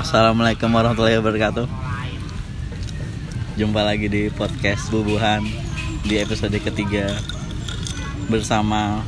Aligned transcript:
Assalamualaikum 0.00 0.72
warahmatullahi 0.72 1.20
wabarakatuh. 1.20 1.68
Jumpa 3.60 3.84
lagi 3.84 4.08
di 4.08 4.32
podcast 4.32 4.88
Bubuhan 4.88 5.44
di 6.00 6.16
episode 6.16 6.56
ketiga 6.64 7.20
bersama 8.32 9.04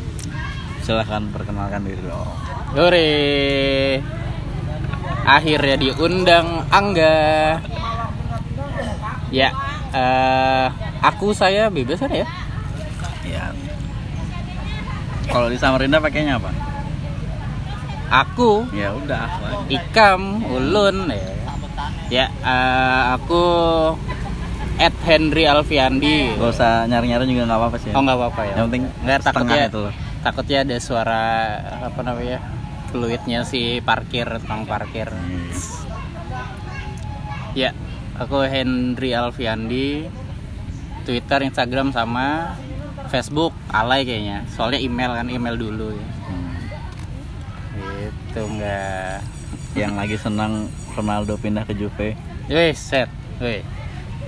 silahkan 0.84 1.32
perkenalkan 1.32 1.80
diri 1.80 1.96
dong. 2.04 2.28
Hore. 2.76 3.08
Akhirnya 5.24 5.80
diundang 5.80 6.68
Angga. 6.68 7.56
Ya, 9.32 9.48
eh, 9.96 10.66
aku 11.00 11.32
saya 11.32 11.72
bebas 11.72 12.04
ada 12.04 12.20
ya. 12.20 12.28
Ya. 13.24 13.44
Kalau 15.32 15.48
di 15.48 15.56
Samarinda 15.56 16.04
pakainya 16.04 16.36
apa? 16.36 16.67
Aku 18.08 18.64
Ya 18.72 18.96
udah 18.96 19.20
aku. 19.28 19.68
Ikam 19.68 20.40
Ulun 20.48 21.12
ya. 21.12 21.28
Ya, 22.08 22.26
eh, 22.32 23.02
aku 23.14 23.44
Ed 24.78 24.94
Henry 25.04 25.44
Alfiandi. 25.44 26.38
Gak 26.38 26.50
usah 26.54 26.86
nyari-nyari 26.88 27.28
juga 27.28 27.44
nggak 27.50 27.60
apa-apa 27.60 27.78
sih. 27.82 27.90
Oh 27.92 28.00
nggak 28.00 28.16
apa-apa 28.16 28.40
ya. 28.46 28.54
Yang 28.56 28.66
penting 28.70 28.84
nggak 29.04 29.20
takutnya 29.26 29.62
itu 29.68 29.80
loh. 29.82 29.94
takutnya 30.18 30.58
ada 30.66 30.76
suara 30.82 31.24
apa 31.78 32.00
namanya 32.02 32.42
fluidnya 32.90 33.46
si 33.46 33.78
parkir 33.84 34.26
tukang 34.42 34.66
parkir. 34.66 35.10
Ya, 37.54 37.74
aku 38.18 38.46
Henry 38.46 39.14
Alfiandi. 39.14 40.08
Twitter, 41.08 41.40
Instagram 41.40 41.88
sama 41.96 42.52
Facebook 43.08 43.56
alay 43.72 44.04
kayaknya. 44.04 44.44
Soalnya 44.52 44.76
email 44.76 45.16
kan 45.16 45.32
email 45.32 45.56
dulu 45.56 45.96
ya. 45.96 46.06
Hmm. 48.28 48.32
Itu 48.32 48.40
enggak. 48.44 49.16
Yang 49.72 49.92
lagi 49.96 50.16
senang 50.20 50.52
Ronaldo 50.92 51.34
pindah 51.40 51.64
ke 51.64 51.72
Juve. 51.72 52.12
Wih, 52.52 52.74
set. 52.76 53.08
Wih. 53.40 53.64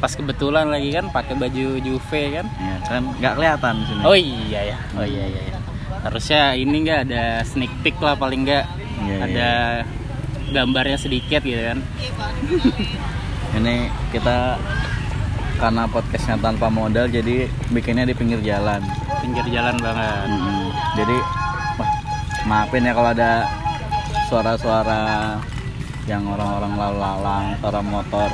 Pas 0.01 0.17
kebetulan 0.17 0.73
lagi 0.73 0.97
kan 0.97 1.13
pakai 1.13 1.37
baju 1.37 1.77
Juve 1.85 2.23
kan. 2.33 2.47
Ya 2.49 2.77
kan 2.89 3.03
nggak 3.21 3.35
kelihatan 3.37 3.75
di 3.77 3.85
sini. 3.85 4.03
Oh 4.09 4.17
iya 4.17 4.61
ya. 4.73 4.77
Oh 4.97 5.05
iya 5.05 5.25
iya. 5.29 5.43
iya. 5.53 5.59
Harusnya 6.01 6.57
ini 6.57 6.77
enggak 6.81 7.13
ada 7.13 7.45
sneak 7.45 7.73
peek 7.85 8.01
lah 8.01 8.17
paling 8.17 8.49
enggak. 8.49 8.65
Iya, 9.01 9.17
ada 9.21 9.51
gambarnya 10.53 10.97
sedikit 10.97 11.45
gitu 11.45 11.61
kan. 11.61 11.79
Ini 13.51 13.91
kita 14.15 14.55
karena 15.59 15.85
podcastnya 15.91 16.41
tanpa 16.41 16.73
modal 16.73 17.11
jadi 17.11 17.51
bikinnya 17.75 18.07
di 18.07 18.15
pinggir 18.15 18.41
jalan. 18.41 18.81
Pinggir 19.21 19.45
jalan 19.51 19.77
banget. 19.77 20.27
Mm-mm. 20.31 20.67
Jadi 20.97 21.17
wah, 21.77 21.91
maafin 22.47 22.87
ya 22.87 22.93
kalau 22.95 23.11
ada 23.11 23.45
suara-suara 24.31 25.37
yang 26.07 26.23
orang-orang 26.25 26.73
lalu 26.79 26.97
lalang, 26.99 27.45
suara 27.59 27.81
motor. 27.83 28.31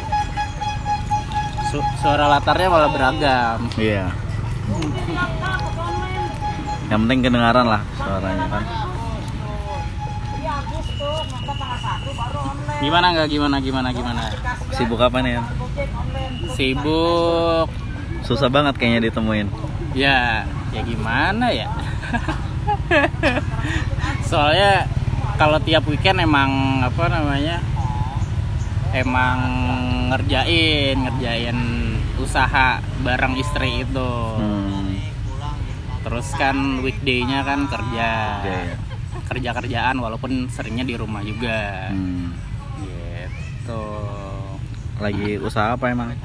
Su- 1.67 1.91
suara 1.99 2.29
latarnya 2.29 2.69
malah 2.69 2.91
beragam. 2.93 3.59
Iya. 3.75 4.13
Yang 6.87 7.01
penting 7.03 7.21
kedengaran 7.25 7.67
lah 7.67 7.83
suaranya 7.97 8.47
kan. 8.47 8.65
Gimana 12.77 13.07
enggak 13.17 13.29
gimana 13.33 13.57
gimana 13.59 13.89
gimana? 13.91 14.23
Sibuk 14.77 15.01
apa 15.01 15.25
nih? 15.25 15.41
ya? 15.41 15.43
Sibuk 16.53 17.69
Susah 18.21 18.53
banget 18.53 18.77
kayaknya 18.77 19.09
ditemuin. 19.09 19.49
ya 19.97 20.45
ya 20.77 20.83
gimana 20.85 21.49
ya 21.49 21.73
soalnya 24.29 24.85
kalau 25.37 25.59
tiap 25.61 25.85
weekend 25.85 26.19
emang 26.19 26.51
apa 26.81 27.05
namanya 27.07 27.61
emang 28.93 29.39
ngerjain 30.09 30.97
ngerjain 30.99 31.59
usaha 32.17 32.81
bareng 33.05 33.37
istri 33.37 33.85
itu 33.85 34.13
Hmm. 34.37 34.97
terus 36.01 36.33
kan 36.33 36.57
weekday-nya 36.81 37.43
kan 37.43 37.69
kerja 37.69 38.09
kerja 39.27 39.51
kerjaan 39.53 39.97
walaupun 39.99 40.49
seringnya 40.49 40.83
di 40.83 40.95
rumah 40.97 41.21
juga 41.21 41.93
Hmm. 41.93 42.33
gitu 42.81 43.85
Lagi 44.97 45.37
usaha 45.37 45.77
apa 45.77 45.93
emang? 45.93 46.17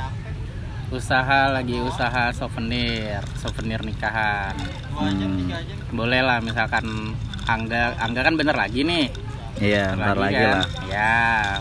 usaha 0.91 1.47
lagi 1.49 1.79
usaha 1.79 2.31
souvenir 2.31 3.19
souvenir 3.35 3.79
nikahan 3.81 4.55
Hmm. 4.91 5.51
boleh 5.89 6.19
lah 6.19 6.39
misalkan 6.39 7.15
angga 7.53 7.95
angga 7.97 8.21
kan 8.21 8.33
bener 8.33 8.53
lagi 8.53 8.81
nih 8.81 9.07
Iya, 9.53 9.93
Bener 9.93 10.05
ntar 10.07 10.17
lagi 10.17 10.35
kan? 10.37 10.53
lah. 10.55 10.65
ya 10.87 11.13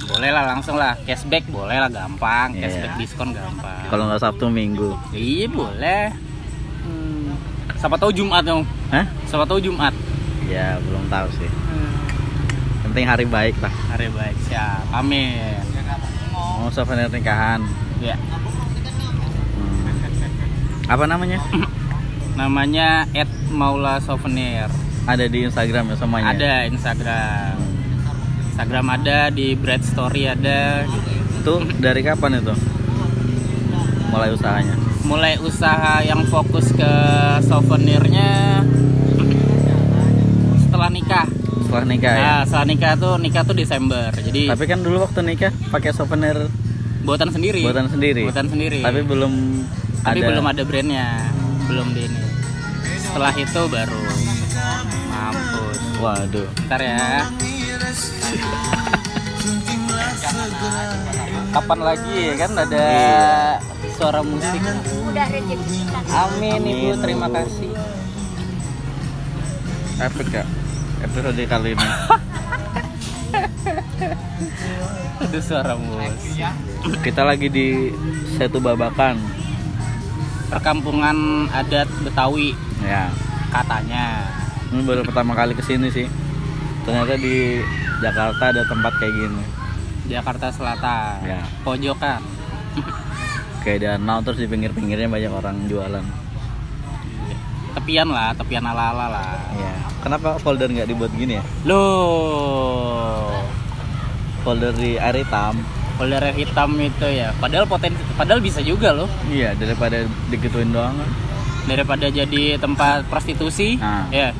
boleh 0.06 0.30
lah 0.30 0.44
langsung 0.46 0.74
lah 0.74 0.96
cashback 1.02 1.44
boleh 1.46 1.76
lah 1.76 1.90
gampang 1.90 2.54
Iya. 2.54 2.62
cashback 2.64 2.94
diskon 2.96 3.30
gampang 3.30 3.82
Kalau 3.86 4.06
nggak 4.06 4.20
Sabtu 4.20 4.46
Minggu. 4.48 4.94
iya 5.10 5.44
boleh 5.46 6.08
hmm. 6.80 7.28
siapa 7.76 7.96
tahu 7.96 8.08
jumat 8.10 8.40
dong 8.42 8.62
Hah? 8.88 9.04
siapa 9.24 9.44
tahu 9.44 9.60
jumat 9.60 9.92
Ya 10.46 10.80
belum 10.80 11.06
tahu 11.06 11.30
sih. 11.32 11.46
Yang 11.46 12.88
penting 12.88 13.06
hari 13.06 13.22
baik 13.24 13.54
lah. 13.56 13.70
hari 13.88 14.08
baik 14.08 14.34
siap 14.42 14.82
amin 14.90 15.60
Mau 16.32 16.66
souvenir 16.68 17.06
nikahan. 17.06 17.60
ya 17.98 18.16
Hmm. 19.52 19.86
Apa 20.88 21.04
namanya? 21.04 21.38
namanya 22.32 22.88
Ed 23.12 23.28
Maula 23.48 24.00
Souvenir 24.00 24.66
Ada 25.10 25.25
di 25.26 25.38
Instagram 25.43 25.84
ya 25.91 25.97
semuanya. 25.98 26.26
ada 26.31 26.53
Instagram 26.71 27.54
Instagram 28.54 28.87
ada 28.93 29.19
di 29.32 29.56
Bread 29.59 29.82
Story 29.82 30.28
ada. 30.28 30.87
Itu 31.41 31.66
dari 31.81 32.04
kapan 32.04 32.38
itu? 32.38 32.54
Mulai 34.10 34.31
usahanya. 34.31 34.76
mulai 35.00 35.34
usaha 35.43 35.99
yang 36.06 36.22
fokus 36.31 36.70
ke 36.70 36.93
souvenirnya 37.43 38.62
setelah 40.60 40.87
nikah. 40.87 41.26
Setelah 41.66 41.87
nikah 41.88 42.15
ya. 42.15 42.22
Nah, 42.22 42.41
setelah 42.47 42.66
nikah 42.69 42.93
tuh 42.94 43.15
nikah 43.19 43.43
tuh 43.43 43.56
Desember. 43.56 44.15
Jadi 44.15 44.47
Tapi 44.47 44.65
kan 44.70 44.78
dulu 44.84 45.03
waktu 45.03 45.26
nikah 45.26 45.50
pakai 45.75 45.91
souvenir 45.91 46.47
buatan 47.03 47.32
sendiri. 47.34 47.65
buatan 47.66 47.91
sendiri. 47.91 48.22
Buatan 48.28 48.47
sendiri. 48.47 48.81
Tapi 48.87 49.00
belum 49.03 49.32
Tapi 50.06 50.19
ada. 50.22 50.28
belum 50.31 50.44
ada 50.47 50.62
brandnya. 50.62 51.06
Belum 51.66 51.87
di 51.91 52.06
ini. 52.06 52.20
Setelah 53.03 53.34
itu 53.34 53.60
baru 53.66 54.03
mampus. 55.09 55.78
Waduh. 55.99 56.49
Ntar 56.66 56.81
ya. 56.81 56.99
Kapan 61.50 61.81
lagi 61.83 62.31
ya 62.31 62.34
kan 62.38 62.53
ada 62.55 62.87
suara 63.99 64.22
musik. 64.22 64.62
udah 65.03 65.27
rezeki 65.27 65.66
kita 65.83 65.99
Amin 66.15 66.62
Ibu, 66.62 66.94
terima 67.03 67.27
kasih. 67.27 67.75
Epic 69.99 70.31
ya. 70.31 70.44
Episode 71.03 71.43
kali 71.44 71.75
ini. 71.75 71.88
Ada 75.21 75.38
suara 75.44 75.75
musik. 75.77 76.41
Kita 77.05 77.27
lagi 77.27 77.53
di 77.53 77.93
Setu 78.38 78.56
Babakan. 78.56 79.21
Perkampungan 80.49 81.47
adat 81.53 81.87
Betawi 82.00 82.56
Ya. 82.81 83.12
katanya. 83.53 84.39
Ini 84.70 84.86
baru 84.86 85.03
pertama 85.03 85.34
kali 85.34 85.58
ke 85.58 85.62
sini 85.66 85.91
sih. 85.91 86.06
Ternyata 86.86 87.19
di 87.19 87.58
Jakarta 87.98 88.54
ada 88.54 88.62
tempat 88.64 88.92
kayak 89.03 89.14
gini. 89.14 89.44
Jakarta 90.10 90.47
Selatan. 90.54 91.22
Ya. 91.26 91.42
Pojokan. 91.66 92.22
Kayak 93.60 93.78
danau 93.98 94.25
terus 94.25 94.41
di 94.41 94.48
pinggir-pinggirnya 94.48 95.10
banyak 95.10 95.32
orang 95.34 95.56
jualan. 95.66 96.04
Tepian 97.70 98.08
lah, 98.10 98.34
tepian 98.34 98.64
ala-ala 98.66 99.06
lah. 99.10 99.38
Ya. 99.54 99.75
Kenapa 100.03 100.38
folder 100.41 100.70
nggak 100.70 100.88
dibuat 100.88 101.12
gini 101.14 101.38
ya? 101.38 101.44
Loh. 101.66 103.31
Folder 104.43 104.72
di 104.75 104.96
air 104.96 105.20
hitam. 105.20 105.61
Folder 106.00 106.25
hitam 106.32 106.70
itu 106.81 107.06
ya. 107.11 107.34
Padahal 107.37 107.69
potensi 107.69 108.00
padahal 108.17 108.40
bisa 108.40 108.64
juga 108.64 108.94
loh. 108.96 109.11
Iya, 109.28 109.52
daripada 109.58 110.02
digituin 110.32 110.72
doang 110.72 110.96
kan. 110.96 111.11
Daripada 111.69 112.06
jadi 112.08 112.56
tempat 112.56 113.06
prostitusi. 113.06 113.76
Nah. 113.76 114.08
Ya. 114.08 114.32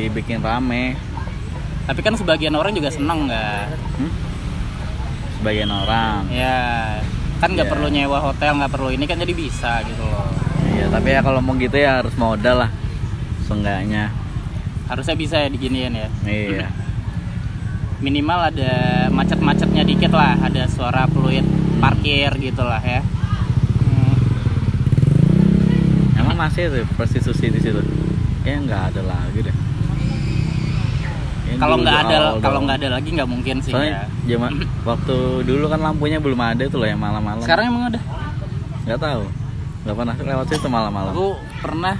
Dibikin 0.00 0.40
rame. 0.40 0.96
Tapi 1.84 2.00
kan 2.00 2.14
sebagian 2.14 2.54
orang 2.54 2.72
juga 2.72 2.88
seneng 2.88 3.28
nggak? 3.28 3.64
Hmm? 3.98 4.10
Sebagian 5.36 5.68
orang. 5.68 6.24
Ya. 6.30 7.00
Kan 7.36 7.52
nggak 7.52 7.68
Ya. 7.68 7.72
perlu 7.72 7.88
nyewa 7.88 8.18
hotel, 8.20 8.56
nggak 8.56 8.72
perlu 8.72 8.88
ini 8.90 9.04
kan 9.04 9.16
jadi 9.16 9.32
bisa 9.32 9.80
gitu 9.84 10.00
loh. 10.00 10.28
Iya, 10.70 10.88
tapi 10.88 11.08
ya 11.10 11.20
kalau 11.20 11.40
mau 11.40 11.52
gitu 11.54 11.74
ya 11.74 12.00
harus 12.00 12.14
modal 12.14 12.64
lah. 12.64 12.70
Seenggaknya. 13.44 14.08
Harusnya 14.86 15.14
bisa 15.14 15.36
ya 15.36 15.48
diginiin 15.48 15.92
ya. 15.92 16.08
Iya. 16.24 16.66
minimal 18.00 18.48
ada 18.48 18.72
macet-macetnya 19.12 19.84
dikit 19.84 20.08
lah 20.08 20.32
ada 20.40 20.64
suara 20.64 21.04
fluid 21.04 21.44
parkir 21.78 22.32
gitu 22.40 22.64
lah 22.64 22.80
ya 22.80 23.04
Hmm, 23.76 24.16
Emang 26.16 26.32
masih 26.34 26.72
tuh 26.72 26.88
prostitusi 26.96 27.52
di 27.52 27.60
situ? 27.60 27.76
Kayaknya 28.40 28.60
nggak 28.64 28.82
ada 28.88 29.02
lagi 29.04 29.38
deh. 29.44 29.56
Kalau 31.60 31.76
nggak 31.76 31.96
ada 32.02 32.16
kalau 32.40 32.60
nggak 32.64 32.76
ada 32.80 32.88
lagi 32.96 33.08
nggak 33.12 33.28
mungkin 33.28 33.56
sih 33.60 33.70
soalnya 33.70 34.08
ya. 34.08 34.34
zaman 34.34 34.52
waktu 34.88 35.16
dulu 35.44 35.64
kan 35.68 35.80
lampunya 35.80 36.16
belum 36.16 36.40
ada 36.40 36.64
tuh 36.66 36.80
loh 36.80 36.88
yang 36.88 36.96
malam-malam. 36.98 37.44
Sekarang 37.44 37.64
emang 37.68 37.92
ada? 37.92 38.00
Nggak 38.88 38.98
tahu. 38.98 39.22
Nggak 39.80 39.96
pernah 39.96 40.14
lewat 40.16 40.46
situ 40.48 40.66
malam-malam. 40.66 41.12
Aku 41.12 41.28
pernah 41.60 41.96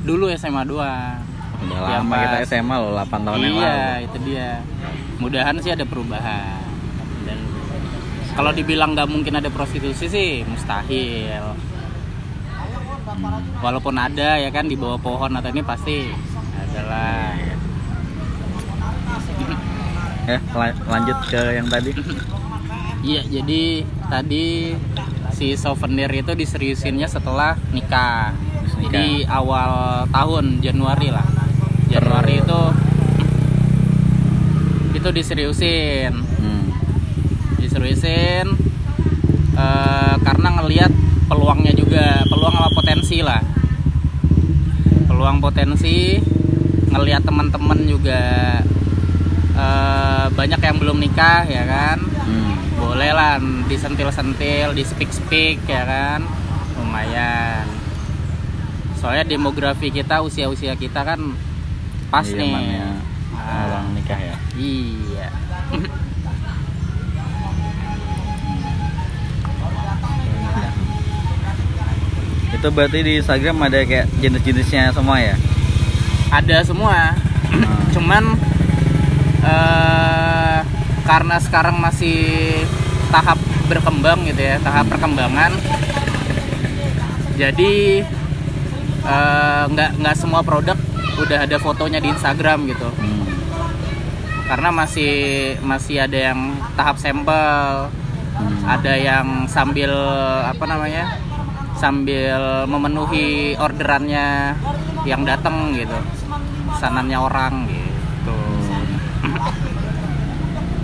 dulu 0.00 0.30
SMA 0.32 0.62
doang 0.64 1.18
udah 1.60 1.76
Ya, 1.76 2.00
lama 2.00 2.14
kita 2.16 2.36
SMA 2.48 2.72
loh 2.72 2.90
8 2.96 3.20
tahun 3.20 3.38
yang 3.38 3.52
iya 3.52 3.68
lalu. 3.76 4.06
itu 4.06 4.16
dia. 4.24 4.48
Mudahan 5.20 5.54
sih 5.60 5.70
ada 5.70 5.84
perubahan. 5.84 6.62
Dan 7.26 7.38
kalau 8.32 8.50
dibilang 8.50 8.96
nggak 8.96 9.08
mungkin 9.10 9.34
ada 9.36 9.50
prostitusi 9.50 10.06
sih 10.06 10.30
mustahil. 10.42 11.52
Walaupun 13.60 13.92
ada 13.92 14.38
ya 14.38 14.48
kan 14.48 14.64
di 14.64 14.78
bawah 14.78 14.96
pohon 14.96 15.34
atau 15.34 15.50
ini 15.50 15.60
pasti 15.60 16.08
adalah 16.56 17.34
la- 20.54 20.78
lanjut 20.86 21.18
ke 21.26 21.42
yang 21.58 21.66
tadi. 21.66 21.90
Iya 23.00 23.24
jadi 23.24 23.88
tadi 24.12 24.76
si 25.32 25.56
souvenir 25.56 26.12
itu 26.12 26.36
diseriusinnya 26.36 27.08
setelah 27.08 27.56
nikah. 27.72 28.36
Nikah. 28.76 28.92
jadi 28.92 29.24
awal 29.26 30.04
tahun 30.12 30.60
Januari 30.60 31.08
lah. 31.08 31.24
Januari 31.88 32.44
itu 32.44 32.60
itu 35.00 35.08
diseriusin. 35.16 36.12
Hmm. 36.12 36.64
diseriusin 37.56 38.46
eh, 39.56 40.14
karena 40.20 40.48
ngelihat 40.60 40.92
peluangnya 41.24 41.72
juga 41.72 42.20
peluang 42.28 42.56
apa 42.60 42.68
potensi 42.74 43.24
lah. 43.24 43.40
Peluang 45.08 45.40
potensi 45.40 46.20
ngelihat 46.90 47.22
teman-teman 47.24 47.78
juga 47.86 48.20
eh, 48.60 48.79
banyak 50.40 50.56
yang 50.56 50.76
belum 50.80 50.96
nikah 50.96 51.44
ya 51.44 51.68
kan? 51.68 51.98
Hmm. 52.00 52.56
boleh 52.80 53.12
lah 53.12 53.36
disentil-sentil 53.68 54.72
di 54.72 54.80
speak-speak 54.80 55.68
ya 55.68 55.84
kan? 55.84 56.24
Lumayan. 56.80 57.68
Soalnya 58.96 59.28
demografi 59.28 59.92
kita 59.92 60.24
usia-usia 60.24 60.72
kita 60.74 61.04
kan 61.04 61.20
pas 62.08 62.24
Iya, 62.24 62.40
nih. 62.40 62.52
zamannya 62.56 62.86
Ah, 63.36 63.60
orang 63.68 63.86
nikah 63.92 64.20
ya. 64.20 64.36
Iya. 64.56 65.28
Itu 72.50 72.68
berarti 72.68 72.98
di 73.00 73.12
Instagram 73.22 73.56
ada 73.62 73.78
kayak 73.86 74.10
jenis-jenisnya 74.20 74.90
semua 74.92 75.16
ya? 75.22 75.36
Ada 76.32 76.64
semua. 76.66 77.14
Hmm. 77.50 77.64
cuman 77.94 78.24
eh, 79.42 80.09
karena 81.10 81.42
sekarang 81.42 81.74
masih 81.82 82.22
tahap 83.10 83.34
berkembang 83.66 84.22
gitu 84.30 84.38
ya 84.38 84.62
tahap 84.62 84.86
perkembangan 84.86 85.50
jadi 87.34 87.72
eh, 89.02 89.62
nggak 89.74 89.90
nggak 89.98 90.14
semua 90.14 90.46
produk 90.46 90.78
udah 91.18 91.50
ada 91.50 91.58
fotonya 91.58 91.98
di 91.98 92.14
Instagram 92.14 92.70
gitu 92.70 92.86
Hmm. 92.94 93.26
karena 94.46 94.70
masih 94.70 95.14
masih 95.66 96.06
ada 96.06 96.30
yang 96.30 96.54
tahap 96.78 96.94
sampel 97.02 97.90
Hmm. 98.30 98.62
ada 98.70 98.94
yang 98.94 99.50
sambil 99.50 99.90
apa 100.46 100.62
namanya 100.62 101.18
sambil 101.74 102.64
memenuhi 102.70 103.58
orderannya 103.58 104.54
yang 105.02 105.26
datang 105.26 105.74
gitu 105.74 105.98
pesanannya 106.70 107.18
orang 107.18 107.66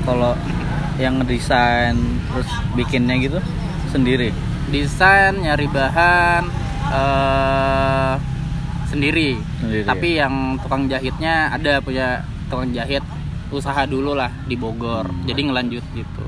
kalau 0.07 0.33
yang 0.97 1.21
ngedesain 1.21 1.99
terus 2.33 2.49
bikinnya 2.79 3.19
gitu 3.19 3.39
sendiri? 3.91 4.31
Desain 4.71 5.37
nyari 5.37 5.67
bahan 5.69 6.43
eh, 6.89 8.15
sendiri. 8.89 9.37
Sendiri. 9.61 9.85
Tapi 9.85 10.09
yang 10.17 10.57
tukang 10.63 10.87
jahitnya 10.87 11.51
ada 11.53 11.83
punya 11.83 12.23
tukang 12.49 12.71
jahit. 12.71 13.03
Usaha 13.47 13.87
dulu 13.87 14.19
lah 14.19 14.31
di 14.47 14.59
Bogor. 14.59 15.07
Hmm. 15.07 15.23
jadi 15.23 15.41
ngelanjut 15.47 15.85
gitu. 15.95 16.27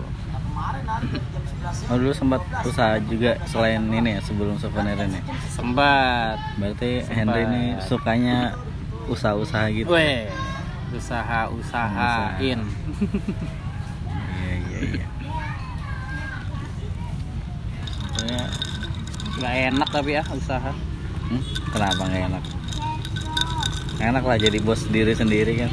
Oh 1.91 1.97
dulu 1.99 2.15
sempat 2.15 2.41
usaha 2.65 2.97
juga 3.11 3.37
selain 3.45 3.83
ini 3.91 4.17
ya 4.17 4.21
sebelum 4.23 4.55
souvenir 4.57 4.97
ini? 5.03 5.21
Sempat. 5.51 6.39
Berarti 6.57 7.03
Sempat. 7.03 7.17
Henry 7.19 7.41
ini 7.45 7.63
sukanya 7.83 8.39
usaha-usaha 9.11 9.67
gitu? 9.75 9.91
Weh, 9.91 10.31
usaha. 10.95 11.51
usahain. 11.51 12.61
Iya 14.81 14.87
iya 14.89 15.05
iya 15.05 15.07
Maksudnya, 18.01 18.45
Gak 19.39 19.55
enak 19.71 19.89
tapi 19.89 20.11
ya 20.13 20.23
usaha. 20.29 20.73
hmm, 21.29 21.43
kenapa 21.71 22.03
nggak 22.03 22.25
enak 22.27 22.45
enak 24.01 24.23
lah 24.25 24.37
jadi 24.37 24.59
bos 24.59 24.83
diri 24.87 25.13
sendiri 25.13 25.53
kan 25.59 25.73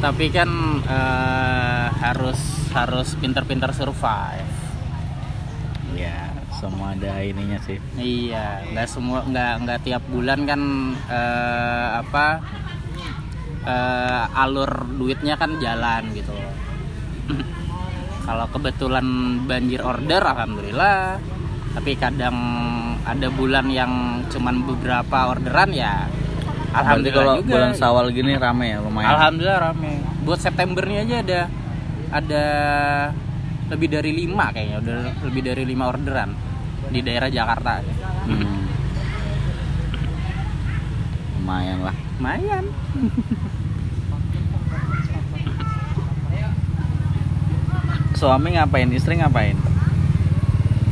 Tapi 0.00 0.26
kan 0.28 0.48
eh, 0.82 1.86
harus 1.94 2.40
harus 2.70 3.12
pinter-pinter 3.14 3.68
survive. 3.70 4.48
ya 5.92 6.32
semua 6.50 6.92
ada 6.92 7.20
ininya 7.20 7.60
sih 7.60 7.76
Iya, 7.94 8.64
nggak 8.70 8.86
semua 8.86 9.20
nggak 9.22 9.52
nggak 9.60 9.80
tiap 9.82 10.02
bulan 10.06 10.44
kan 10.44 10.60
eh, 11.10 11.88
apa 11.98 12.26
eh, 13.62 14.24
alur 14.34 14.70
duitnya 14.90 15.34
kan 15.34 15.56
jalan 15.56 16.12
gitu 16.12 16.32
loh. 16.32 16.52
Kalau 18.24 18.46
kebetulan 18.52 19.06
banjir 19.48 19.80
order, 19.82 20.22
alhamdulillah. 20.22 21.18
Tapi 21.70 21.92
kadang 21.94 22.36
ada 23.06 23.28
bulan 23.32 23.66
yang 23.70 24.22
cuman 24.28 24.66
beberapa 24.66 25.30
orderan 25.32 25.70
ya. 25.72 26.06
Berarti 26.70 26.78
Alhamdulillah 26.86 27.18
kalau 27.18 27.34
juga. 27.42 27.50
bulan 27.50 27.72
sawal 27.74 28.06
gini 28.14 28.32
rame 28.38 28.66
ya 28.70 28.78
lumayan 28.78 29.10
Alhamdulillah 29.18 29.58
rame. 29.70 29.92
Buat 30.22 30.38
September 30.38 30.82
ini 30.86 30.96
aja 31.02 31.16
ada 31.18 31.40
ada 32.14 32.44
lebih 33.70 33.90
dari 33.90 34.10
lima 34.14 34.50
kayaknya, 34.54 34.76
udah 34.82 34.98
lebih 35.26 35.42
dari 35.50 35.62
lima 35.66 35.90
orderan 35.90 36.30
di 36.90 37.00
daerah 37.02 37.26
Jakarta. 37.30 37.82
Hmm. 38.26 38.58
lumayan 41.40 41.78
lah 41.82 41.96
Lumayan. 42.20 42.64
suami 48.20 48.60
ngapain 48.60 48.92
istri 48.92 49.16
ngapain 49.16 49.56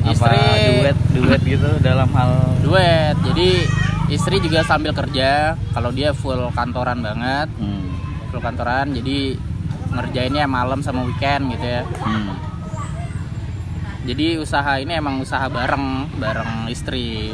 apa 0.09 0.13
Istri- 0.17 0.65
duet 0.81 0.99
duet 1.13 1.43
gitu 1.45 1.69
dalam 1.85 2.09
hal 2.17 2.49
Duet. 2.65 3.17
Jadi 3.25 3.65
istri 4.09 4.41
juga 4.41 4.65
sambil 4.65 4.93
kerja. 4.97 5.57
Kalau 5.73 5.93
dia 5.93 6.17
full 6.17 6.49
kantoran 6.53 7.01
banget, 7.05 7.49
hmm. 7.61 7.85
full 8.33 8.41
kantoran. 8.41 8.93
Jadi 8.93 9.37
ngerjainnya 9.89 10.45
malam 10.49 10.81
sama 10.85 11.05
weekend 11.05 11.53
gitu 11.57 11.67
ya. 11.67 11.83
Hmm. 12.05 12.37
Jadi 14.09 14.41
usaha 14.41 14.81
ini 14.81 14.97
emang 14.97 15.21
usaha 15.21 15.45
bareng, 15.53 16.17
bareng 16.17 16.73
istri. 16.73 17.33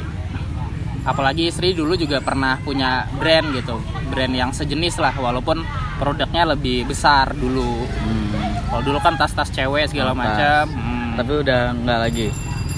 Apalagi 1.04 1.52
istri 1.52 1.76
dulu 1.76 1.94
juga 1.94 2.18
pernah 2.24 2.56
punya 2.64 3.04
brand 3.20 3.52
gitu, 3.52 3.76
brand 4.08 4.32
yang 4.32 4.50
sejenis 4.56 4.96
lah, 4.98 5.12
walaupun 5.14 5.60
produknya 6.00 6.48
lebih 6.56 6.88
besar 6.88 7.36
dulu. 7.36 7.84
Hmm. 7.86 8.33
Kalau 8.74 8.82
dulu 8.82 8.98
kan 8.98 9.14
tas-tas 9.14 9.46
cewek 9.48 9.86
segala 9.86 10.10
Tas. 10.10 10.18
macam. 10.18 10.64
Hmm. 10.74 11.14
tapi 11.14 11.32
udah 11.38 11.60
nggak 11.76 12.00
lagi 12.00 12.26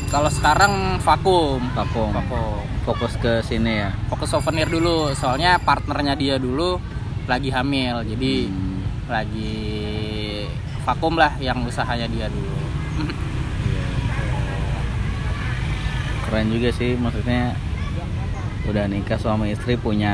Kalau 0.06 0.28
sekarang 0.28 0.72
vakum, 1.00 1.56
vakum 1.72 2.12
vakum. 2.12 2.60
fokus 2.84 3.16
ke 3.16 3.40
sini 3.40 3.80
ya 3.80 3.90
Fokus 4.06 4.28
souvenir 4.28 4.68
dulu, 4.68 5.10
soalnya 5.12 5.56
partnernya 5.58 6.12
dia 6.14 6.36
dulu 6.36 6.76
lagi 7.24 7.48
hamil, 7.48 8.04
jadi 8.04 8.32
Hmm. 8.44 8.84
lagi 9.08 9.56
vakum 10.84 11.16
lah 11.16 11.32
yang 11.38 11.64
usahanya 11.64 12.04
dia 12.06 12.28
dulu. 12.28 12.54
keren 16.22 16.50
juga 16.50 16.70
sih 16.70 16.92
maksudnya 16.94 17.54
udah 18.64 18.84
nikah 18.84 19.14
suami 19.14 19.50
istri 19.50 19.74
punya 19.74 20.12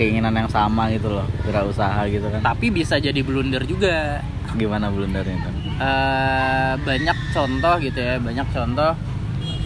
keinginan 0.00 0.32
yang 0.32 0.48
sama 0.48 0.88
gitu 0.88 1.12
loh 1.12 1.28
wirausaha 1.44 2.08
gitu 2.08 2.24
kan. 2.32 2.40
Tapi 2.40 2.72
bisa 2.72 2.96
jadi 2.96 3.20
blunder 3.20 3.68
juga. 3.68 4.24
gimana 4.50 4.90
blundernya 4.90 5.46
tuh 5.46 5.52
Eh, 5.78 6.72
banyak 6.82 7.18
contoh 7.30 7.74
gitu 7.78 8.00
ya 8.00 8.18
banyak 8.18 8.48
contoh 8.50 8.92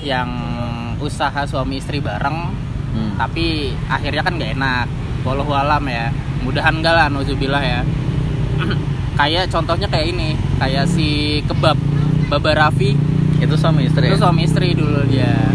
yang 0.04 0.28
usaha 1.00 1.48
suami 1.48 1.80
istri 1.80 2.04
bareng 2.04 2.52
hmm. 2.92 3.16
tapi 3.16 3.72
akhirnya 3.86 4.22
kan 4.26 4.34
gak 4.34 4.52
enak. 4.58 4.86
Walau 5.24 5.56
alam 5.56 5.86
ya 5.88 6.12
mudahan 6.42 6.82
enggak 6.82 6.94
lah 6.98 7.06
nuzubillah 7.08 7.62
ya. 7.62 7.80
Kayak 9.18 9.46
contohnya 9.46 9.86
kayak 9.86 10.10
ini 10.10 10.34
kayak 10.58 10.90
si 10.90 11.38
kebab 11.46 11.78
Baba 12.26 12.50
Raffi. 12.66 12.98
Itu 13.38 13.54
suami 13.54 13.86
istri? 13.86 14.10
Itu 14.10 14.18
ya? 14.18 14.22
suami 14.26 14.42
istri 14.42 14.74
dulu 14.74 15.06
dia. 15.06 15.54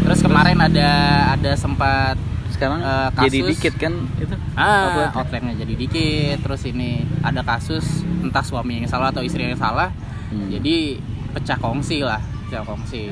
Terus? 0.00 0.24
kemarin 0.24 0.56
ada 0.58 0.90
ada 1.36 1.52
sempat 1.60 2.16
sekarang? 2.60 2.80
Jadi 3.24 3.38
kasus- 3.40 3.50
dikit 3.56 3.74
kan? 3.80 3.94
Itu 4.20 4.34
ah. 4.54 4.68
Outletnya. 4.92 5.16
outletnya 5.16 5.54
jadi 5.64 5.74
dikit 5.80 6.36
terus 6.44 6.62
ini 6.68 6.90
ada 7.24 7.40
kasus 7.40 8.04
entah 8.20 8.44
suami 8.44 8.84
yang 8.84 8.86
salah 8.86 9.08
atau 9.08 9.24
istri 9.24 9.48
yang 9.48 9.56
salah. 9.56 9.88
Hmm. 10.30 10.46
jadi 10.46 10.94
pecah 11.34 11.58
kongsi 11.58 12.06
lah 12.06 12.22
pecah 12.46 12.62
kongsi. 12.62 13.10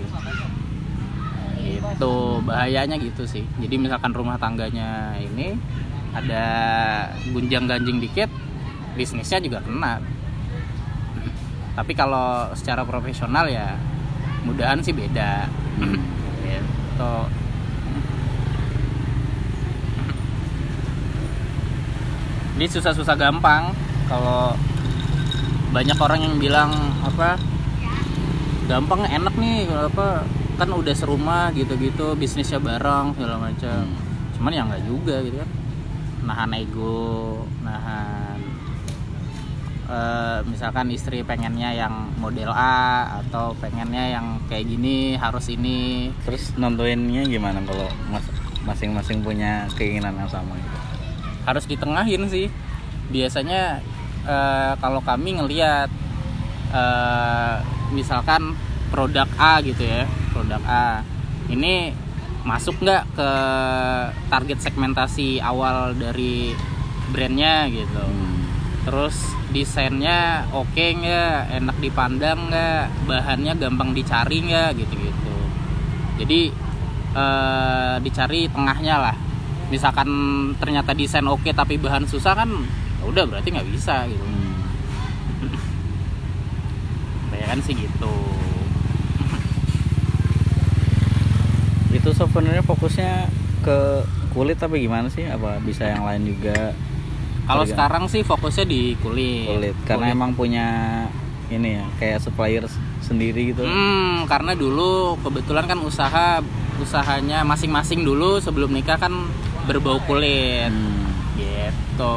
Gitu 1.59 2.14
bahayanya 2.47 2.95
gitu 3.00 3.26
sih. 3.26 3.43
Jadi 3.59 3.75
misalkan 3.75 4.14
rumah 4.14 4.38
tangganya 4.38 5.19
ini 5.19 5.59
ada 6.14 6.45
gunjang 7.35 7.67
ganjing 7.67 7.99
dikit 7.99 8.31
bisnisnya 8.95 9.43
juga 9.43 9.64
kena. 9.64 9.99
Tapi 11.75 11.93
kalau 11.95 12.50
secara 12.55 12.83
profesional 12.83 13.47
ya 13.50 13.75
mudahan 14.47 14.78
sih 14.78 14.95
beda. 14.95 15.47
Hmm. 15.83 15.99
gitu 16.99 17.14
ini 22.58 22.66
susah-susah 22.66 23.14
gampang 23.14 23.70
kalau 24.10 24.50
banyak 25.70 25.94
orang 25.94 26.20
yang 26.20 26.34
bilang 26.36 26.74
apa 27.00 27.38
gampang 28.66 29.06
enak 29.06 29.32
nih 29.38 29.64
apa 29.70 30.26
kan 30.58 30.68
udah 30.68 30.90
serumah 30.90 31.54
gitu-gitu 31.54 32.18
bisnisnya 32.18 32.58
bareng 32.58 33.14
segala 33.14 33.38
macam 33.38 33.86
Hmm. 33.86 34.34
cuman 34.34 34.52
ya 34.52 34.62
nggak 34.66 34.84
juga 34.84 35.22
gitu 35.22 35.38
kan 35.38 35.50
nahan 36.26 36.50
ego 36.52 37.46
nahan 37.62 38.38
eh, 39.88 40.38
misalkan 40.44 40.90
istri 40.90 41.22
pengennya 41.22 41.72
yang 41.72 42.10
model 42.18 42.50
A 42.50 43.06
atau 43.22 43.54
pengennya 43.56 44.18
yang 44.18 44.42
kayak 44.50 44.66
gini 44.66 45.14
harus 45.14 45.46
ini 45.46 46.10
Terus 46.26 46.52
nentuinnya 46.58 47.22
gimana 47.24 47.62
kalau 47.62 47.86
mas- 48.10 48.34
masing-masing 48.66 49.22
punya 49.22 49.64
keinginan 49.78 50.12
yang 50.18 50.28
sama 50.28 50.58
gitu? 50.58 50.78
Harus 51.49 51.64
ditengahin 51.64 52.28
sih. 52.28 52.52
Biasanya 53.09 53.81
eh, 54.28 54.73
kalau 54.76 55.00
kami 55.00 55.40
ngelihat 55.40 55.88
eh, 56.76 57.57
misalkan 57.97 58.52
produk 58.93 59.28
A 59.40 59.61
gitu 59.64 59.85
ya 59.85 60.05
produk 60.33 60.61
A 60.69 61.00
ini 61.49 61.93
masuk 62.45 62.81
nggak 62.81 63.05
ke 63.17 63.31
target 64.33 64.59
segmentasi 64.61 65.40
awal 65.40 65.97
dari 65.97 66.52
brandnya 67.12 67.69
gitu. 67.73 68.05
Hmm. 68.05 68.37
terus 68.88 69.21
desainnya 69.52 70.49
oke 70.57 70.81
nggak 70.81 71.61
enak 71.61 71.76
dipandang 71.76 72.49
nggak 72.49 72.88
bahannya 73.05 73.52
gampang 73.61 73.93
dicari 73.93 74.40
nggak 74.45 74.81
gitu-gitu. 74.81 75.37
Jadi 76.25 76.40
eh, 77.17 77.97
dicari 78.00 78.49
tengahnya 78.49 78.97
lah 78.97 79.17
misalkan 79.68 80.08
ternyata 80.56 80.92
desain 80.92 81.25
oke 81.25 81.48
tapi 81.52 81.76
bahan 81.76 82.04
susah 82.04 82.34
kan 82.34 82.48
ya 82.98 83.04
udah 83.04 83.25
berarti 83.25 83.48
nggak 83.52 83.68
bisa 83.68 84.04
gitu 84.06 84.25
Hmm. 84.25 84.46
kan 87.48 87.58
sih 87.64 87.72
gitu 87.72 88.12
Itu 91.96 92.12
sebenarnya 92.12 92.60
fokusnya 92.60 93.25
ke 93.64 94.04
kulit 94.30 94.60
tapi 94.60 94.84
gimana 94.84 95.08
sih? 95.08 95.25
Apa 95.25 95.56
bisa 95.58 95.88
yang 95.88 96.04
lain 96.04 96.28
juga? 96.28 96.76
kalau 97.48 97.64
sekarang 97.64 98.04
sih 98.12 98.20
fokusnya 98.20 98.68
di 98.68 98.92
kulit 99.00 99.48
kulit 99.48 99.72
karena 99.88 100.12
Kulit. 100.12 100.16
emang 100.20 100.37
punya 100.37 100.66
ini 101.48 101.80
ya 101.80 101.84
kayak 101.96 102.20
supplier 102.20 102.60
sendiri 103.00 103.56
gitu. 103.56 103.64
Hmm, 103.64 104.28
karena 104.28 104.52
dulu 104.52 105.16
kebetulan 105.25 105.64
kan 105.64 105.80
usaha 105.80 106.44
usahanya 106.76 107.40
masing-masing 107.48 108.04
dulu 108.04 108.37
sebelum 108.37 108.68
nikah 108.68 109.00
kan 109.00 109.32
berbau 109.68 110.00
kulit. 110.08 110.72
Hmm. 110.72 111.37
Gitu. 111.37 112.16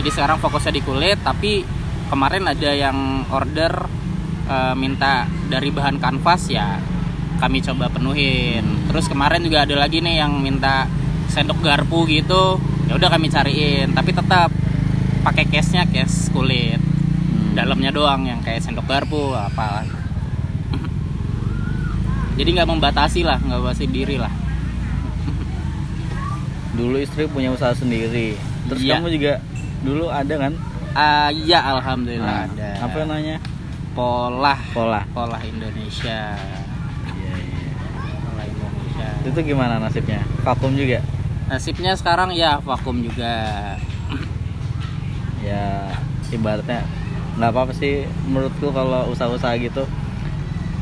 Jadi 0.00 0.08
sekarang 0.08 0.40
fokusnya 0.40 0.72
di 0.72 0.82
kulit, 0.82 1.20
tapi 1.20 1.60
kemarin 2.08 2.48
ada 2.48 2.70
yang 2.72 3.28
order 3.28 3.84
eh, 4.48 4.74
minta 4.74 5.28
dari 5.52 5.68
bahan 5.68 6.00
kanvas 6.00 6.48
ya 6.48 6.80
kami 7.36 7.60
coba 7.60 7.92
penuhin. 7.92 8.64
Terus 8.88 9.06
kemarin 9.06 9.44
juga 9.44 9.68
ada 9.68 9.76
lagi 9.76 10.00
nih 10.00 10.24
yang 10.24 10.40
minta 10.40 10.88
sendok 11.28 11.60
garpu 11.60 12.08
gitu. 12.08 12.56
Ya 12.88 12.96
udah 12.96 13.10
kami 13.12 13.28
cariin, 13.28 13.92
tapi 13.92 14.14
tetap 14.14 14.48
pakai 15.26 15.44
case-nya 15.46 15.84
case 15.90 16.32
kulit. 16.32 16.80
Hmm. 16.80 17.52
Dalamnya 17.52 17.92
doang 17.92 18.24
yang 18.24 18.40
kayak 18.40 18.64
sendok 18.64 18.88
garpu 18.88 19.36
apa. 19.36 19.84
Jadi 22.38 22.48
nggak 22.56 22.68
membatasi 22.68 23.20
lah, 23.26 23.36
nggak 23.42 23.58
membatasi 23.60 23.86
diri 23.90 24.16
lah. 24.16 24.45
Dulu 26.76 26.96
istri 26.96 27.24
punya 27.26 27.50
usaha 27.50 27.72
sendiri. 27.72 28.36
Terus 28.68 28.80
Iya. 28.80 29.00
kamu 29.00 29.08
juga 29.10 29.32
dulu 29.80 30.06
ada 30.06 30.34
kan? 30.36 30.52
Ah, 30.92 31.28
ya 31.28 31.60
alhamdulillah 31.66 32.44
Nah, 32.44 32.48
ada. 32.48 32.70
Apa 32.84 32.96
namanya? 33.02 33.36
Pola 33.92 34.56
Pola. 34.70 35.00
Pola 35.10 35.40
Indonesia. 35.42 36.36
Iya, 37.10 37.32
iya. 37.34 37.70
Pola 38.22 38.42
Indonesia. 38.44 39.08
Itu 39.24 39.40
gimana 39.40 39.74
nasibnya? 39.78 40.20
Vakum 40.40 40.72
juga? 40.72 41.00
Nasibnya 41.46 41.92
sekarang 41.94 42.30
ya 42.30 42.58
vakum 42.58 43.00
juga. 43.00 43.34
Ya 45.40 45.88
ibaratnya 46.28 46.82
nggak 47.36 47.50
apa-apa 47.52 47.72
sih 47.72 48.02
menurutku 48.26 48.72
kalau 48.72 49.06
usaha-usaha 49.08 49.54
gitu 49.56 49.84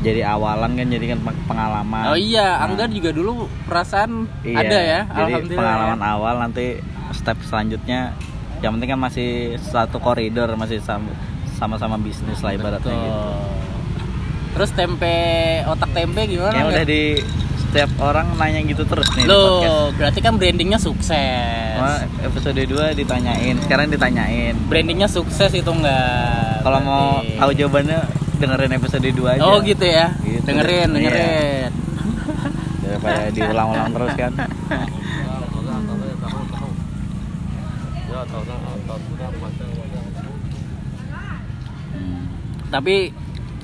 jadi 0.05 0.21
awalan 0.27 0.71
kan 0.71 0.85
jadi 0.85 1.05
kan 1.09 1.19
peng- 1.19 1.43
pengalaman. 1.45 2.03
Oh 2.07 2.15
iya, 2.15 2.55
Nah, 2.55 2.65
Anggar 2.65 2.87
juga 2.87 3.09
dulu 3.09 3.33
perasaan 3.65 4.29
iya, 4.41 4.61
ada 4.61 4.77
ya. 4.77 4.99
Jadi 5.03 5.31
alhamdulillah. 5.33 5.57
pengalaman 5.57 5.99
ya. 5.99 6.07
awal 6.13 6.35
nanti 6.39 6.65
step 7.11 7.37
selanjutnya 7.41 8.13
yang 8.61 8.77
penting 8.77 8.93
kan 8.93 9.01
masih 9.01 9.29
satu 9.59 9.97
koridor 9.97 10.53
masih 10.53 10.77
sama 10.79 11.09
sama-sama 11.53 11.97
bisnis 11.97 12.39
lah 12.39 12.51
ibaratnya 12.51 12.85
Betul. 12.85 13.01
gitu. 13.01 13.21
Terus 14.53 14.69
tempe 14.71 15.15
otak 15.65 15.89
tempe 15.91 16.21
gimana? 16.25 16.53
Anggar? 16.53 16.71
udah 16.71 16.85
di 16.85 17.03
setiap 17.57 17.91
orang 17.99 18.39
nanya 18.39 18.63
gitu 18.63 18.87
terus 18.87 19.03
nih. 19.13 19.27
Loh, 19.27 19.91
berarti 19.91 20.23
kan 20.23 20.39
brandingnya 20.39 20.79
sukses. 20.79 21.75
Wah, 21.75 21.99
episode 22.23 22.55
2 22.55 22.95
ditanyain, 22.95 23.59
sekarang 23.59 23.91
ditanyain. 23.91 24.55
Brandingnya 24.65 25.11
sukses 25.11 25.51
itu 25.51 25.67
enggak? 25.67 26.63
Kalau 26.63 26.79
mau 26.79 27.19
tahu 27.19 27.51
jawabannya 27.51 27.99
dengerin 28.45 28.71
episode 28.77 29.01
2 29.09 29.33
aja. 29.35 29.41
Oh 29.41 29.57
gitu 29.65 29.81
ya. 29.81 30.13
Gitu. 30.21 30.45
Dengerin, 30.45 30.89
Iya. 30.89 30.95
dengerin. 30.95 31.71
Daripada 32.85 33.23
diulang-ulang 33.33 33.89
terus 33.91 34.13
kan. 34.13 34.31
Hmm. 41.95 42.23
Tapi 42.69 42.95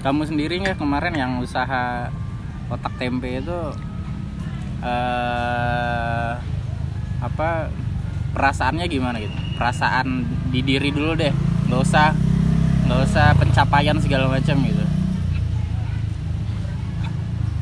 kamu 0.01 0.21
sendiri 0.25 0.53
nggak 0.65 0.79
kemarin 0.81 1.13
yang 1.13 1.31
usaha 1.39 2.09
otak 2.71 2.93
tempe 2.97 3.27
itu 3.37 3.59
eh 4.81 6.31
apa 7.21 7.49
perasaannya 8.33 8.85
gimana 8.89 9.21
gitu? 9.21 9.35
Perasaan 9.61 10.25
di 10.49 10.65
diri 10.65 10.89
dulu 10.89 11.13
deh, 11.13 11.29
nggak 11.69 11.81
usah 11.85 12.15
nggak 12.91 13.07
usah 13.07 13.31
pencapaian 13.39 13.95
segala 14.03 14.27
macam 14.27 14.59
gitu. 14.67 14.83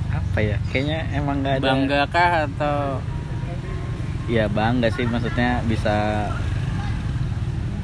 Apa 0.10 0.40
ya? 0.42 0.58
Kayaknya 0.74 1.00
emang 1.14 1.46
nggak 1.46 1.62
ada. 1.62 1.66
Bangga 1.70 2.02
kah 2.10 2.32
atau 2.50 2.78
Ya 4.26 4.50
bangga 4.50 4.90
sih 4.90 5.06
maksudnya 5.06 5.62
bisa 5.70 6.30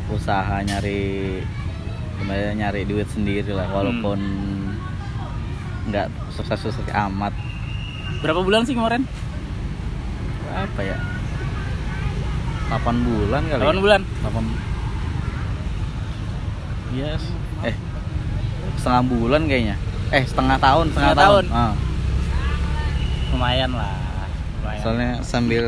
usaha 0.10 0.62
nyari 0.62 1.42
gimana 2.22 2.54
nyari 2.54 2.86
duit 2.86 3.10
sendiri 3.10 3.50
lah 3.50 3.66
walaupun 3.70 4.22
nggak 5.90 6.06
sukses-sukses 6.38 6.86
amat 6.94 7.34
berapa 8.22 8.46
bulan 8.46 8.62
sih 8.66 8.78
kemarin? 8.78 9.10
apa 10.54 10.82
ya 10.86 10.98
8 12.70 12.94
bulan 13.04 13.42
kali 13.50 13.62
8 13.66 13.82
bulan. 13.82 14.02
8 14.24 14.75
yes 16.96 17.24
eh 17.68 17.75
setengah 18.80 19.04
bulan 19.06 19.42
kayaknya 19.46 19.75
eh 20.16 20.24
setengah 20.24 20.58
tahun 20.58 20.86
setengah, 20.96 21.12
Setengah 21.12 21.24
tahun, 21.28 21.44
tahun. 21.52 21.60
Ah, 21.60 21.74
Lumayan 23.36 23.72
lah. 23.75 23.96
Lumayan. 24.64 24.82
soalnya 24.82 25.12
sambil 25.22 25.66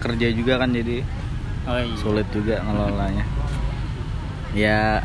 kerja 0.00 0.28
juga 0.32 0.56
kan 0.56 0.72
jadi 0.72 1.04
oh, 1.68 1.76
iya. 1.76 1.94
sulit 2.00 2.26
juga 2.32 2.64
ngelolanya 2.64 3.24
ya 4.56 5.04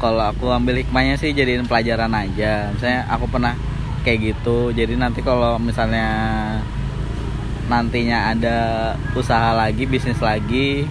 kalau 0.00 0.32
aku 0.32 0.48
ambil 0.48 0.80
hikmahnya 0.80 1.20
sih 1.20 1.36
jadiin 1.36 1.68
pelajaran 1.68 2.10
aja 2.16 2.72
misalnya 2.72 3.04
aku 3.12 3.28
pernah 3.28 3.54
kayak 4.00 4.32
gitu 4.32 4.72
jadi 4.72 4.96
nanti 4.96 5.20
kalau 5.20 5.60
misalnya 5.60 6.08
nantinya 7.68 8.32
ada 8.34 8.58
usaha 9.14 9.52
lagi 9.54 9.84
bisnis 9.84 10.18
lagi 10.18 10.88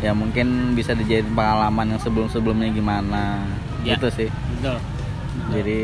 ya 0.00 0.10
mungkin 0.10 0.46
bisa 0.72 0.92
dijadiin 0.92 1.30
pengalaman 1.30 1.92
yang 1.92 2.00
sebelum 2.00 2.26
sebelumnya 2.26 2.68
gimana. 2.68 3.44
Ya. 3.80 3.96
gitu 3.96 4.08
sih. 4.12 4.28
Betul. 4.56 4.76
jadi 5.50 5.80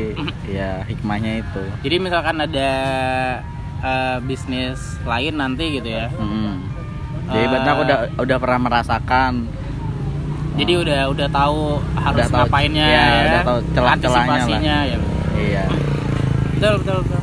ya 0.46 0.70
hikmahnya 0.84 1.40
itu. 1.40 1.62
Jadi 1.80 1.96
misalkan 1.98 2.36
ada 2.38 2.70
eh, 3.78 4.16
bisnis 4.20 4.78
lain 5.02 5.34
nanti 5.34 5.80
gitu 5.80 5.88
ya, 5.88 6.06
Mm-mm. 6.12 6.60
jadi 7.26 7.44
berarti 7.46 7.68
aku 7.68 7.82
udah 7.82 7.98
udah 8.16 8.36
pernah 8.36 8.60
merasakan. 8.62 9.32
Jadi 10.56 10.72
udah 10.76 11.00
udah 11.08 11.28
tahu 11.28 11.60
harus 11.94 12.16
Udah 12.16 12.26
tahu- 12.26 12.46
ngapainnya 12.46 12.86
ya, 12.86 12.96
ya, 12.96 13.22
udah 13.22 13.40
tahu 13.42 13.58
celah-celahnya 13.72 14.44
lah. 14.46 14.60
ya. 14.84 14.98
Iya. 15.36 15.64
Betul 16.56 16.72
betul 16.80 16.96
betul. 17.02 17.20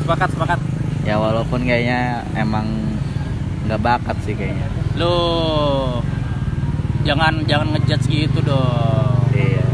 Sepakat 0.00 0.28
sepakat. 0.30 0.58
Ya 1.06 1.14
walaupun 1.16 1.60
kayaknya 1.62 2.00
emang 2.34 2.66
nggak 3.66 3.78
bakat 3.78 4.16
sih 4.22 4.34
kayaknya 4.34 4.66
lu 4.96 5.16
jangan 7.04 7.44
jangan 7.44 7.76
ngejudge 7.76 8.08
gitu 8.08 8.40
dong. 8.40 9.28
Iya. 9.36 9.64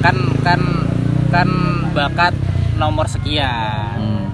Kan 0.00 0.16
kan 0.40 0.60
kan 1.28 1.48
bakat 1.92 2.32
nomor 2.80 3.04
sekian. 3.08 3.96
Hmm. 4.00 4.26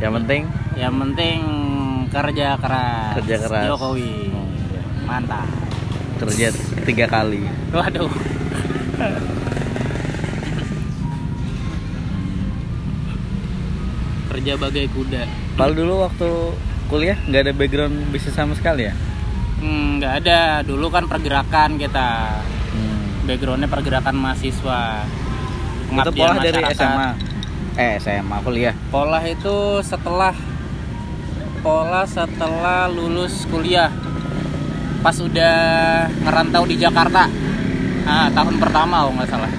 yang 0.00 0.12
penting? 0.16 0.42
Yang 0.76 0.94
penting 0.96 1.40
kerja 2.12 2.56
keras. 2.60 3.12
Kerja 3.20 3.36
keras. 3.48 3.64
Jokowi. 3.68 4.12
Hmm, 4.28 4.48
iya. 4.72 4.82
mantap. 5.08 5.48
Kerja 6.20 6.52
tiga 6.84 7.06
kali. 7.08 7.44
Waduh. 7.72 8.12
Kerja 14.30 14.52
bagai 14.60 14.86
kuda. 14.92 15.22
Kalau 15.56 15.72
dulu 15.72 15.94
waktu 16.04 16.28
kuliah 16.92 17.16
nggak 17.24 17.42
ada 17.48 17.52
background 17.54 17.96
bisnis 18.10 18.34
sama 18.34 18.52
sekali 18.58 18.90
ya 18.90 18.94
Hmm, 19.60 20.00
nggak 20.00 20.12
ada. 20.24 20.40
Dulu 20.64 20.88
kan 20.88 21.04
pergerakan 21.06 21.76
kita. 21.76 22.40
Hmm. 22.72 23.28
backgroundnya 23.28 23.68
pergerakan 23.68 24.16
mahasiswa. 24.16 25.04
Itu 25.90 26.10
pola 26.16 26.34
dari. 26.40 26.62
SMA 26.72 27.08
eh 27.78 27.96
SMA 28.02 28.36
kuliah. 28.42 28.74
Pola 28.90 29.22
itu 29.22 29.78
setelah 29.84 30.34
pola 31.60 32.02
setelah 32.08 32.88
lulus 32.88 33.44
kuliah. 33.46 33.92
Pas 35.04 35.16
udah 35.20 35.56
ngerantau 36.24 36.64
di 36.68 36.76
Jakarta. 36.80 37.28
Nah, 38.04 38.28
tahun 38.32 38.56
pertama 38.58 39.06
oh 39.06 39.12
nggak 39.14 39.28
salah. 39.28 39.52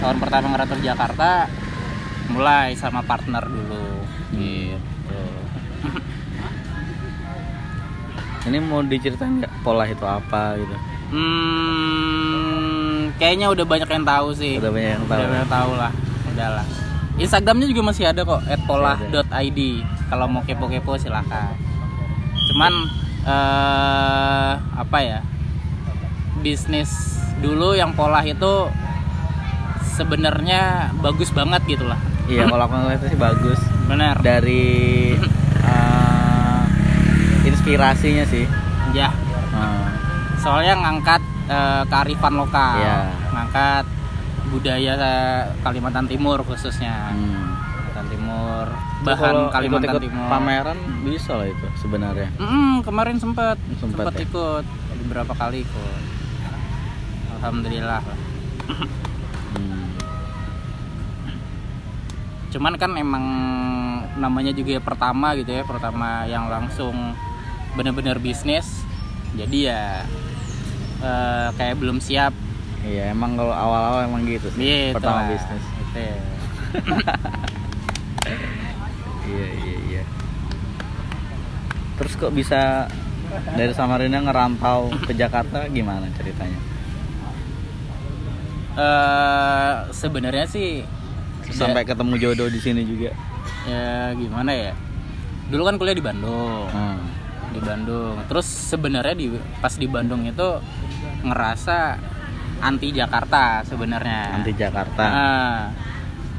Tahun 0.00 0.16
pertama 0.16 0.46
ngerantau 0.56 0.76
di 0.80 0.86
Jakarta 0.88 1.46
mulai 2.32 2.72
sama 2.74 3.04
partner 3.04 3.44
dulu. 3.44 4.04
Gitu 4.34 4.89
ini 8.48 8.56
mau 8.62 8.80
diceritain 8.80 9.42
nggak 9.42 9.52
pola 9.60 9.84
itu 9.84 10.06
apa 10.06 10.56
gitu? 10.56 10.76
Hmm, 11.10 13.10
kayaknya 13.18 13.50
udah 13.50 13.66
banyak 13.66 13.90
yang 13.90 14.06
tahu 14.06 14.28
sih. 14.32 14.62
Udah 14.62 14.70
banyak 14.70 14.90
yang 14.96 15.04
tahu 15.04 15.18
Udah 15.18 15.28
banyak 15.28 15.50
tahu 15.50 15.72
lah 15.76 15.92
udahlah 16.30 16.66
Instagramnya 17.20 17.66
juga 17.68 17.82
masih 17.92 18.08
ada 18.08 18.24
kok 18.24 18.40
@polah.id 18.64 19.60
kalau 20.08 20.26
mau 20.30 20.40
kepo-kepo 20.46 20.96
silahkan 20.96 21.52
cuman 22.50 22.72
eh 23.28 24.52
apa 24.56 24.98
ya? 25.04 25.20
Bisnis 26.40 27.20
dulu 27.44 27.76
yang 27.76 27.92
pola 27.92 28.24
itu 28.24 28.72
sebenarnya 29.92 30.88
bagus 31.04 31.28
banget 31.36 31.60
gitu 31.68 31.84
lah 31.84 32.00
iya 32.24 32.46
kalau 32.50 32.64
aku 32.64 32.74
ngeliat 32.80 33.04
sih 33.04 33.18
bagus. 33.20 33.60
Bener 33.84 34.16
dari 34.24 35.12
eh, 35.60 35.99
inspirasinya 37.60 38.24
sih 38.24 38.48
ya 38.90 39.12
Hmm. 39.50 39.84
soalnya 40.38 40.78
ngangkat 40.78 41.20
eh, 41.44 41.82
kearifan 41.84 42.34
lokal 42.34 42.78
Iya. 42.78 43.12
ngangkat 43.30 43.84
budaya 44.48 44.92
eh, 44.96 45.42
Kalimantan 45.60 46.06
Timur 46.06 46.40
khususnya 46.40 47.12
Hmm. 47.12 47.60
Kalimantan 47.92 48.06
Timur 48.08 48.64
bahan 49.02 49.20
kalau 49.20 49.52
Kalimantan 49.52 49.90
ikut-ikut 49.90 50.02
Timur 50.06 50.26
pameran 50.26 50.78
bisa 51.02 51.32
lah 51.34 51.46
itu 51.46 51.66
sebenarnya 51.76 52.28
Mm, 52.38 52.80
kemarin 52.80 53.16
sempat 53.18 53.60
Sempet 53.76 54.00
sempat 54.00 54.12
ya? 54.14 54.24
ikut 54.24 54.64
beberapa 55.04 55.32
kali 55.34 55.58
ikut 55.60 56.00
alhamdulillah 57.36 58.00
Hmm. 59.50 59.84
cuman 62.48 62.74
kan 62.74 62.90
emang 62.94 63.24
namanya 64.16 64.50
juga 64.50 64.70
ya 64.72 64.80
pertama 64.80 65.34
gitu 65.34 65.50
ya 65.50 65.62
pertama 65.62 66.24
yang 66.24 66.46
langsung 66.46 66.94
bener-bener 67.78 68.18
bisnis 68.18 68.82
jadi 69.34 69.58
ya 69.70 69.82
eh, 71.00 71.48
kayak 71.54 71.78
belum 71.78 72.02
siap. 72.02 72.34
Iya 72.80 73.12
emang 73.12 73.36
kalau 73.36 73.52
awal-awal 73.52 74.08
emang 74.08 74.24
gitu 74.24 74.48
sih 74.56 74.64
gitu 74.64 74.96
pertama 74.96 75.22
lah. 75.22 75.28
bisnis. 75.30 75.64
Gitu. 75.64 76.00
iya 79.30 79.46
iya 79.54 79.76
iya. 79.90 80.02
Terus 82.00 82.12
kok 82.16 82.32
bisa 82.32 82.88
dari 83.54 83.72
Samarinda 83.76 84.18
ngerantau 84.24 84.90
ke 85.04 85.12
Jakarta? 85.14 85.68
Gimana 85.70 86.08
ceritanya? 86.16 86.58
Eh, 88.80 89.74
sebenarnya 89.92 90.46
sih 90.48 90.82
sampai 91.50 91.84
ketemu 91.84 92.14
jodoh 92.16 92.48
di 92.48 92.60
sini 92.62 92.82
juga? 92.86 93.12
ya 93.68 94.16
gimana 94.16 94.56
ya? 94.56 94.72
Dulu 95.52 95.62
kan 95.68 95.76
kuliah 95.76 95.92
di 95.92 96.00
Bandung. 96.00 96.64
Hmm. 96.72 97.19
Di 97.50 97.60
Bandung. 97.60 98.16
Terus 98.26 98.46
sebenarnya 98.46 99.14
di 99.14 99.26
pas 99.58 99.72
di 99.72 99.86
Bandung 99.86 100.22
itu 100.22 100.48
ngerasa 101.20 101.98
anti 102.60 102.90
Jakarta 102.90 103.60
sebenarnya. 103.62 104.36
anti 104.36 104.52
Jakarta 104.52 105.02
Ah, 105.02 105.60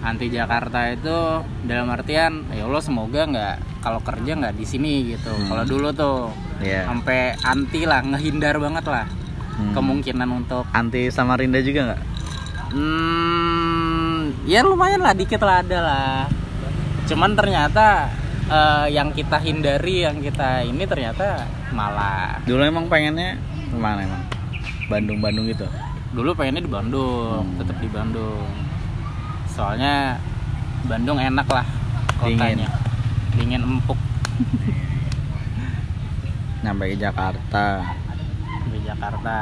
anti 0.02 0.30
Jakarta 0.30 0.86
itu 0.88 1.17
dalam 1.63 1.89
artian 1.89 2.45
ya 2.50 2.63
Allah 2.63 2.82
semoga 2.82 3.26
nggak 3.26 3.56
kalau 3.82 4.00
kerja 4.00 4.32
nggak 4.36 4.54
di 4.54 4.63
sini 4.63 4.93
gitu. 5.10 5.30
Hmm. 5.30 5.47
Kalau 5.47 5.63
dulu 5.65 5.89
tuh 5.91 6.17
Iya. 6.62 6.86
sampai 6.86 7.34
anti 7.41 7.82
lah, 7.84 8.02
ngehindar 8.02 8.58
banget 8.58 8.86
lah 8.86 9.06
Hmm. 9.52 9.74
kemungkinan 9.74 10.30
untuk 10.32 10.63
anti 10.71 11.10
Samarinda 11.10 11.60
juga 11.60 11.91
nggak 11.91 12.02
hmm, 12.71 14.47
ya 14.47 14.62
lumayan 14.62 15.02
lah 15.02 15.12
dikit 15.12 15.41
lah 15.41 15.60
ada 15.60 15.80
lah. 15.82 16.17
Cuman 17.04 17.36
ternyata 17.36 18.08
eh, 18.47 18.86
yang 18.89 19.12
kita 19.12 19.38
hindari, 19.38 20.04
yang 20.04 20.17
kita 20.17 20.63
ini 20.63 20.84
ternyata 20.86 21.45
malah. 21.69 22.39
Dulu 22.43 22.62
emang 22.62 22.88
pengennya 22.88 23.36
ke 23.67 23.75
mana 23.75 24.01
emang? 24.01 24.23
Bandung 24.88 25.19
Bandung 25.19 25.45
gitu? 25.45 25.67
Dulu 26.12 26.34
pengennya 26.34 26.60
di 26.60 26.67
Bandung 26.67 27.43
Hmm. 27.43 27.58
tetap 27.58 27.77
di 27.80 27.88
Bandung. 27.88 28.43
Soalnya 29.47 30.19
Bandung 30.84 31.15
enak 31.15 31.45
lah 31.45 31.63
kotanya. 32.17 32.67
Dingin, 33.32 33.63
empuk. 33.63 33.95
Nyampe 36.62 36.84
ke 36.91 36.95
Jakarta. 36.95 37.65
Di 38.67 38.80
Jakarta. 38.84 39.38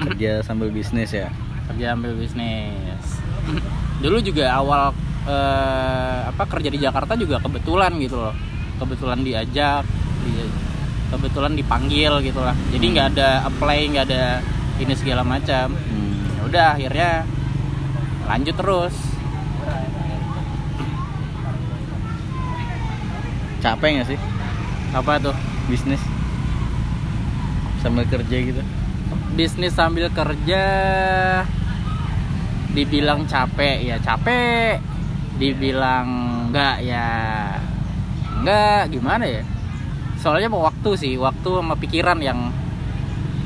Kerja 0.00 0.40
sambil 0.40 0.70
bisnis 0.70 1.10
ya? 1.10 1.28
Kerja 1.68 1.92
ambil 1.92 2.16
bisnis. 2.16 3.20
Dulu 4.04 4.16
juga 4.20 4.52
awal 4.52 4.92
eh, 5.30 6.18
apa 6.30 6.42
kerja 6.50 6.68
di 6.74 6.78
Jakarta 6.82 7.14
juga 7.14 7.38
kebetulan 7.38 7.94
gitu 8.02 8.18
loh. 8.18 8.34
Kebetulan 8.82 9.22
diajak 9.22 9.84
di- 10.26 10.52
kebetulan 11.10 11.52
dipanggil 11.54 12.18
gitu 12.22 12.40
lah. 12.42 12.54
Jadi 12.74 12.84
nggak 12.90 13.06
ada 13.16 13.46
apply 13.46 13.78
nggak 13.94 14.04
ada 14.10 14.42
ini 14.82 14.94
segala 14.98 15.22
macam. 15.22 15.74
Hmm. 15.74 16.08
ya 16.38 16.42
udah 16.48 16.66
akhirnya 16.74 17.10
lanjut 18.26 18.54
terus. 18.56 18.94
Capek 23.60 23.88
nggak 24.00 24.08
sih? 24.16 24.20
Apa 24.96 25.20
tuh? 25.20 25.36
Bisnis? 25.68 26.00
Sambil 27.84 28.08
kerja 28.08 28.36
gitu? 28.40 28.62
Bisnis 29.36 29.76
sambil 29.76 30.08
kerja 30.08 30.64
dibilang 32.72 33.28
capek. 33.28 33.84
Ya 33.84 33.96
capek 34.00 34.89
dibilang 35.40 36.08
enggak 36.46 36.84
ya 36.84 37.08
enggak 38.36 38.92
gimana 38.92 39.24
ya 39.24 39.42
soalnya 40.20 40.52
mau 40.52 40.60
waktu 40.60 40.90
sih 40.94 41.12
waktu 41.16 41.48
sama 41.48 41.74
pikiran 41.74 42.20
yang 42.20 42.52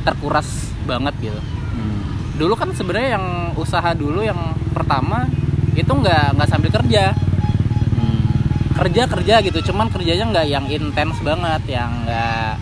terkuras 0.02 0.48
banget 0.85 1.14
gitu 1.22 1.40
Hmm. 1.74 2.02
dulu 2.38 2.54
kan 2.54 2.70
sebenarnya 2.70 3.18
yang 3.18 3.26
usaha 3.54 3.90
dulu 3.94 4.22
yang 4.22 4.38
pertama 4.70 5.26
itu 5.74 5.90
nggak 5.90 6.35
nggak 6.35 6.46
sambil 6.46 6.70
kerja 6.70 7.11
Hmm. 7.90 8.22
kerja 8.74 9.02
kerja 9.07 9.35
gitu 9.42 9.59
cuman 9.70 9.90
kerjanya 9.90 10.30
nggak 10.30 10.46
yang 10.46 10.66
intens 10.66 11.18
banget 11.18 11.62
yang 11.68 12.07
nggak 12.07 12.54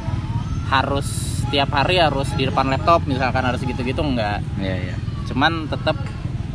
harus 0.68 1.08
tiap 1.48 1.68
hari 1.70 2.00
harus 2.00 2.32
di 2.32 2.48
depan 2.48 2.68
laptop 2.68 3.04
misalkan 3.04 3.44
harus 3.44 3.60
gitu-gitu 3.60 4.00
nggak 4.00 4.40
Iya 4.56 4.76
iya. 4.82 4.96
cuman 5.28 5.68
tetap 5.68 5.96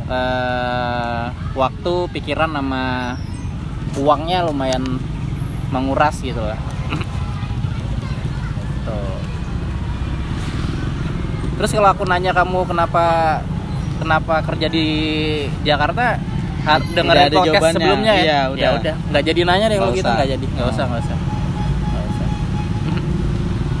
eh, 0.08 1.24
waktu 1.52 1.92
pikiran 2.10 2.50
sama 2.50 3.14
uangnya 3.96 4.42
lumayan 4.42 4.84
menguras 5.68 6.18
gitu 6.18 6.40
lah 6.40 6.56
Tuh. 8.82 9.18
terus 11.56 11.70
kalau 11.70 11.88
aku 11.88 12.04
nanya 12.04 12.32
kamu 12.32 12.64
kenapa 12.64 13.04
kenapa 13.98 14.34
kerja 14.44 14.66
di 14.66 14.86
Jakarta 15.60 16.16
dengerin 16.90 17.24
ada 17.24 17.32
podcast 17.34 17.48
jawabannya. 17.50 17.74
sebelumnya 17.74 18.12
ya 18.12 18.22
Iya, 18.22 18.40
udah. 18.46 18.60
ya 18.60 18.68
udah 18.76 18.94
nggak 19.08 19.24
jadi 19.24 19.40
nanya 19.42 19.66
deh 19.66 19.78
kalau 19.78 19.92
gitu 19.92 20.08
nggak 20.08 20.28
jadi 20.30 20.44
nggak 20.46 20.64
Oh. 20.64 20.72
usah 20.72 20.84
nggak 20.86 21.02
usah 21.02 21.18
Nggak 21.18 22.04
usah 22.06 22.28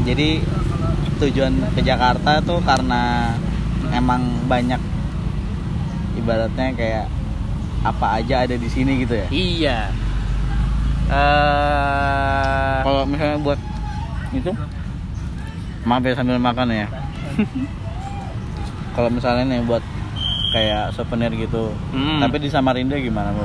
jadi 0.04 0.28
tujuan 1.18 1.52
ke 1.72 1.80
Jakarta 1.82 2.32
tuh 2.40 2.60
karena 2.60 3.32
emang 3.90 4.20
banyak 4.44 4.80
ibaratnya 6.18 6.74
kayak 6.74 7.06
apa 7.86 8.06
aja 8.18 8.44
ada 8.44 8.58
di 8.58 8.68
sini 8.68 9.06
gitu 9.06 9.14
ya 9.14 9.26
iya 9.30 9.78
eh 11.08 12.78
kalau 12.84 13.02
misalnya 13.06 13.38
buat 13.40 13.60
itu 14.34 14.52
ya 15.88 16.14
sambil 16.18 16.36
makan 16.36 16.68
ya 16.74 16.86
kalau 18.98 19.08
misalnya 19.14 19.46
nih 19.46 19.62
buat 19.64 19.80
kayak 20.52 20.96
souvenir 20.96 21.32
gitu 21.36 21.70
hmm. 21.94 22.24
tapi 22.24 22.36
di 22.40 22.48
Samarinda 22.48 22.96
gimana 22.96 23.32
lo? 23.36 23.44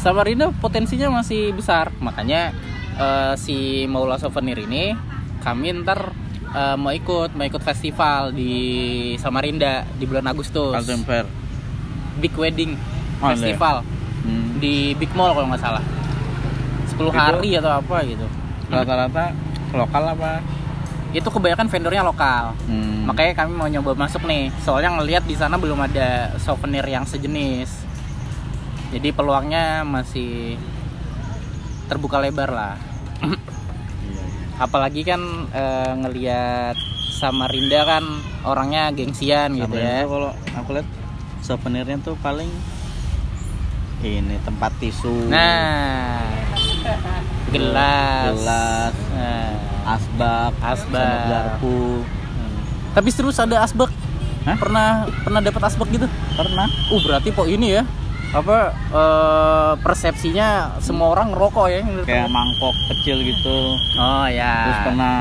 Samarinda 0.00 0.52
potensinya 0.60 1.08
masih 1.20 1.56
besar 1.56 1.90
makanya 1.98 2.52
eh, 3.00 3.34
si 3.40 3.88
Maula 3.88 4.20
Souvenir 4.20 4.60
ini 4.60 4.92
kami 5.40 5.72
ntar 5.84 6.12
eh, 6.54 6.76
mau 6.76 6.90
ikut 6.90 7.30
mau 7.32 7.44
ikut 7.44 7.60
festival 7.60 8.30
di 8.30 8.52
Samarinda 9.16 9.84
di 9.92 10.04
bulan 10.04 10.26
Agustus. 10.26 10.72
Kaltim 10.72 11.02
Fair. 11.02 11.26
Big 12.16 12.32
Wedding 12.32 12.72
Oh, 13.16 13.30
Festival. 13.30 13.82
Hmm. 14.24 14.56
di 14.56 14.94
Big 14.94 15.12
Mall 15.12 15.32
kalau 15.32 15.46
nggak 15.46 15.60
salah. 15.60 15.84
10 16.86 16.96
Itu- 17.04 17.12
hari 17.12 17.50
atau 17.54 17.72
apa 17.74 17.96
gitu. 18.04 18.26
rata-rata 18.66 19.30
lokal 19.70 20.04
apa? 20.08 20.40
Itu 21.12 21.28
kebanyakan 21.28 21.68
vendornya 21.68 22.02
lokal. 22.02 22.56
Hmm. 22.64 23.04
makanya 23.04 23.36
kami 23.36 23.52
mau 23.52 23.68
nyoba 23.68 23.92
masuk 23.94 24.24
nih. 24.24 24.48
Soalnya 24.58 24.96
ngelihat 24.96 25.24
di 25.24 25.36
sana 25.36 25.54
belum 25.54 25.76
ada 25.78 26.32
souvenir 26.38 26.82
yang 26.84 27.04
sejenis. 27.04 27.70
Jadi 28.90 29.10
peluangnya 29.10 29.82
masih 29.82 30.56
terbuka 31.84 32.16
lebar 32.16 32.48
lah. 32.48 32.74
Iya, 32.74 32.80
iya. 32.80 32.93
Apalagi 34.56 35.02
kan 35.02 35.20
eh, 35.50 35.92
ngelihat 35.98 36.76
Samarinda 37.14 37.86
kan 37.86 38.04
orangnya 38.42 38.90
gengsian 38.90 39.54
gitu 39.54 39.76
ya. 39.78 40.02
kalau 40.04 40.34
aku 40.58 40.70
lihat 40.78 40.88
souvenirnya 41.40 41.98
tuh 42.02 42.18
paling 42.18 42.50
ini 44.04 44.36
tempat 44.44 44.68
tisu. 44.82 45.32
Nah 45.32 46.20
gelas. 47.54 48.34
Gelas 48.36 48.94
Nah, 49.14 49.52
asbak 49.96 50.52
Asbak. 50.60 51.24
garpu. 51.30 52.02
Hmm. 52.04 52.58
tapi 52.92 53.08
terus 53.14 53.38
ada 53.40 53.62
asbak? 53.64 53.88
Hah? 54.44 54.56
pernah 54.60 55.08
pernah 55.24 55.40
dapat 55.40 55.62
asbak 55.72 55.88
gitu? 55.88 56.04
Pernah. 56.36 56.68
Uh 56.92 57.00
berarti 57.00 57.32
kok 57.32 57.48
ini 57.48 57.80
ya 57.80 57.82
apa 58.34 58.58
eh, 58.90 59.72
persepsinya 59.78 60.48
semua 60.78 61.14
orang 61.14 61.30
ngerokok 61.30 61.66
ya 61.68 61.80
kayak 62.02 62.26
mangkok 62.28 62.74
kecil 62.90 63.22
gitu 63.22 63.78
oh 63.94 64.26
ya 64.26 64.66
terus 64.66 64.80
pernah 64.84 65.16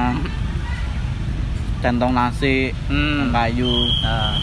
centong 1.79 2.11
nasi 2.11 2.71
Hmm. 2.87 3.29
kayu 3.29 3.69
Nah, 4.01 4.33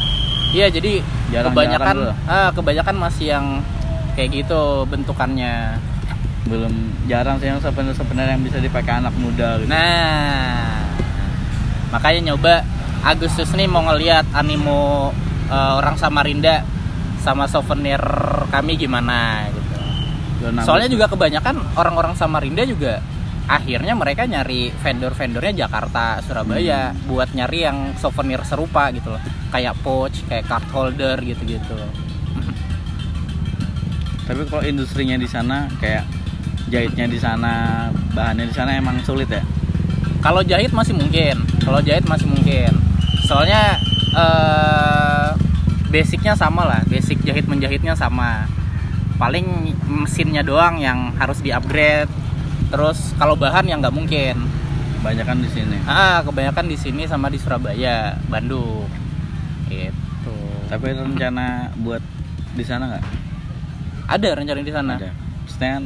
iya 0.51 0.69
jadi 0.69 1.01
Jarang-jarang 1.31 1.51
kebanyakan 1.51 1.95
tuh. 1.97 2.13
ah, 2.29 2.49
kebanyakan 2.53 2.97
masih 2.99 3.27
yang 3.29 3.47
kayak 4.13 4.31
gitu 4.37 4.61
bentukannya. 4.87 5.79
belum 6.43 6.73
jarang 7.07 7.37
sih 7.37 7.47
yang 7.47 7.61
souvenir 7.61 7.93
souvenir 7.93 8.27
yang 8.27 8.41
bisa 8.41 8.59
dipakai 8.59 8.97
anak 8.97 9.13
muda 9.15 9.61
gitu. 9.61 9.71
Nah, 9.71 10.83
makanya 11.91 12.33
nyoba 12.33 12.65
Agustus 13.03 13.53
nih 13.53 13.65
mau 13.65 13.85
ngeliat 13.85 14.25
animo 14.33 15.15
eh, 15.47 15.73
orang 15.75 15.95
Samarinda 15.95 16.65
sama 17.21 17.45
souvenir 17.45 18.01
kami 18.49 18.81
gimana 18.81 19.47
gitu. 19.53 19.77
Soalnya 20.65 20.89
juga 20.89 21.07
kebanyakan 21.13 21.77
orang-orang 21.77 22.17
Samarinda 22.17 22.65
juga 22.65 23.05
akhirnya 23.45 23.93
mereka 23.93 24.25
nyari 24.25 24.73
vendor-vendornya 24.81 25.67
Jakarta, 25.67 26.25
Surabaya 26.25 26.97
buat 27.05 27.29
nyari 27.37 27.69
yang 27.69 27.93
souvenir 28.01 28.41
serupa 28.49 28.89
gitu 28.95 29.13
loh. 29.13 29.23
Kayak 29.53 29.77
pouch, 29.85 30.25
kayak 30.33 30.49
card 30.49 30.67
holder 30.73 31.21
gitu-gitu. 31.21 31.77
tapi 34.31 34.47
kalau 34.47 34.63
industrinya 34.63 35.19
di 35.19 35.27
sana 35.27 35.67
kayak 35.83 36.07
jahitnya 36.71 37.11
di 37.11 37.19
sana 37.19 37.91
bahannya 38.15 38.47
di 38.47 38.55
sana 38.55 38.79
emang 38.79 39.03
sulit 39.03 39.27
ya 39.27 39.43
Kalau 40.21 40.45
jahit 40.45 40.71
masih 40.71 40.93
mungkin, 40.93 41.33
kalau 41.65 41.81
jahit 41.81 42.05
masih 42.05 42.29
mungkin. 42.29 42.69
Soalnya 43.25 43.81
eh 44.13 45.50
basicnya 45.91 46.39
sama 46.39 46.63
lah, 46.65 46.81
basic 46.87 47.21
jahit 47.21 47.45
menjahitnya 47.45 47.93
sama. 47.93 48.47
Paling 49.19 49.75
mesinnya 49.85 50.41
doang 50.41 50.81
yang 50.81 51.13
harus 51.21 51.43
di-upgrade. 51.43 52.09
Terus 52.71 53.13
kalau 53.19 53.35
bahan 53.35 53.67
yang 53.67 53.83
nggak 53.83 53.93
mungkin. 53.93 54.37
banyak 55.01 55.25
kan 55.25 55.41
di 55.41 55.49
sini 55.49 55.81
Ah, 55.89 56.21
kebanyakan 56.21 56.69
di 56.69 56.77
sini 56.77 57.09
sama 57.09 57.33
di 57.33 57.41
Surabaya, 57.41 58.21
Bandung. 58.29 58.85
Gitu. 59.67 60.37
tapi 60.69 60.93
rencana 60.93 61.73
buat 61.81 62.05
di 62.53 62.61
sana 62.61 62.85
nggak 62.91 63.05
Ada 64.07 64.29
rencana 64.37 64.61
di 64.61 64.69
sana. 64.69 64.93
ada 65.01 65.09
maksudnya 65.41 65.81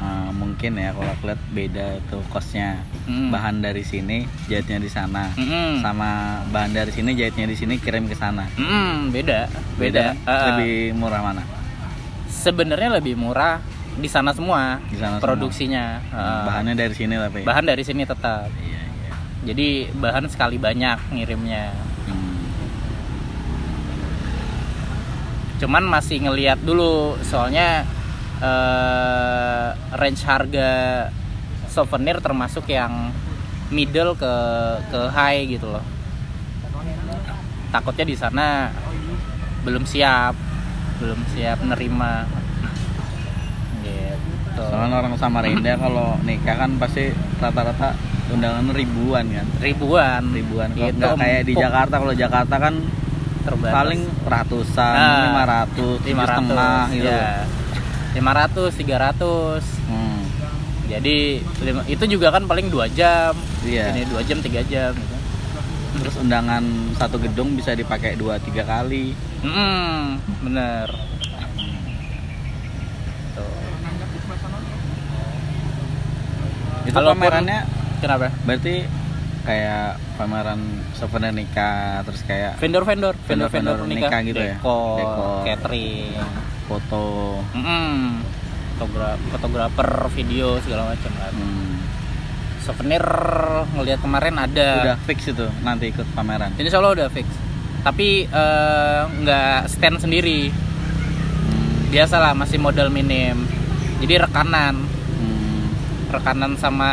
eh, 0.00 0.30
mungkin 0.32 0.72
ya 0.74 0.90
kalau 0.90 1.10
aku 1.10 1.22
lihat 1.26 1.42
beda 1.50 1.86
itu 1.98 2.18
kosnya 2.26 2.80
Hmm. 3.02 3.28
bahan 3.28 3.58
dari 3.58 3.82
sini 3.82 4.22
jahitnya 4.46 4.78
di 4.78 4.86
sana 4.86 5.32
Mm-mm. 5.32 5.80
sama 5.80 6.10
bahan 6.46 6.70
dari 6.70 6.88
sini 6.88 7.12
jahitnya 7.12 7.44
di 7.44 7.54
sini 7.54 7.74
kirim 7.76 8.06
ke 8.06 8.14
sana 8.14 8.46
Mm, 8.54 9.10
beda, 9.10 9.50
beda. 9.74 10.14
kan? 10.14 10.16
Ah, 10.24 10.44
lebih 10.54 10.94
murah 10.94 11.20
mana 11.20 11.42
sebenarnya 12.26 12.96
lebih 12.96 13.14
murah 13.14 13.58
di 13.92 14.06
sana 14.06 14.30
semua 14.30 14.78
Di 14.86 14.94
sana 14.94 15.16
semua. 15.16 15.26
produksinya. 15.26 15.98
Ah. 16.08 16.46
bahannya 16.46 16.72
dari 16.74 16.94
sini 16.94 17.14
tapi 17.14 17.42
bahan 17.42 17.64
dari 17.64 17.82
sini 17.82 18.04
tetap. 18.04 18.46
iya 18.58 18.78
iya 18.78 19.12
Jadi 19.42 19.68
bahan 19.92 20.24
sekali 20.26 20.54
banyak 20.56 21.10
ngirimnya. 21.10 21.74
Hmm. 22.06 22.38
Cuman 25.58 25.84
masih 25.84 26.22
ngeliat 26.22 26.56
dulu 26.58 27.18
soalnya 27.22 27.84
eh, 28.40 29.68
range 29.94 30.22
harga 30.24 30.70
souvenir 31.70 32.18
termasuk 32.18 32.66
yang 32.66 33.14
middle 33.70 34.18
ke 34.18 34.34
ke 34.90 35.00
high 35.14 35.46
gitu 35.46 35.70
loh. 35.70 35.84
Takutnya 37.70 38.04
di 38.04 38.16
sana 38.18 38.74
belum 39.62 39.86
siap, 39.86 40.34
belum 40.98 41.20
siap 41.30 41.62
nerima. 41.62 42.26
Gitu. 43.80 44.60
soalnya 44.60 45.00
orang 45.00 45.16
Samarinda 45.16 45.72
kalau 45.80 46.20
nikah 46.20 46.52
kan 46.52 46.76
pasti 46.76 47.08
rata-rata 47.40 47.96
undangan 48.28 48.70
ribuan 48.76 49.24
kan 49.32 49.46
ribuan, 49.58 50.22
ribuan 50.36 50.68
Gitu, 50.76 51.00
nggak 51.00 51.16
kayak 51.16 51.42
di 51.48 51.54
Jakarta 51.56 51.94
kalau 51.96 52.14
Jakarta 52.14 52.56
kan 52.60 52.74
terbatas. 53.40 53.72
paling 53.72 54.00
ratusan 54.20 54.94
Nah, 54.94 55.22
lima 55.32 55.42
ratus 55.48 55.96
500 56.04 56.12
setengah 56.12 56.80
gitu 56.92 57.08
ya. 57.08 57.32
500 58.12 58.74
300 58.74 59.62
Hmm, 59.86 60.22
jadi 60.86 61.38
itu 61.86 62.04
juga 62.08 62.30
kan 62.30 62.44
paling 62.44 62.66
dua 62.66 62.86
jam. 62.88 63.34
Iya. 63.62 63.90
Ini 63.92 64.02
dua 64.06 64.22
jam 64.22 64.38
tiga 64.38 64.62
jam 64.62 64.90
gitu. 64.92 65.16
terus 65.92 66.16
undangan 66.16 66.62
satu 66.94 67.18
gedung 67.18 67.52
bisa 67.52 67.72
dipakai 67.72 68.14
dua 68.14 68.38
tiga 68.38 68.62
kali. 68.62 69.12
Hmm, 69.40 70.16
bener. 70.40 70.86
Tuh. 73.32 73.52
itu 76.82 76.90
Kalaupun- 76.90 77.20
pamerannya 77.20 77.58
kenapa? 77.98 78.32
berarti 78.42 78.74
kayak 79.42 79.86
pameran 80.16 80.60
souvenir 80.92 81.32
nikah 81.32 82.00
terus 82.02 82.22
kayak 82.22 82.56
vendor-vendor 82.56 83.16
Vendor-vendor 83.20 83.76
vendor-vendor 83.80 83.98
nikah 84.00 84.20
gitu 84.22 84.36
ya? 84.38 84.56
dekor, 84.56 84.96
Dekor. 84.96 85.38
catering 85.44 86.12
foto 86.70 87.02
Mm-mm. 87.50 88.22
Fotogra- 88.72 89.18
fotografer 89.28 89.90
video 90.14 90.56
segala 90.58 90.88
macam 90.88 91.10
lah. 91.12 91.28
hmm, 91.28 91.74
souvenir 92.60 93.04
ngelihat 93.70 93.98
kemarin 93.98 94.38
ada 94.38 94.68
udah 94.86 94.98
fix 95.02 95.26
itu 95.26 95.46
nanti 95.60 95.90
ikut 95.90 96.06
pameran 96.10 96.54
Insya 96.54 96.78
Allah 96.78 96.94
udah 96.94 97.08
fix. 97.08 97.26
Tapi 97.80 98.24
eh, 98.24 99.00
nggak 99.18 99.60
stand 99.66 99.98
sendiri. 99.98 100.48
Hmm, 100.48 101.88
Biasalah 101.88 102.32
masih 102.32 102.56
modal 102.56 102.88
minim. 102.88 103.48
Jadi 103.98 104.14
rekanan, 104.16 104.76
hmm, 104.80 105.64
rekanan 106.10 106.56
sama 106.56 106.92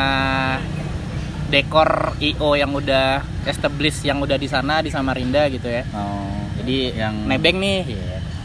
dekor 1.47 2.15
IO 2.19 2.55
yang 2.55 2.71
udah 2.71 3.19
established 3.43 4.03
yang 4.03 4.19
udah 4.19 4.35
di 4.35 4.47
sana 4.47 4.79
di 4.79 4.87
Samarinda 4.87 5.47
gitu 5.47 5.67
ya. 5.67 5.87
oh, 5.89 6.35
Jadi 6.57 6.77
yang 6.93 7.15
nebeng 7.25 7.57
nih. 7.57 7.79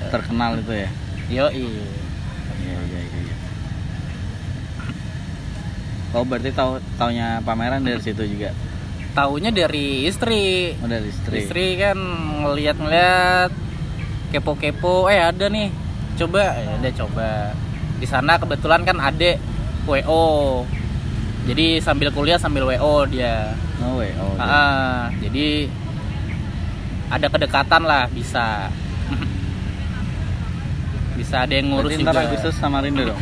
terkenal 0.04 0.54
itu 0.56 0.74
ya 0.76 0.90
Yo 1.32 1.48
Iya 1.48 1.56
iya 2.60 3.00
iya. 3.00 3.00
iya. 3.08 3.36
Oh 6.12 6.28
berarti 6.28 6.52
tahu 6.52 6.76
taunya 7.00 7.40
pameran 7.40 7.80
dari 7.80 7.96
situ 8.04 8.20
juga. 8.28 8.52
Taunya 9.16 9.48
dari 9.48 10.04
istri. 10.04 10.76
Oh 10.76 10.88
dari 10.88 11.08
istri. 11.08 11.36
Istri 11.40 11.66
kan 11.80 11.96
ngeliat-ngeliat 12.44 13.50
kepo-kepo, 14.28 15.08
eh 15.08 15.24
ada 15.24 15.48
nih. 15.48 15.72
Coba, 16.20 16.52
ya 16.60 16.76
udah 16.76 16.92
coba. 17.00 17.28
Di 17.96 18.04
sana 18.04 18.36
kebetulan 18.36 18.84
kan 18.84 19.00
adek 19.00 19.40
WO. 19.88 20.64
jadi 21.42 21.82
sambil 21.82 22.14
kuliah 22.14 22.38
sambil 22.38 22.62
wo 22.62 23.02
dia 23.10 23.50
Oh. 23.82 23.98
Ah, 24.38 24.46
ah, 24.46 25.00
jadi 25.18 25.66
ada 27.10 27.26
kedekatan 27.26 27.82
lah 27.82 28.06
bisa 28.06 28.70
bisa 31.32 31.48
ada 31.48 31.56
yang 31.56 31.72
ngurus 31.72 31.96
Berarti 31.96 32.04
ntar 32.04 32.12
juga 32.12 32.28
Agustus 32.28 32.54
sama 32.60 32.84
Rindu 32.84 33.08
dong. 33.08 33.16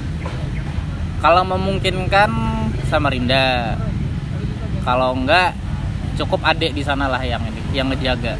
kalau 1.23 1.47
memungkinkan 1.47 2.27
Samarinda 2.91 3.79
kalau 4.83 5.15
enggak 5.15 5.55
cukup 6.19 6.43
adik 6.43 6.75
di 6.75 6.83
sana 6.83 7.07
lah 7.07 7.23
yang 7.23 7.39
ini 7.47 7.63
yang 7.71 7.87
ngejaga 7.87 8.35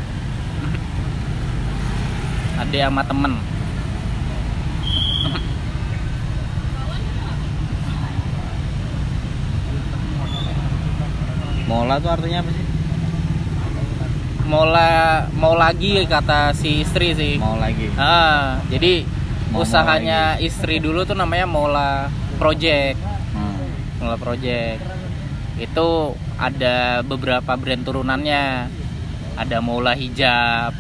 adik 2.59 2.83
sama 2.83 3.07
temen 3.07 3.39
Mola 11.67 12.03
tuh 12.03 12.11
artinya 12.11 12.43
apa 12.43 12.51
sih? 12.51 12.67
mau 14.51 14.67
la- 14.67 15.31
mau 15.33 15.55
lagi 15.55 16.03
kata 16.05 16.51
si 16.51 16.83
istri 16.83 17.15
sih 17.15 17.39
Mau 17.39 17.55
lagi. 17.55 17.87
ah 17.95 18.59
jadi 18.67 19.07
Usahanya 19.51 20.39
istri 20.39 20.79
dulu 20.79 21.03
tuh 21.03 21.19
namanya 21.19 21.47
Mola 21.47 22.07
Project. 22.39 22.99
Hmm. 23.35 23.71
Mola 23.99 24.17
Project. 24.17 24.81
Itu 25.59 26.15
ada 26.39 27.03
beberapa 27.03 27.59
brand 27.59 27.83
turunannya. 27.83 28.71
Ada 29.35 29.59
Mola 29.59 29.93
hijab. 29.99 30.71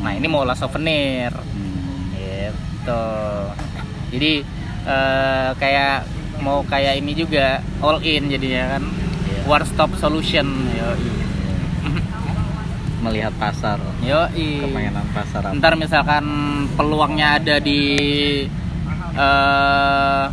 Nah 0.00 0.12
ini 0.14 0.26
Mola 0.30 0.54
souvenir. 0.54 1.34
Hmm. 1.34 2.14
gitu. 2.14 3.06
Jadi 4.14 4.32
eh, 4.86 5.50
kayak 5.58 6.06
mau 6.40 6.64
kayak 6.64 7.02
ini 7.02 7.12
juga 7.12 7.60
all 7.84 8.00
in 8.00 8.30
jadinya 8.30 8.78
kan. 8.78 8.84
Iya. 9.30 9.40
one 9.46 9.66
stop 9.68 9.90
solution 10.00 10.46
yoi 10.74 11.19
Melihat 13.00 13.32
pasar. 13.34 13.80
yoi 14.00 14.60
Kepengenan 14.60 15.06
pasar 15.10 15.42
apa? 15.42 15.56
ntar 15.56 15.72
misalkan 15.74 16.24
peluangnya 16.76 17.40
ada 17.40 17.56
di 17.56 17.80
eh 19.10 20.24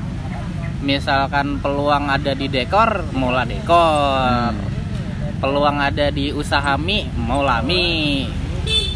misalkan 0.79 1.57
peluang 1.57 2.07
ada 2.07 2.31
di 2.31 2.47
dekor 2.47 3.07
mola 3.11 3.43
dekor 3.43 4.51
Hmm. 4.51 5.39
peluang 5.39 5.77
ada 5.79 6.07
di 6.09 6.29
usaha 6.31 6.75
mie 6.77 7.07
mola 7.15 7.59
mie 7.61 8.27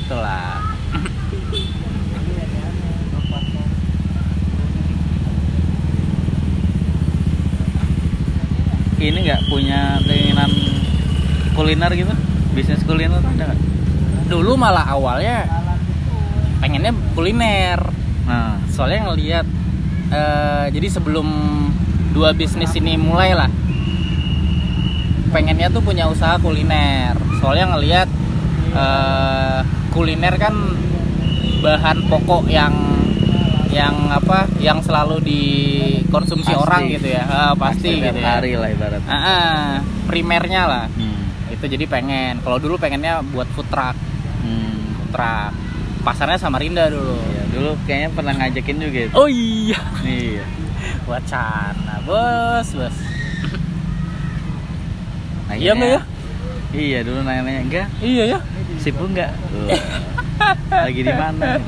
itulah 0.06 0.60
Ini 9.02 9.18
nggak 9.18 9.42
punya 9.50 9.98
keinginan 10.06 10.52
kuliner 11.58 11.90
gitu? 11.98 12.14
Bisnis 12.52 12.84
kuliner 12.84 13.18
ada 13.18 13.32
nggak? 13.48 13.60
dulu 14.28 14.56
malah 14.56 14.88
awalnya 14.88 15.44
pengennya 16.60 16.92
kuliner 17.14 17.80
Nah, 18.22 18.64
soalnya 18.72 19.12
ngelihat 19.12 19.44
eh, 20.08 20.66
jadi 20.72 20.88
sebelum 20.88 21.28
dua 22.12 22.32
bisnis 22.32 22.72
ini 22.76 22.96
mulai 22.96 23.36
lah 23.36 23.50
pengennya 25.32 25.68
tuh 25.68 25.84
punya 25.84 26.08
usaha 26.08 26.36
kuliner 26.38 27.16
soalnya 27.40 27.76
ngelihat 27.76 28.08
eh, 28.72 29.60
kuliner 29.92 30.36
kan 30.36 30.54
bahan 31.60 32.08
pokok 32.08 32.48
yang 32.48 32.72
yang 33.72 34.12
apa 34.12 34.48
yang 34.60 34.84
selalu 34.84 35.24
dikonsumsi 35.24 36.52
Pasti. 36.52 36.60
orang 36.60 36.82
gitu 36.92 37.08
ya 37.08 37.24
Ah, 37.24 37.54
pasti, 37.56 38.00
tiap 38.00 38.12
gitu 38.12 38.20
ya 38.20 38.28
hari 38.36 38.52
lah 38.60 38.68
ibaratnya. 38.68 39.08
Ah, 39.08 39.16
ah, 39.16 39.68
primernya 40.08 40.62
lah 40.68 40.86
Hmm. 40.92 41.11
Itu 41.62 41.78
jadi 41.78 41.86
pengen. 41.86 42.42
Kalau 42.42 42.58
dulu 42.58 42.82
pengennya 42.82 43.22
buat 43.22 43.46
food 43.54 43.70
truck. 43.70 43.94
Hmm. 44.42 44.98
food 44.98 45.10
truck. 45.14 45.54
Pasarnya 46.02 46.42
Samarinda 46.42 46.90
dulu. 46.90 47.14
Iya, 47.22 47.44
dulu 47.54 47.70
kayaknya 47.86 48.10
pernah 48.18 48.34
ngajakin 48.34 48.78
juga 48.82 49.00
itu. 49.06 49.14
oh 49.14 49.30
iya. 49.30 49.82
Iya. 50.02 50.46
wacana 51.10 52.02
bos 52.02 52.68
bos. 52.74 52.98
Nah, 55.46 55.56
Iya 55.60 55.72
nggak 55.78 55.92
ya? 55.94 56.02
Iya 56.72 57.00
dulu 57.06 57.20
nanya-nanya 57.22 57.62
enggak. 57.62 57.88
Iya 58.02 58.24
ya? 58.26 58.40
Sibuk 58.82 59.14
enggak? 59.14 59.30
Lagi 60.90 61.02
di 61.06 61.14
mana? 61.14 61.62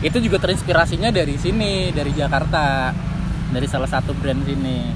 itu 0.00 0.16
juga 0.24 0.40
terinspirasinya 0.40 1.12
dari 1.12 1.36
sini 1.36 1.92
dari 1.92 2.16
Jakarta. 2.16 2.96
Dari 3.52 3.66
salah 3.68 3.88
satu 3.88 4.16
brand 4.16 4.40
sini. 4.48 4.88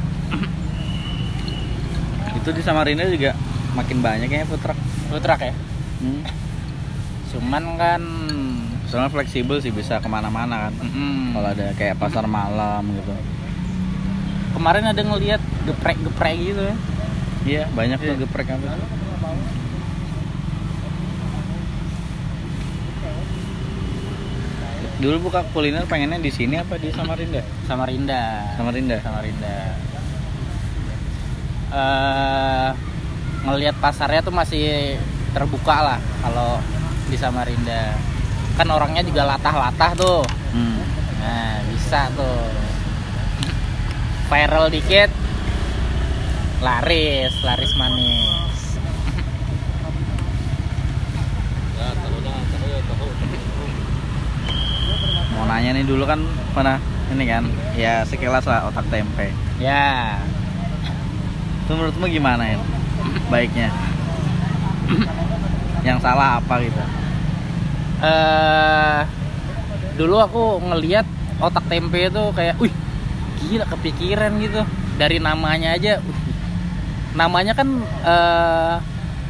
Itu 2.40 2.48
di 2.57 2.64
Samarinda 2.64 3.05
juga 3.12 3.37
makin 3.73 3.99
banyak 3.99 4.27
kayaknya 4.27 4.47
food 4.47 4.61
truck. 4.61 4.79
food 5.09 5.21
truck 5.21 5.41
ya 5.41 5.55
Hmm. 5.99 6.23
cuman 7.29 7.65
kan 7.77 8.03
Soalnya 8.85 9.09
fleksibel 9.09 9.57
sih 9.57 9.71
bisa 9.71 9.97
ke 9.97 10.07
mana-mana 10.07 10.69
kan. 10.69 10.73
mm-mm. 10.77 11.33
Kalau 11.33 11.49
ada 11.49 11.73
kayak 11.73 11.97
pasar 11.97 12.27
malam 12.27 12.85
gitu. 12.93 13.15
kemarin 14.53 14.85
ada 14.85 15.01
ngelihat 15.01 15.41
geprek-geprek 15.65 16.37
gitu 16.39 16.63
ya 16.63 16.77
Iya 17.43 17.63
banyak 17.73 17.99
tuh 17.99 18.13
Iya. 18.13 18.21
geprek 18.21 18.49
apa 18.49 18.67
tuh. 18.69 18.89
Dulu 24.99 25.17
buka 25.21 25.43
kuliner 25.51 25.83
pengennya 25.85 26.21
di 26.21 26.31
sini 26.31 26.55
apa 26.55 26.79
di 26.79 26.95
Samarinda? 26.95 27.43
Samarinda 27.67 28.23
Samarinda. 28.55 28.97
Samarinda 29.01 29.57
eh 31.73 32.71
ngelihat 33.42 33.74
pasarnya 33.76 34.22
tuh 34.22 34.31
masih 34.33 34.96
terbuka 35.33 35.76
lah 35.83 35.98
kalau 36.20 36.62
di 37.07 37.16
Samarinda 37.16 37.96
kan 38.55 38.68
orangnya 38.68 39.02
juga 39.02 39.26
latah-latah 39.26 39.92
tuh 39.94 40.20
Hmm. 40.52 40.85
nah 41.16 41.64
bisa 41.64 42.12
tuh 42.12 42.44
viral 44.28 44.68
dikit 44.68 45.09
laris 46.61 47.33
laris 47.42 47.72
manis 47.74 48.76
Mau 55.33 55.44
nanya 55.48 55.72
nih 55.72 55.85
dulu 55.85 56.05
kan 56.05 56.20
pernah 56.52 56.76
ini 57.12 57.24
kan 57.24 57.44
ya 57.74 58.05
sekilas 58.05 58.44
lah 58.44 58.68
otak 58.68 58.85
tempe. 58.88 59.33
ya 59.57 60.16
Itu 61.64 61.72
menurutmu 61.72 62.07
gimana 62.09 62.44
ya? 62.46 62.59
Baiknya. 63.29 63.68
Yang 65.83 65.98
salah 66.01 66.38
apa 66.38 66.55
gitu? 66.61 66.83
eh 68.03 69.01
dulu 69.94 70.18
aku 70.18 70.42
ngelihat 70.61 71.07
otak 71.38 71.62
tempe 71.66 72.03
itu 72.03 72.22
kayak, 72.33 72.59
wih 72.59 72.75
gila 73.40 73.62
kepikiran 73.64 74.33
gitu 74.38 74.62
dari 74.96 75.18
namanya 75.18 75.72
aja. 75.72 75.98
wih, 75.98 76.18
namanya 77.12 77.53
kan 77.53 77.68
eh 78.03 78.77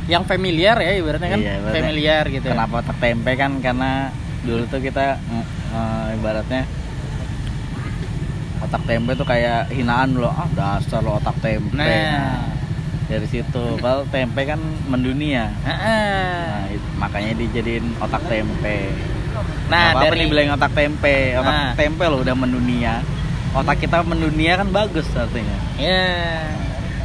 yang 0.03 0.25
familiar 0.25 0.75
ya 0.77 0.93
ibaratnya 0.95 1.31
kan 1.31 1.39
Iya, 1.39 1.53
ibaratnya. 1.59 1.77
familiar 1.79 2.25
gitu. 2.29 2.47
ya. 2.49 2.53
Kenapa 2.53 2.75
otak 2.81 2.97
tempe 2.99 3.31
kan 3.35 3.53
karena 3.59 4.09
dulu 4.41 4.65
tuh 4.67 4.81
kita 4.81 5.21
eh, 5.21 6.07
ibaratnya 6.17 6.65
otak 8.59 8.83
tempe 8.83 9.13
tuh 9.15 9.23
kayak 9.25 9.69
hinaan 9.69 10.17
loh 10.17 10.33
ah 10.33 10.49
dasar 10.51 11.03
lo 11.03 11.21
otak 11.21 11.37
tempe 11.39 11.77
Nah, 11.77 11.87
Nah, 11.87 12.41
dari 13.13 13.29
situ. 13.29 13.65
Kalau 13.77 14.09
tempe 14.09 14.41
kan 14.43 14.57
mendunia. 14.87 15.53
Nah, 15.63 16.65
it- 16.67 16.93
makanya 16.97 17.37
dijadiin 17.37 17.93
otak 17.99 18.25
tempe. 18.25 18.89
Nah, 19.69 19.93
apa 19.93 20.09
dari 20.09 20.25
dibilang 20.25 20.57
otak 20.57 20.73
tempe. 20.73 21.37
Otak 21.37 21.53
Nah. 21.53 21.73
tempe 21.75 22.05
loh 22.05 22.21
udah 22.21 22.33
mendunia. 22.33 23.05
Otak 23.53 23.77
kita 23.79 24.01
mendunia 24.01 24.57
kan 24.57 24.69
bagus 24.69 25.05
artinya. 25.13 25.57
Ya 25.77 26.09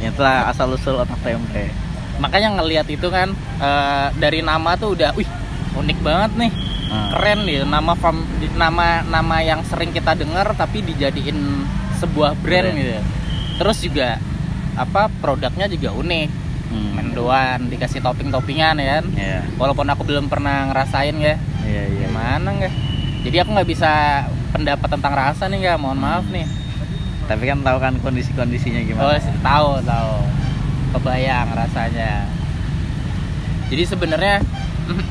itulah 0.00 0.48
asal 0.48 0.72
usul 0.72 0.96
otak 0.96 1.20
tempe. 1.20 1.68
Makanya 2.16 2.56
ngelihat 2.56 2.88
itu 2.88 3.08
kan 3.08 3.30
eh, 3.58 4.06
dari 4.16 4.40
nama 4.40 4.74
tuh 4.74 4.96
udah, 4.96 5.12
wih 5.12 5.28
unik 5.74 5.98
banget 6.00 6.32
nih. 6.38 6.52
Nah, 6.88 7.12
keren 7.12 7.44
nih 7.44 7.68
nama 7.68 7.92
fam, 7.92 8.24
nama 8.56 9.04
nama 9.04 9.36
yang 9.38 9.60
sering 9.62 9.92
kita 9.92 10.16
dengar 10.16 10.56
tapi 10.56 10.80
dijadiin 10.80 11.36
sebuah 11.98 12.32
brand 12.38 12.72
Brand. 12.72 12.78
gitu 12.78 12.96
terus 13.58 13.78
juga 13.82 14.22
apa 14.78 15.10
produknya 15.18 15.66
juga 15.66 15.90
unik. 15.98 16.46
Hmm. 16.68 17.00
mendoan 17.00 17.72
dikasih 17.72 18.04
topping 18.04 18.28
toppingan 18.28 18.76
ya 18.76 19.00
kan? 19.00 19.04
Iya, 19.16 19.40
walaupun 19.56 19.88
aku 19.88 20.04
belum 20.04 20.28
pernah 20.28 20.68
ngerasain 20.68 21.16
ya. 21.16 21.40
Iya, 21.64 21.82
iya. 21.96 22.12
gimana 22.12 22.44
nggak 22.44 22.74
jadi 23.24 23.36
aku 23.40 23.56
nggak 23.56 23.68
bisa 23.68 23.92
pendapat 24.52 24.88
tentang 24.88 25.16
rasa 25.16 25.48
nih 25.48 25.64
nggak 25.64 25.80
mohon 25.80 25.96
maaf 25.96 26.28
nih. 26.28 26.44
Tapi 27.28 27.44
kan 27.44 27.60
tahu 27.60 27.78
kan 27.80 27.94
kondisi-kondisinya 28.00 28.80
oh 28.84 28.86
gimana. 28.88 29.20
tahu 29.44 29.70
tahu. 29.84 30.14
Kebayang 30.96 31.48
rasanya. 31.52 32.24
Jadi 33.68 33.82
sebenarnya 33.84 34.40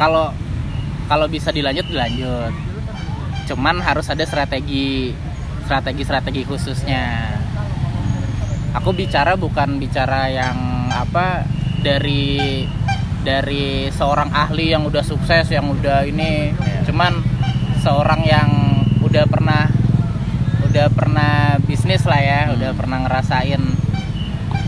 kalau 0.00 0.32
kalau 1.08 1.26
bisa 1.28 1.52
dilanjut 1.52 1.84
dilanjut. 1.88 2.52
Cuman 3.46 3.80
harus 3.80 4.08
ada 4.08 4.24
strategi 4.24 5.12
strategi 5.66 6.02
strategi 6.06 6.42
khususnya 6.46 7.34
aku 8.76 8.92
bicara 8.92 9.34
bukan 9.34 9.76
bicara 9.76 10.28
yang 10.28 10.56
apa 10.88 11.42
dari 11.80 12.62
dari 13.20 13.64
seorang 13.90 14.30
ahli 14.30 14.70
yang 14.70 14.84
udah 14.84 15.02
sukses 15.02 15.48
yang 15.48 15.66
udah 15.66 16.04
ini 16.04 16.52
Iya. 16.52 16.86
cuman 16.86 17.12
seorang 17.80 18.22
yang 18.22 18.48
udah 19.00 19.24
pernah 19.24 19.66
udah 20.62 20.86
pernah 20.88 21.34
bisnis 21.60 22.04
lah 22.04 22.20
ya 22.20 22.40
Hmm. 22.46 22.54
udah 22.54 22.70
pernah 22.72 22.98
ngerasain 23.00 23.62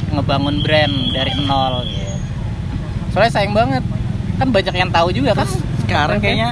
ngebangun 0.08 0.56
brand 0.58 0.94
dari 1.12 1.32
nol 1.38 1.84
gitu. 1.84 2.16
soalnya 3.10 3.30
sayang 3.30 3.52
banget 3.52 3.84
kan 4.34 4.48
banyak 4.48 4.74
yang 4.74 4.90
tahu 4.90 5.08
juga 5.10 5.34
kan 5.34 5.48
sekarang 5.78 6.18
Oke. 6.18 6.24
kayaknya 6.24 6.50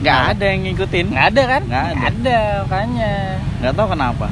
nggak 0.00 0.20
ada 0.34 0.44
yang 0.48 0.60
ngikutin 0.64 1.06
nggak 1.08 1.26
ada 1.28 1.42
kan 1.46 1.62
Nggak 1.62 1.84
ada. 1.84 2.00
ada 2.08 2.40
makanya 2.64 3.12
nggak 3.60 3.72
tahu 3.72 3.86
kenapa 3.88 4.26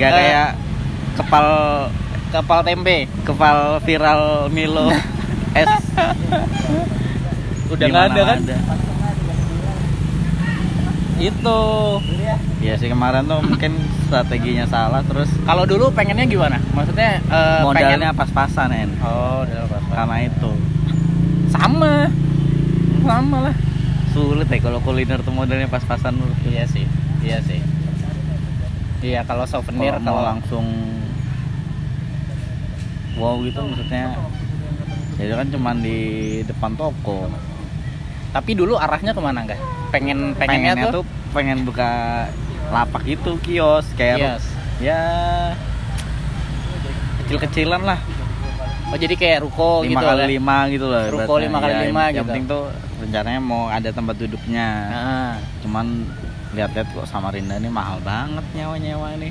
nggak 0.00 0.10
Eh. 0.10 0.16
kayak 0.16 0.48
kepal 1.14 1.46
kepal 2.30 2.60
tempe. 2.64 3.04
kepal 3.22 3.58
viral 3.80 4.22
Milo 4.48 4.88
es 5.60 5.68
udah 7.68 7.84
nggak 7.84 8.04
ada 8.08 8.22
kan? 8.24 8.38
itu. 11.20 11.60
Ya 12.60 12.74
sih 12.76 12.88
kemarin 12.88 13.28
tuh 13.28 13.44
mungkin 13.44 13.76
strateginya 14.06 14.64
salah 14.64 15.04
terus 15.04 15.28
kalau 15.44 15.68
dulu 15.68 15.92
pengennya 15.92 16.24
gimana? 16.24 16.56
Maksudnya 16.72 17.20
eh, 17.20 17.60
modalnya 17.60 18.08
pengen- 18.08 18.16
pas-pasan 18.16 18.72
en. 18.72 18.90
Oh 19.00 19.44
apa 19.44 19.76
karena 19.86 20.16
itu. 20.24 20.50
Sama. 21.52 22.08
Sama 23.00 23.38
lah. 23.44 23.54
Sulit 24.10 24.48
ya 24.48 24.58
kalau 24.58 24.80
kuliner 24.80 25.20
tuh 25.20 25.30
modalnya 25.30 25.68
pas-pasan 25.68 26.16
iya 26.42 26.64
sih. 26.64 26.88
Iya 27.20 27.44
sih 27.44 27.60
iya 29.00 29.20
kalau 29.24 29.44
souvenir 29.44 29.96
kalau 29.98 30.22
langsung 30.22 30.66
wow 33.16 33.36
gitu 33.40 33.60
maksudnya. 33.60 34.16
Jadi 35.16 35.32
kan 35.36 35.48
cuman 35.52 35.76
di 35.80 36.00
depan 36.44 36.72
toko. 36.74 37.28
Tapi 38.30 38.50
dulu 38.54 38.76
arahnya 38.76 39.12
ke 39.12 39.20
mana 39.20 39.44
enggak 39.44 39.60
pengen 39.90 40.32
pengennya, 40.38 40.72
pengennya 40.78 40.84
tuh, 40.88 41.02
tuh 41.02 41.04
pengen 41.34 41.58
buka 41.66 41.90
lapak 42.70 43.02
itu 43.04 43.34
kios 43.42 43.82
kayak 43.98 44.38
Kios. 44.38 44.44
ya 44.78 45.02
kecil-kecilan 47.24 47.82
lah. 47.82 47.98
Oh 48.90 48.98
jadi 48.98 49.14
kayak 49.14 49.38
ruko 49.46 49.86
lima 49.86 50.02
gitu 50.02 50.06
kali 50.10 50.18
kan? 50.18 50.28
lima 50.30 50.56
gitu 50.66 50.86
lah 50.90 51.02
Ruko 51.06 51.32
lima 51.38 51.58
kali 51.62 51.72
Ya, 51.72 51.80
lima 51.86 52.02
yang 52.10 52.14
gitu. 52.14 52.26
penting 52.26 52.44
tuh 52.50 52.62
rencananya 52.98 53.40
mau 53.40 53.62
ada 53.70 53.90
tempat 53.94 54.14
duduknya. 54.18 54.66
Nah, 54.90 55.32
cuman 55.62 55.86
lihat-lihat 56.50 56.88
kok 56.90 57.06
Samarinda 57.06 57.56
ini 57.56 57.70
mahal 57.70 58.02
banget 58.02 58.42
nyawa-nyawa 58.52 59.14
ini 59.16 59.30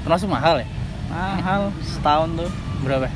termasuk 0.00 0.30
mahal 0.30 0.62
ya? 0.62 0.66
Mahal 1.10 1.74
setahun 1.82 2.28
tuh. 2.38 2.50
Berapa? 2.80 3.10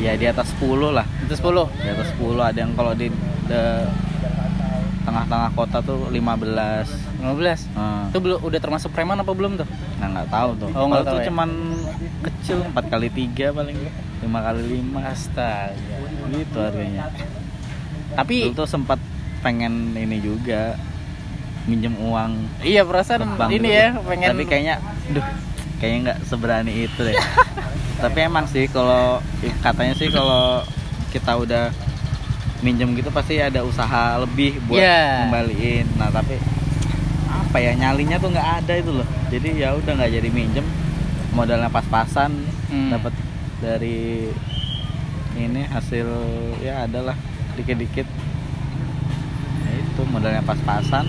Ya 0.00 0.16
di 0.16 0.26
atas 0.26 0.50
10 0.58 0.90
lah. 0.90 1.04
Itu 1.22 1.36
10 1.36 1.68
di 1.70 1.88
atas 1.88 2.08
10 2.16 2.40
ada 2.40 2.58
yang 2.58 2.72
kalau 2.72 2.96
di 2.96 3.12
tengah-tengah 5.04 5.52
kota 5.52 5.84
tuh 5.84 6.08
15 6.08 6.88
15 7.20 7.68
Hmm. 7.76 8.08
itu 8.08 8.18
belum 8.18 8.38
udah 8.40 8.56
termasuk 8.58 8.88
preman 8.90 9.20
apa 9.20 9.30
belum 9.30 9.60
tuh? 9.60 9.68
Nah 10.00 10.08
nggak 10.10 10.28
tahu 10.32 10.50
tuh. 10.56 10.68
Oh, 10.72 10.88
nggak 10.88 11.04
Kalau 11.04 11.04
tahu 11.04 11.14
tuh 11.14 11.20
ya? 11.20 11.26
cuman 11.28 11.50
kecil 12.24 12.58
4 12.72 12.84
kali 12.88 13.08
3 13.12 13.52
paling. 13.52 13.78
5 14.24 14.40
kali 14.40 14.60
5 14.80 15.00
astaga. 15.04 15.76
Gitu 16.32 16.56
harganya. 16.56 17.12
Tapi 18.16 18.36
tuh 18.52 18.64
sempat 18.64 18.96
pengen 19.44 19.92
ini 19.92 20.18
juga 20.18 20.72
minjem 21.64 21.94
uang 21.94 22.32
iya 22.60 22.82
perasaan 22.82 23.24
ini 23.48 23.60
dulu. 23.62 23.72
ya 23.72 23.88
pengen 24.00 24.28
tapi 24.30 24.44
kayaknya 24.44 24.74
duh 25.08 25.24
kayaknya 25.76 25.98
nggak 26.02 26.18
seberani 26.24 26.72
itu 26.84 27.00
deh 27.00 27.16
tapi 28.04 28.18
emang 28.20 28.44
sih 28.44 28.66
kalau 28.66 29.20
katanya 29.60 29.94
sih 29.94 30.08
kalau 30.08 30.60
kita 31.08 31.32
udah 31.34 31.64
minjem 32.60 32.92
gitu 32.92 33.08
pasti 33.08 33.38
ada 33.38 33.60
usaha 33.60 34.16
lebih 34.18 34.60
buat 34.64 34.78
Iya. 34.78 35.24
ngembaliin 35.24 35.86
nah 35.94 36.08
tapi 36.08 36.36
apa 37.26 37.56
ya 37.58 37.72
nyalinya 37.72 38.16
tuh 38.16 38.30
nggak 38.30 38.48
ada 38.60 38.72
itu 38.74 38.90
loh 38.92 39.08
jadi 39.28 39.48
ya 39.54 39.68
udah 39.74 39.92
nggak 39.94 40.12
jadi 40.12 40.28
minjem 40.30 40.66
modalnya 41.30 41.68
pas-pasan 41.68 42.32
Hmm. 42.64 42.90
dapat 42.90 43.12
dari 43.60 44.26
ini 45.34 45.62
hasil 45.64 46.08
ya 46.58 46.84
adalah 46.84 47.14
dikit-dikit 47.54 48.08
ya 49.60 49.72
itu 49.76 50.00
modalnya 50.04 50.42
pas-pasan 50.42 51.06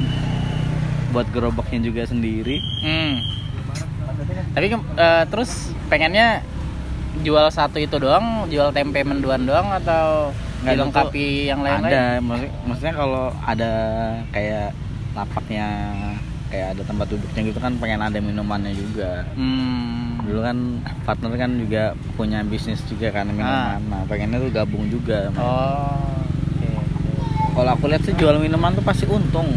buat 1.15 1.27
gerobaknya 1.29 1.79
juga 1.81 2.03
sendiri 2.03 2.59
Hmm. 2.81 3.23
Tapi 4.51 4.65
eh, 4.71 5.23
terus 5.25 5.51
pengennya 5.85 6.43
jual 7.17 7.47
satu 7.49 7.75
itu 7.77 7.95
doang, 7.95 8.43
jual 8.45 8.71
tempe 8.71 8.99
menduan 9.01 9.39
doang 9.41 9.71
atau 9.73 10.31
Nggak, 10.61 10.71
dilengkapi 10.73 11.25
yang 11.45 11.59
lain-lain? 11.61 11.87
ada 11.89 12.03
maksud- 12.19 12.55
maksudnya 12.63 12.93
kalau 12.93 13.25
ada 13.41 13.71
kayak 14.29 14.75
lapaknya 15.13 15.67
kayak 16.45 16.67
ada 16.71 16.81
tempat 16.83 17.07
duduknya 17.07 17.41
gitu 17.45 17.57
kan 17.57 17.73
pengen 17.75 18.01
ada 18.01 18.19
minumannya 18.19 18.71
juga 18.71 19.23
Hmm. 19.33 20.19
dulu 20.21 20.39
kan 20.41 20.57
partner 21.03 21.31
kan 21.35 21.51
juga 21.55 21.83
punya 22.15 22.39
bisnis 22.41 22.79
juga 22.83 23.11
kan 23.11 23.27
minuman 23.27 23.79
nah 23.85 24.01
pengennya 24.05 24.39
tuh 24.39 24.51
gabung 24.51 24.87
juga 24.87 25.31
Oh. 25.33 25.95
oke. 26.53 26.69
kalau 27.53 27.71
aku 27.73 27.85
lihat 27.87 28.03
sih 28.03 28.13
jual 28.13 28.35
minuman 28.37 28.71
tuh 28.71 28.83
pasti 28.83 29.03
untung 29.05 29.47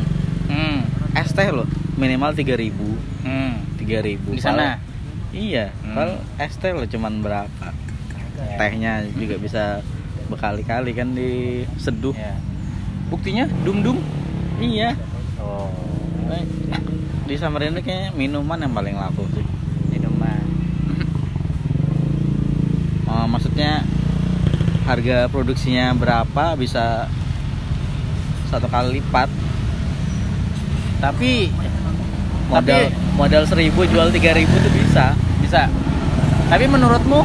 Hmm. 0.47 0.81
Es 1.15 1.31
teh 1.31 1.49
loh 1.49 1.67
minimal 1.95 2.31
3000 2.31 2.73
Hmm. 3.21 3.55
3000 3.77 4.21
Di 4.31 4.41
sana? 4.41 4.79
Iya 5.29 5.71
Hmm. 5.81 5.95
kalau 5.95 6.17
es 6.37 6.55
teh 6.55 6.71
loh 6.71 6.85
cuman 6.85 7.21
berapa 7.21 7.69
tehnya 8.55 9.07
juga 9.13 9.37
bisa 9.37 9.65
berkali-kali 10.27 10.93
kan 10.93 11.11
diseduh 11.11 12.13
Ya. 12.13 12.37
Buktinya 13.09 13.45
dum 13.63 13.81
dum. 13.81 13.99
iya 14.59 14.93
Oh. 15.39 15.73
Di 17.25 17.35
Samarinda 17.35 17.79
kayaknya 17.79 18.13
minuman 18.13 18.59
yang 18.59 18.73
paling 18.73 18.93
laku 18.95 19.25
sih 19.33 19.45
Minuman. 19.89 20.45
Oh, 23.07 23.25
maksudnya 23.27 23.81
harga 24.85 25.27
produksinya 25.27 25.93
berapa 25.93 26.53
bisa 26.55 27.09
satu 28.47 28.65
kali 28.67 29.01
lipat 29.01 29.29
Tapi 30.99 31.51
modal 32.49 32.81
Tapi- 32.85 32.95
modal 33.15 33.43
seribu 33.45 33.83
jual 33.85 34.11
tiga 34.11 34.33
ribu 34.33 34.55
tuh 34.57 34.71
bisa 34.71 35.15
bisa. 35.39 35.67
Tapi 36.49 36.65
menurutmu 36.65 37.21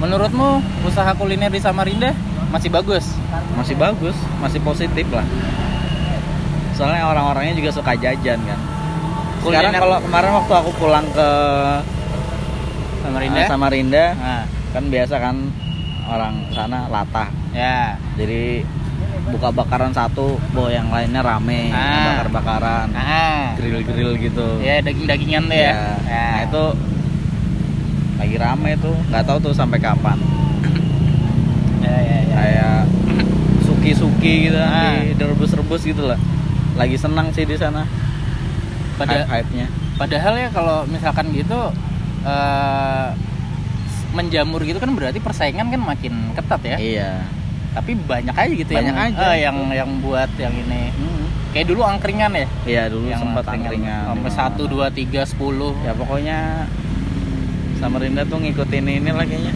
Menurutmu 0.00 0.48
usaha 0.82 1.12
kuliner 1.12 1.48
di 1.48 1.60
Samarinda 1.60 2.16
masih 2.48 2.66
bagus? 2.68 3.04
masih 3.52 3.76
bagus 3.76 4.16
masih 4.40 4.56
positif 4.60 5.04
lah 5.12 5.26
soalnya 6.72 7.04
orang-orangnya 7.04 7.52
juga 7.52 7.70
suka 7.70 7.92
jajan 7.92 8.40
kan 8.40 8.58
sekarang 9.38 9.74
kalau 9.76 10.00
kemarin 10.00 10.30
waktu 10.34 10.52
aku 10.56 10.70
pulang 10.74 11.04
ke 11.12 11.28
Samarinda? 13.00 13.36
eh, 13.36 13.46
Samarinda 13.46 14.04
Nah, 14.14 14.42
kan 14.72 14.84
biasa 14.88 15.14
kan 15.14 15.36
orang 16.08 16.34
sana 16.50 16.88
latah 16.88 17.28
ya. 17.52 18.00
jadi 18.16 18.64
buka 19.30 19.48
bakaran 19.48 19.90
satu 19.90 20.34
bawa 20.50 20.68
yang 20.68 20.88
lainnya 20.88 21.20
rame 21.20 21.70
Ah. 21.70 22.18
bakar 22.18 22.28
bakaran 22.32 22.86
Nah, 22.90 23.54
grill 23.54 23.80
grill 23.80 24.12
gitu 24.16 24.58
ya 24.58 24.78
daging-dagingan 24.80 25.46
tuh 25.46 25.56
ya. 25.56 25.72
Ya. 25.72 25.76
Nah 26.04 26.38
itu 26.44 26.64
lagi 28.16 28.36
rame 28.36 28.70
tuh, 28.76 28.92
nggak 29.08 29.24
tahu 29.24 29.38
tuh 29.40 29.52
sampai 29.52 29.78
kapan. 29.78 30.18
ya, 31.80 31.96
ya, 31.96 32.18
ya. 32.20 32.34
Kayak 32.36 32.76
suki-suki 33.62 34.34
gitu, 34.46 34.58
Ah. 34.58 35.00
di 35.00 35.16
direbus-rebus 35.16 35.82
gitu 35.82 36.04
lah. 36.04 36.20
Lagi 36.76 36.94
senang 36.94 37.32
sih 37.32 37.42
di 37.42 37.56
sana. 37.56 37.88
Pada 38.94 39.24
hype-hype-nya. 39.24 39.66
padahal 39.96 40.32
ya 40.34 40.48
kalau 40.48 40.84
misalkan 40.86 41.28
gitu 41.30 41.72
eh, 42.20 43.08
menjamur 44.10 44.60
gitu 44.60 44.76
kan 44.76 44.92
berarti 44.92 45.16
persaingan 45.16 45.68
kan 45.68 45.80
makin 45.80 46.32
ketat 46.34 46.60
ya. 46.62 46.76
Iya. 46.76 47.10
Tapi 47.70 47.94
banyak 47.94 48.34
aja 48.34 48.50
gitu 48.50 48.70
Banyak 48.70 48.90
yang 48.90 49.14
aja. 49.14 49.26
eh, 49.30 49.36
yang 49.40 49.56
yang 49.70 49.90
buat 50.00 50.30
yang 50.36 50.50
ini. 50.52 50.90
Hmm. 50.90 51.24
Kayak 51.50 51.66
dulu 51.70 51.82
angkringan 51.82 52.32
ya. 52.32 52.46
Iya 52.64 52.82
dulu 52.88 53.06
yang 53.06 53.20
sempat 53.20 53.44
angkringan. 53.46 54.10
Sampai 54.10 54.30
satu 54.30 54.62
dua 54.66 54.86
tiga 54.88 55.22
sepuluh. 55.22 55.74
Ya 55.82 55.94
pokoknya 55.94 56.66
Samarinda 57.76 58.22
tuh 58.24 58.38
ngikutin 58.38 58.84
ini 58.84 59.10
lah 59.10 59.22
kayaknya. 59.22 59.54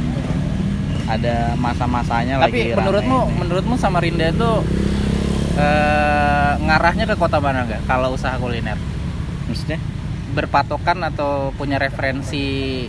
Ada 1.04 1.52
masa-masanya 1.54 2.40
lagi 2.40 2.72
Tapi 2.72 2.80
menurutmu 2.80 3.18
rame. 3.20 3.34
menurutmu 3.36 3.74
Samarinda 3.76 4.26
itu 4.26 4.50
eh, 5.54 6.52
ngarahnya 6.56 7.04
ke 7.04 7.14
kota 7.14 7.38
mana 7.38 7.62
enggak 7.62 7.82
kalau 7.84 8.10
usaha 8.10 8.34
kuliner? 8.36 8.78
maksudnya 9.44 9.76
Berpatokan 10.32 11.04
atau 11.04 11.52
punya 11.52 11.76
referensi 11.76 12.88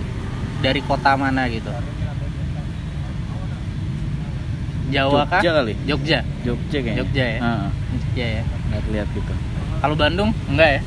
dari 0.57 0.79
kota 0.81 1.13
mana 1.13 1.45
gitu? 1.45 1.69
Jawa 4.95 5.21
kah? 5.25 5.39
Jogja 5.39 5.51
kali. 5.53 5.73
Jogja. 5.83 6.19
Jogja 6.41 6.77
kayaknya. 6.79 6.97
Jogja 6.97 7.25
ya? 7.25 7.39
Heeh. 7.39 7.67
Jogja 7.91 8.25
ya. 8.31 8.43
lihat-lihat 8.71 9.07
gitu. 9.11 9.33
Kalau 9.77 9.95
Bandung 9.95 10.29
enggak 10.47 10.69
ya? 10.71 10.81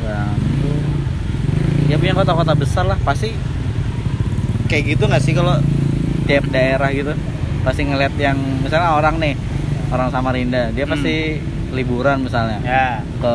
Bandung 0.00 0.82
ya 1.84 1.96
punya 1.96 2.14
kota-kota 2.14 2.52
besar 2.54 2.84
lah 2.84 2.98
pasti 2.98 3.30
kayak 4.66 4.84
gitu 4.90 5.04
nggak 5.04 5.20
sih 5.20 5.30
kalau 5.30 5.60
tiap 6.24 6.48
daerah 6.48 6.88
gitu 6.88 7.12
pasti 7.60 7.84
ngeliat 7.84 8.16
yang 8.16 8.34
misalnya 8.58 8.96
orang 8.96 9.20
nih 9.20 9.34
orang 9.90 10.08
Samarinda 10.08 10.72
dia 10.72 10.84
Hmm. 10.84 10.96
pasti 10.96 11.38
liburan 11.70 12.22
misalnya 12.22 12.58
ya 12.62 12.88
ke 13.18 13.34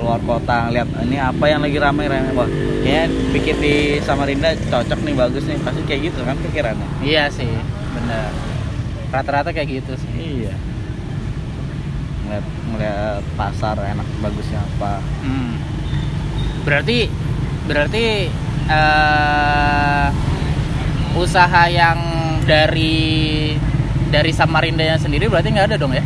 luar 0.00 0.20
kota 0.20 0.70
lihat 0.70 0.88
ini 1.02 1.18
apa 1.18 1.44
yang 1.44 1.60
lagi 1.60 1.76
ramai 1.76 2.06
ramai 2.06 2.32
wah 2.32 2.48
kayaknya 2.80 3.04
bikin 3.30 3.56
di 3.58 3.74
Samarinda 4.00 4.56
cocok 4.64 5.00
nih 5.02 5.14
bagus 5.14 5.44
nih 5.44 5.58
pasti 5.60 5.80
kayak 5.84 6.00
gitu 6.08 6.20
kan 6.22 6.36
pikirannya 6.40 6.88
iya 7.02 7.28
sih 7.28 7.50
bener 7.92 8.30
rata-rata 9.10 9.50
kayak 9.54 9.80
gitu 9.80 9.92
sih 9.94 10.10
iya 10.16 10.54
ngeliat 12.26 12.46
ngeliat 12.74 13.22
pasar 13.38 13.78
enak 13.78 14.06
bagusnya 14.18 14.58
apa 14.58 14.98
Hmm. 15.22 15.54
Berarti 16.66 17.06
berarti 17.70 18.26
eh 18.66 20.06
usaha 21.14 21.62
yang 21.70 21.98
dari 22.42 23.54
dari 24.10 24.32
Samarindanya 24.34 24.98
sendiri 24.98 25.30
berarti 25.30 25.54
nggak 25.54 25.70
ada 25.70 25.78
dong 25.78 25.94
ya? 25.94 26.02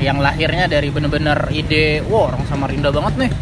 Yang 0.00 0.18
lahirnya 0.24 0.64
dari 0.68 0.88
bener-bener 0.88 1.36
ide, 1.52 2.00
wah 2.08 2.32
orang 2.32 2.48
Samarinda 2.48 2.88
banget 2.88 3.28
nih. 3.28 3.32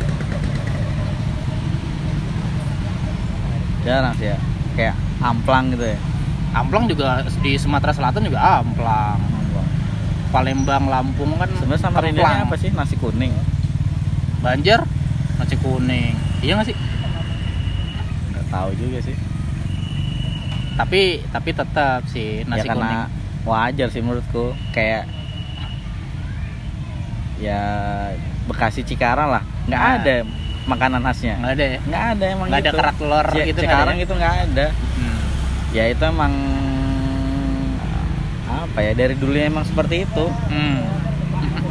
jarang 3.85 4.17
sih 4.17 4.33
ya 4.33 4.39
kayak 4.75 4.97
amplang 5.21 5.69
gitu 5.77 5.85
ya 5.85 5.99
Amplang 6.55 6.87
juga 6.87 7.09
di 7.39 7.55
Sumatera 7.55 7.91
Selatan 7.91 8.23
juga 8.23 8.39
amplang. 8.59 9.19
Palembang, 10.31 10.87
Lampung 10.87 11.31
kan 11.37 11.47
sebenarnya 11.53 11.87
amplang. 11.89 12.39
apa 12.45 12.57
sih 12.57 12.71
nasi 12.71 12.95
kuning 12.95 13.31
Banjar, 14.41 14.83
nasi 15.37 15.55
kuning. 15.57 16.15
Iya 16.41 16.55
nggak 16.55 16.69
sih? 16.69 16.77
nggak 18.29 18.45
tahu 18.49 18.71
juga 18.75 18.99
sih 19.01 19.15
Tapi 20.75 21.01
tapi 21.29 21.51
tetap 21.51 22.03
sih 22.05 22.43
nasi 22.45 22.61
ya 22.61 22.65
karena 22.67 22.89
kuning. 23.07 23.47
wajar 23.47 23.89
sih 23.89 24.01
menurutku 24.01 24.45
kayak 24.71 25.07
ya 27.37 27.61
Bekasi 28.45 28.83
Cikarang 28.83 29.31
lah 29.31 29.43
nggak 29.65 29.81
Nah. 29.81 29.95
ada 29.97 30.17
makanan 30.65 31.01
khasnya 31.01 31.35
Nggak 31.39 31.53
ada 31.53 31.65
ya? 31.65 31.79
nggak 31.81 32.05
ada 32.11 32.25
emang 32.27 32.47
Nggak 32.49 32.59
ada 32.59 32.67
gitu. 32.67 32.79
kerak 32.79 32.97
telur 32.97 33.27
Ya, 33.29 33.45
gitu 33.45 33.61
Cikarang 33.61 33.87
ada 33.89 33.95
ya? 33.95 34.03
itu 34.03 34.15
nggak 34.15 34.35
ada. 34.45 34.67
Ya 35.75 35.91
itu 35.91 36.03
emang 36.07 36.31
apa 38.47 38.79
ya 38.79 38.93
dari 38.95 39.19
dulu 39.19 39.35
emang 39.35 39.67
seperti 39.67 40.07
itu. 40.07 40.27
Hmm. 40.31 40.79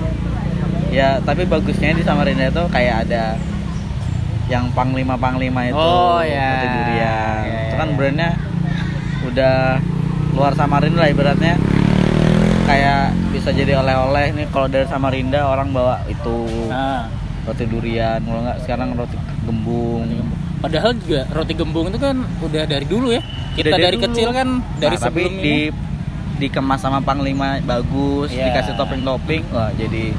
ya 0.97 1.23
tapi 1.23 1.47
bagusnya 1.47 1.95
di 1.95 2.03
Samarinda 2.03 2.51
itu 2.51 2.63
kayak 2.67 3.07
ada 3.07 3.39
yang 4.51 4.67
panglima 4.75 5.15
panglima 5.15 5.71
itu 5.71 5.79
Oh, 5.79 6.19
roti 6.19 6.67
durian. 6.67 6.99
Ya, 6.99 7.63
itu 7.71 7.73
ya, 7.73 7.79
kan 7.79 7.87
ya. 7.89 7.95
brandnya 7.95 8.29
udah 9.23 9.55
luar 10.35 10.51
Samarinda 10.53 10.99
lah 10.99 11.09
ibaratnya. 11.09 11.55
Kayak 12.63 13.15
bisa 13.31 13.49
jadi 13.55 13.79
oleh-oleh 13.79 14.35
nih 14.35 14.47
kalau 14.51 14.67
dari 14.67 14.83
Samarinda 14.87 15.47
orang 15.47 15.71
bawa 15.71 16.03
itu. 16.11 16.67
Nah, 16.67 17.07
roti 17.47 17.65
durian 17.71 18.19
kalau 18.19 18.39
nggak 18.43 18.59
sekarang 18.67 18.99
roti 18.99 19.15
gembung 19.47 20.07
padahal 20.63 20.95
juga 20.95 21.27
roti 21.29 21.53
gembung 21.53 21.91
itu 21.91 21.99
kan 21.99 22.15
udah 22.39 22.63
dari 22.63 22.87
dulu 22.87 23.11
ya. 23.11 23.19
Kita 23.53 23.69
Udah 23.69 23.79
dari 23.83 23.97
dulu. 23.97 24.05
kecil 24.07 24.29
kan 24.31 24.47
dari 24.79 24.95
Nah, 24.95 25.03
tapi 25.03 25.21
sebelum 25.21 25.33
di 25.37 25.57
ini. 25.67 25.91
dikemas 26.33 26.79
sama 26.79 26.97
panglima 26.99 27.61
bagus 27.61 28.31
Iya. 28.31 28.49
dikasih 28.49 28.73
topping-topping 28.73 29.43
wah 29.49 29.69
jadi 29.71 30.09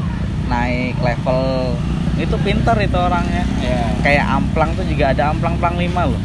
naik 0.46 0.94
level 0.96 1.74
itu 2.14 2.36
pintar 2.38 2.78
itu 2.78 2.94
orangnya 2.94 3.42
Ya. 3.58 3.90
kayak 3.98 4.22
amplang 4.30 4.70
tuh 4.72 4.84
juga 4.84 5.10
ada 5.10 5.32
amplang 5.32 5.58
panglima 5.58 6.06
loh 6.06 6.22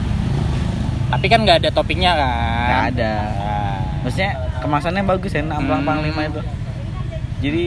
Tapi 1.09 1.26
kan 1.26 1.41
nggak 1.41 1.65
ada 1.65 1.70
toppingnya 1.72 2.13
kan. 2.13 2.67
nggak 2.67 2.84
ada 2.93 3.13
Nah, 3.34 3.76
maksudnya 3.99 4.32
kemasannya 4.59 5.01
bagus 5.03 5.32
ya 5.32 5.41
amplang 5.41 5.82
Hmm. 5.82 5.89
panglima 5.89 6.22
itu 6.28 6.41
jadi 7.39 7.63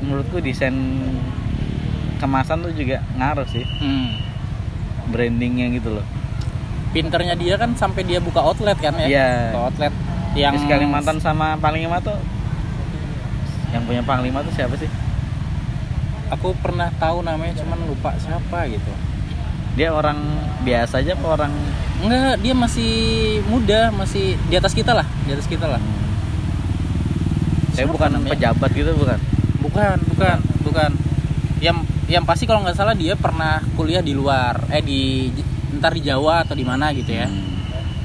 menurutku 0.00 0.40
desain 0.40 0.72
kemasan 2.16 2.62
tuh 2.62 2.72
juga 2.72 3.04
ngaruh 3.14 3.44
sih 3.44 3.60
hmm. 3.60 4.23
Brandingnya 5.08 5.68
gitu 5.72 6.00
loh 6.00 6.06
Pinternya 6.94 7.34
dia 7.34 7.58
kan 7.58 7.74
sampai 7.74 8.06
dia 8.06 8.22
buka 8.22 8.38
outlet 8.38 8.78
kan 8.78 8.94
ya. 8.94 9.50
Buka 9.50 9.60
outlet 9.66 9.94
yang 10.34 10.54
Di 10.54 10.66
Kalimantan 10.66 11.18
sama 11.18 11.58
panglima 11.58 11.98
tuh 11.98 12.14
yang 13.70 13.82
punya 13.82 14.02
panglima 14.02 14.38
tuh 14.40 14.54
siapa 14.54 14.78
sih 14.78 14.86
Aku 16.30 16.54
pernah 16.56 16.88
tahu 16.94 17.20
namanya 17.20 17.58
cuman 17.58 17.78
lupa 17.84 18.14
siapa 18.16 18.66
gitu. 18.66 18.90
dia 19.74 19.90
orang 19.90 20.14
biasa 20.62 21.02
aja 21.02 21.18
apa 21.18 21.26
orang 21.34 21.52
Enggak, 21.98 22.36
dia 22.38 22.54
masih 22.54 22.92
muda, 23.44 23.90
masih 23.90 24.38
di 24.46 24.54
atas 24.54 24.70
kita 24.70 24.92
lah, 24.92 25.06
di 25.24 25.32
atas 25.32 25.48
kita 25.48 25.66
lah. 25.66 25.80
saya 27.70 27.82
Siapa 27.82 27.90
bukan 27.90 28.10
namanya? 28.12 28.32
pejabat 28.34 28.70
gitu 28.70 28.92
bukan 28.94 29.18
Bukan, 29.64 29.96
bukan, 30.12 30.38
bukan. 30.62 30.90
Yang 31.58 31.78
yang 32.06 32.22
pasti 32.22 32.44
kalau 32.44 32.60
nggak 32.60 32.74
salah 32.74 32.92
dia 32.92 33.14
pernah 33.14 33.58
kuliah 33.74 34.00
di 34.00 34.12
luar, 34.12 34.68
eh 34.68 34.80
di 34.80 35.32
ntar 35.74 35.92
di 35.92 36.02
Jawa 36.02 36.44
atau 36.44 36.52
di 36.52 36.62
mana 36.62 36.92
gitu 36.92 37.10
ya. 37.10 37.24
Hmm. 37.24 37.56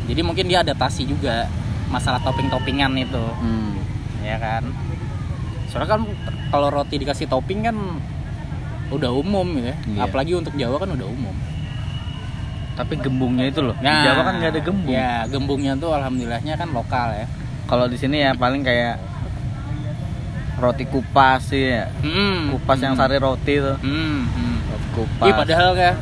Jadi 0.05 0.21
mungkin 0.21 0.45
dia 0.45 0.61
adaptasi 0.61 1.03
juga 1.03 1.45
masalah 1.87 2.17
topping-toppingan 2.19 2.91
itu, 2.97 3.25
Hmm. 3.35 3.75
ya 4.19 4.37
kan. 4.37 4.63
Soalnya 5.67 5.89
kan 5.91 6.01
kalau 6.49 6.71
roti 6.71 6.97
dikasih 6.97 7.27
topping 7.27 7.61
kan 7.61 7.77
udah 8.89 9.11
umum 9.11 9.45
gitu 9.53 9.69
ya. 9.69 9.77
Iya. 9.85 9.99
Apalagi 10.03 10.33
untuk 10.33 10.53
Jawa 10.55 10.77
kan 10.77 10.91
udah 10.91 11.07
umum. 11.07 11.35
tapi 12.71 12.95
gembungnya 12.95 13.43
itu 13.43 13.59
loh 13.59 13.75
Nah, 13.77 13.91
di 13.91 14.07
Jawa 14.07 14.21
kan 14.23 14.33
nggak 14.39 14.51
ada 14.55 14.61
gembung 14.63 14.87
Ya, 14.89 15.27
gembungnya 15.27 15.75
tuh 15.75 15.91
alhamdulillahnya 15.91 16.55
kan 16.55 16.71
lokal 16.71 17.11
ya. 17.11 17.27
kalau 17.67 17.85
di 17.85 17.99
sini 17.99 18.23
ya 18.23 18.31
paling 18.33 18.63
kayak 18.63 18.95
roti 20.59 20.83
kupas 20.83 21.41
sih 21.45 21.71
ya 21.71 21.87
Hmm. 21.99 22.51
kupas 22.51 22.77
yang 22.77 22.93
sari 22.93 23.17
roti 23.17 23.57
tuh 23.57 23.75
Hmm. 23.79 24.27
hmm. 24.27 24.55
roti 24.67 24.87
kupas 24.93 25.25
Ih, 25.25 25.33
padahal 25.33 25.69
kayak 25.73 25.95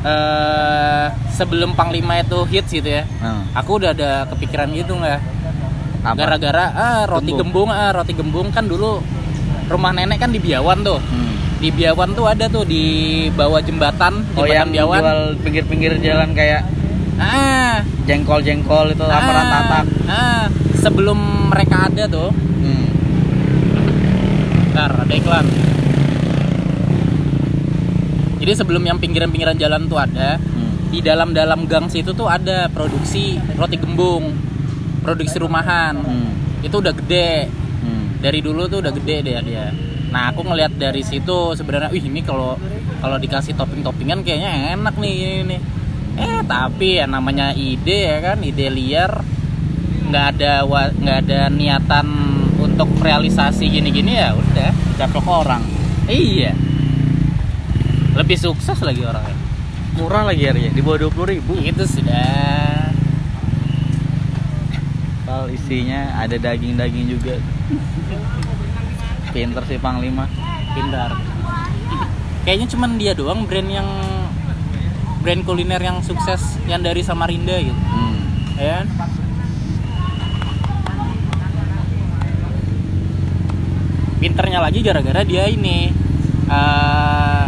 eh 0.00 1.04
sebelum 1.32 1.74
Panglima 1.74 2.18
itu 2.18 2.38
hits 2.44 2.70
gitu 2.72 2.86
ya. 2.88 3.02
Nah, 3.18 3.42
Aku 3.56 3.78
udah 3.78 3.90
ada 3.90 4.26
kepikiran 4.26 4.70
gitu 4.70 4.94
nggak? 4.94 5.20
Gara-gara 6.08 6.64
ah 6.70 7.00
roti 7.04 7.34
Gembung. 7.34 7.66
gembung. 7.66 7.68
ah 7.70 7.90
roti 7.90 8.14
gembung 8.14 8.48
kan 8.48 8.64
dulu 8.64 9.02
rumah 9.66 9.90
nenek 9.90 10.18
kan 10.18 10.30
di 10.30 10.38
Biawan 10.38 10.80
tuh. 10.80 11.02
Hmm. 11.02 11.34
Di 11.58 11.68
Biawan 11.68 12.14
tuh 12.14 12.24
ada 12.24 12.46
tuh 12.46 12.62
di 12.62 12.84
bawah 13.34 13.58
jembatan, 13.58 14.22
oh 14.32 14.46
jembatan 14.46 14.54
yang 14.54 14.68
Biawan. 14.70 15.00
jual 15.00 15.20
pinggir-pinggir 15.42 15.92
jalan 15.98 16.30
kayak 16.32 16.62
Ah, 17.18 17.82
jengkol-jengkol 18.06 18.94
itu 18.94 19.02
laparan 19.02 19.42
ah, 19.42 19.50
tatak 19.52 19.84
Ah, 20.06 20.44
sebelum 20.76 21.18
mereka 21.50 21.90
ada 21.90 22.06
tuh. 22.06 22.30
Ntar 24.78 24.94
ada 24.94 25.10
iklan. 25.10 25.42
Jadi 28.38 28.52
sebelum 28.54 28.86
yang 28.86 29.02
pinggiran-pinggiran 29.02 29.58
jalan 29.58 29.90
tuh 29.90 29.98
ada, 29.98 30.38
Hmm. 30.38 30.94
di 30.94 31.02
dalam-dalam 31.02 31.66
gang 31.66 31.90
situ 31.90 32.14
tuh 32.14 32.30
ada 32.30 32.70
produksi 32.70 33.42
roti 33.58 33.74
gembung, 33.74 34.38
produksi 35.02 35.42
rumahan. 35.42 35.98
Hmm. 35.98 36.62
Itu 36.62 36.78
udah 36.78 36.94
gede. 36.94 37.50
Hmm. 37.82 38.22
Dari 38.22 38.38
dulu 38.38 38.70
tuh 38.70 38.78
udah 38.78 38.94
gede 38.94 39.26
deh 39.26 39.34
dia. 39.42 39.74
Nah, 40.14 40.30
aku 40.30 40.46
ngelihat 40.46 40.78
dari 40.78 41.02
situ 41.02 41.58
sebenarnya, 41.58 41.90
wih 41.90 42.06
ini 42.06 42.22
kalau 42.22 42.54
kalau 43.02 43.18
dikasih 43.18 43.58
topping-toppingan 43.58 44.22
kayaknya 44.22 44.78
enak 44.78 44.94
nih 44.94 45.14
ini 45.18 45.58
nih. 45.58 45.60
Eh, 46.22 46.40
tapi 46.46 47.02
ya 47.02 47.10
namanya 47.10 47.50
ide 47.50 48.14
ya 48.14 48.22
kan, 48.22 48.38
ide 48.46 48.70
liar. 48.70 49.26
nggak 50.08 50.40
ada 50.40 50.64
nggak 50.88 51.18
ada 51.28 51.40
niatan 51.52 52.06
untuk 52.78 52.94
realisasi 53.02 53.66
gini-gini 53.66 54.14
ya 54.14 54.38
udah. 54.38 54.70
caplok 54.94 55.26
orang 55.26 55.66
Iya. 56.06 56.54
Lebih 58.14 58.38
sukses 58.38 58.78
lagi 58.86 59.02
orangnya. 59.02 59.34
murah 59.98 60.22
lagi 60.30 60.46
harganya 60.46 60.70
di 60.70 60.78
bawah 60.78 61.02
dua 61.02 61.10
puluh 61.10 61.34
ribu 61.34 61.58
Itu 61.58 61.82
sudah. 61.82 62.94
Soal 65.26 65.50
isinya 65.50 66.22
ada 66.22 66.38
daging-daging 66.38 67.18
juga 67.18 67.42
pinter 69.34 69.62
sih 69.66 69.76
panglima 69.82 70.30
Pindar. 70.72 71.18
Kayaknya 72.46 72.66
cuman 72.78 72.90
dia 72.94 73.12
doang 73.18 73.42
brand 73.44 73.68
yang 73.68 73.88
brand 75.20 75.42
kuliner 75.42 75.82
yang 75.82 75.98
sukses 76.00 76.62
yang 76.70 76.80
dari 76.80 77.02
Samarinda 77.02 77.58
gitu. 77.58 77.74
hmm. 77.74 78.16
Ya. 78.54 78.86
Pinternya 84.18 84.58
lagi 84.58 84.80
gara-gara 84.80 85.22
dia 85.22 85.46
ini 85.46 85.94
eh, 86.44 87.44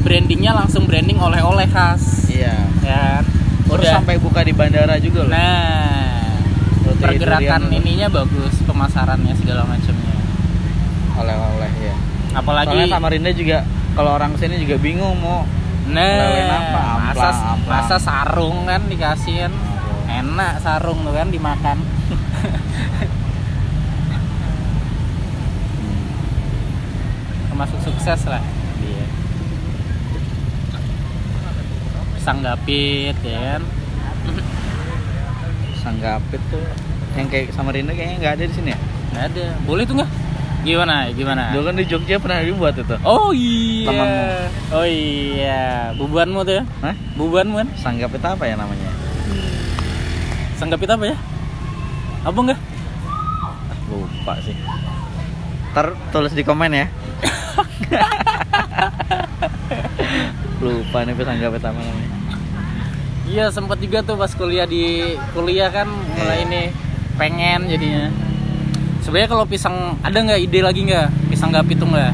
brandingnya 0.00 0.52
langsung 0.52 0.84
branding 0.84 1.18
oleh-oleh 1.18 1.66
khas. 1.66 2.28
iya 2.28 2.66
Ya. 2.82 3.18
kan? 3.18 3.24
Terus 3.64 3.82
Udah. 3.82 3.94
sampai 3.98 4.16
buka 4.18 4.42
di 4.42 4.52
bandara 4.52 4.98
juga 4.98 5.24
loh 5.24 5.30
Nah, 5.30 6.42
Roti 6.84 7.00
pergerakan 7.00 7.72
ininya 7.72 8.08
bagus, 8.08 8.54
pemasarannya 8.62 9.32
segala 9.34 9.64
macamnya. 9.64 10.12
oleh-oleh 11.14 11.72
ya 11.80 11.94
Apalagi 12.32 12.72
soalnya 12.74 12.88
Samarinda 12.90 13.30
juga 13.30 13.58
kalau 13.92 14.10
orang 14.12 14.32
sini 14.36 14.58
juga 14.58 14.76
bingung 14.76 15.16
mau 15.16 15.44
Nah, 15.82 16.30
apa? 16.70 16.82
Masa 17.10 17.28
masa 17.64 17.96
sarung 17.98 18.64
kan 18.64 18.86
dikasih 18.86 19.34
kan. 19.42 19.52
Enak 20.06 20.62
sarung 20.62 21.02
tuh 21.02 21.10
kan 21.10 21.26
dimakan. 21.26 21.78
Termasuk 27.62 27.94
sukses 27.94 28.26
lah 28.26 28.42
dia. 28.82 29.06
Pisang 32.18 32.42
gapit 32.42 33.14
ya 33.22 33.38
kan. 33.38 33.62
sanggapit 35.78 36.42
tuh 36.50 36.62
yang 37.14 37.30
kayak 37.30 37.54
Samarinda 37.54 37.94
kayaknya 37.94 38.18
nggak 38.22 38.34
ada 38.38 38.44
di 38.50 38.54
sini 38.54 38.70
ya 38.74 38.78
Nggak 39.14 39.24
ada. 39.30 39.46
Boleh 39.62 39.82
tuh 39.86 39.94
nggak? 39.94 40.10
Gimana? 40.66 40.94
Gimana? 41.14 41.42
dulu 41.54 41.62
kan 41.70 41.74
di 41.78 41.86
Jogja 41.86 42.18
pernah 42.18 42.42
dibuat 42.42 42.74
itu 42.78 42.98
Oh 43.06 43.30
iya. 43.30 43.86
Temanmu. 43.86 44.22
Oh 44.74 44.86
iya. 44.86 45.62
Bubuanmu 45.94 46.38
tuh 46.42 46.54
ya? 46.58 46.64
Hah? 46.82 46.94
Bubuanmu 47.14 47.54
kan? 47.62 47.68
sanggapit 47.78 48.22
apa 48.26 48.42
ya 48.42 48.58
namanya 48.58 48.90
Sanggapit 50.58 50.90
apa 50.90 51.14
ya? 51.14 51.16
Apa 52.26 52.38
enggak? 52.42 52.58
lupa 53.86 54.34
sih 54.42 54.56
ntar 55.72 55.96
tulis 56.12 56.32
di 56.36 56.44
komen 56.44 56.72
ya 56.72 56.86
lupa 60.62 60.98
nih 61.02 61.14
sanggapit 61.16 61.60
apa 61.60 61.74
namanya 61.74 62.10
Iya 63.22 63.48
sempat 63.48 63.78
juga 63.78 64.02
tuh 64.02 64.14
pas 64.14 64.30
kuliah 64.30 64.66
di 64.66 65.14
kuliah 65.32 65.70
kan 65.72 65.88
mulai 65.88 66.38
Iya. 66.38 66.44
ini 66.44 66.62
pengen 67.14 67.64
jadinya. 67.64 68.04
Sebenarnya 69.00 69.28
kalau 69.30 69.44
pisang 69.46 69.96
ada 69.98 70.12
nggak 70.12 70.38
ide 70.42 70.58
lagi 70.60 70.84
nggak 70.84 71.30
pisang 71.30 71.48
gapit 71.48 71.74
tuh 71.74 71.86
nggak? 71.86 72.12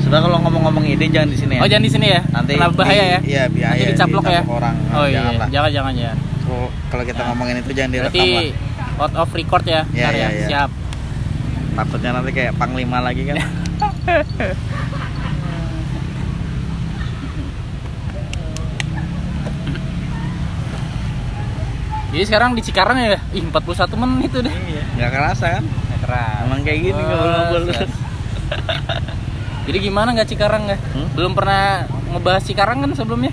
Sebenarnya 0.00 0.22
kalau 0.24 0.38
ngomong-ngomong 0.40 0.82
ide 0.88 1.04
jangan 1.06 1.28
di 1.28 1.36
sini 1.36 1.52
ya. 1.58 1.60
Oh 1.60 1.68
jangan 1.68 1.84
di 1.84 1.92
sini 1.92 2.06
ya? 2.06 2.20
Nanti 2.32 2.50
Kenapa 2.56 2.74
bahaya 2.80 3.04
ya? 3.04 3.18
Iya, 3.20 3.42
bahaya. 3.46 3.76
Nanti 3.76 3.92
dicaplok 3.92 4.24
ya? 4.24 4.40
orang. 4.42 4.74
Oh 4.90 5.04
iya, 5.04 5.14
Janganlah. 5.20 5.46
jangan 5.52 5.70
jangan 5.70 5.92
jangan. 5.92 6.16
Kalau- 6.40 6.72
Kalau 6.88 7.04
kita 7.04 7.20
ngomongin 7.26 7.54
itu 7.60 7.70
jangan 7.70 7.90
direkam 7.90 8.16
Berarti 8.16 8.32
lah. 8.32 9.02
out 9.04 9.12
of 9.18 9.28
record 9.30 9.64
ya? 9.64 9.80
Iya, 9.92 10.08
iya, 10.08 10.16
ya, 10.16 10.28
iya. 10.32 10.46
siap. 10.48 10.70
Takutnya 11.70 12.10
nanti 12.14 12.30
kayak 12.32 12.52
panglima 12.56 12.98
lagi 13.00 13.22
kan. 13.26 13.36
Jadi 22.10 22.24
sekarang 22.26 22.58
di 22.58 22.62
Cikarang 22.66 22.98
ya? 22.98 23.22
Ih 23.30 23.44
41 23.46 23.86
menit 24.02 24.34
itu 24.34 24.38
deh. 24.42 24.50
iya. 24.50 24.82
Nggak 24.98 25.10
kerasa 25.14 25.46
kan? 25.58 25.64
Nggak 25.64 26.00
keras. 26.02 26.38
Emang 26.42 26.60
kayak 26.66 26.80
gini 26.82 27.00
ngobrol-ngobrol. 27.00 27.62
Bos, 27.62 27.76
bos. 27.78 27.90
Jadi 29.70 29.78
gimana 29.78 30.08
nggak 30.18 30.28
Cikarang 30.28 30.62
nggak? 30.66 30.80
Hmm? 30.90 31.08
Belum 31.14 31.32
pernah 31.38 31.86
ngebahas 32.10 32.42
Cikarang 32.42 32.82
kan 32.82 32.90
sebelumnya? 32.98 33.30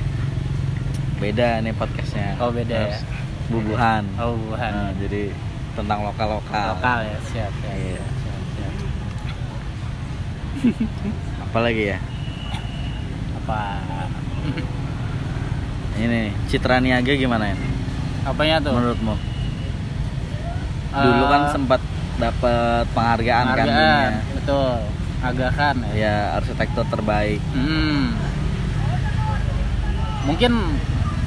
Beda 1.18 1.58
nih 1.66 1.74
podcastnya. 1.74 2.38
Oh, 2.38 2.54
beda 2.54 2.78
Harus 2.78 3.02
ya. 3.02 3.10
Bubuhan. 3.50 4.04
Oh 4.22 4.38
bukan. 4.38 4.70
Nah, 4.70 4.94
jadi 5.02 5.34
tentang 5.74 6.06
lokal-lokal. 6.06 6.78
Lokal 6.78 7.00
ya, 7.10 7.18
siap, 7.34 7.52
siap, 7.58 7.74
Iya. 7.74 8.02
Apalagi 11.42 11.84
ya? 11.88 11.98
Apa? 13.38 13.60
Ini 15.98 16.30
Citra 16.46 16.78
Niaga 16.78 17.14
gimana 17.14 17.50
ya? 17.50 17.58
Apanya 18.24 18.62
tuh? 18.62 18.74
Menurutmu? 18.74 19.16
Dulu 20.88 21.24
kan 21.26 21.42
Eh, 21.44 21.52
sempat 21.52 21.82
dapat 22.18 22.84
penghargaan, 22.92 23.46
kan 23.46 23.54
penghargaan, 23.56 24.10
dunia. 24.12 24.36
betul. 24.36 24.72
Agakan 25.18 25.76
ya. 25.82 25.92
Ya 25.94 26.16
arsitektur 26.34 26.86
terbaik. 26.86 27.42
Hmm. 27.52 28.14
Mungkin 30.24 30.54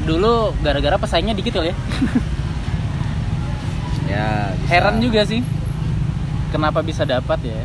dulu 0.02 0.54
gara-gara 0.60 0.96
pesaingnya 0.96 1.32
dikit 1.32 1.54
kali 1.54 1.70
ya. 1.70 1.76
Ya. 4.10 4.50
bisa. 4.58 4.66
Heran 4.66 4.98
juga 4.98 5.22
sih. 5.22 5.38
Kenapa 6.50 6.82
bisa 6.82 7.06
dapat 7.06 7.38
ya? 7.40 7.62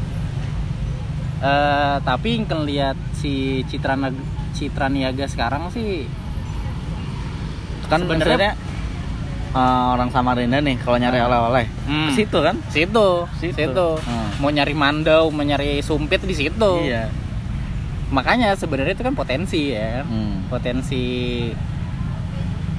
Eh, 1.45 1.95
tapi 2.01 2.41
ngeliat 2.41 2.97
si 3.13 3.61
Citra 3.69 3.93
Citra 4.51 4.89
Niaga 4.89 5.29
sekarang 5.29 5.69
sih 5.69 6.09
kan 7.85 8.01
sebenarnya- 8.01 8.57
eh, 9.53 9.85
orang 9.93 10.09
Samarinda 10.09 10.57
nih 10.57 10.81
kalau 10.81 10.97
nyari 10.97 11.21
Hmm. 11.21 11.27
oleh-oleh 11.29 11.65
Hmm. 11.85 12.09
ke 12.09 12.11
situ 12.17 12.37
kan? 12.41 12.55
situ, 12.73 13.07
Situ. 13.37 13.53
situ. 13.53 13.89
Hmm. 14.01 14.41
Mau 14.41 14.49
nyari 14.49 14.73
mandau, 14.73 15.29
mau 15.29 15.45
nyari 15.45 15.85
sumpit 15.85 16.25
di 16.25 16.33
situ. 16.33 16.71
Iya. 16.81 17.13
Makanya 18.09 18.57
sebenarnya 18.57 18.97
itu 18.97 19.05
kan 19.05 19.13
potensi 19.13 19.69
ya. 19.69 20.01
Hmm. 20.01 20.49
Potensi 20.49 21.03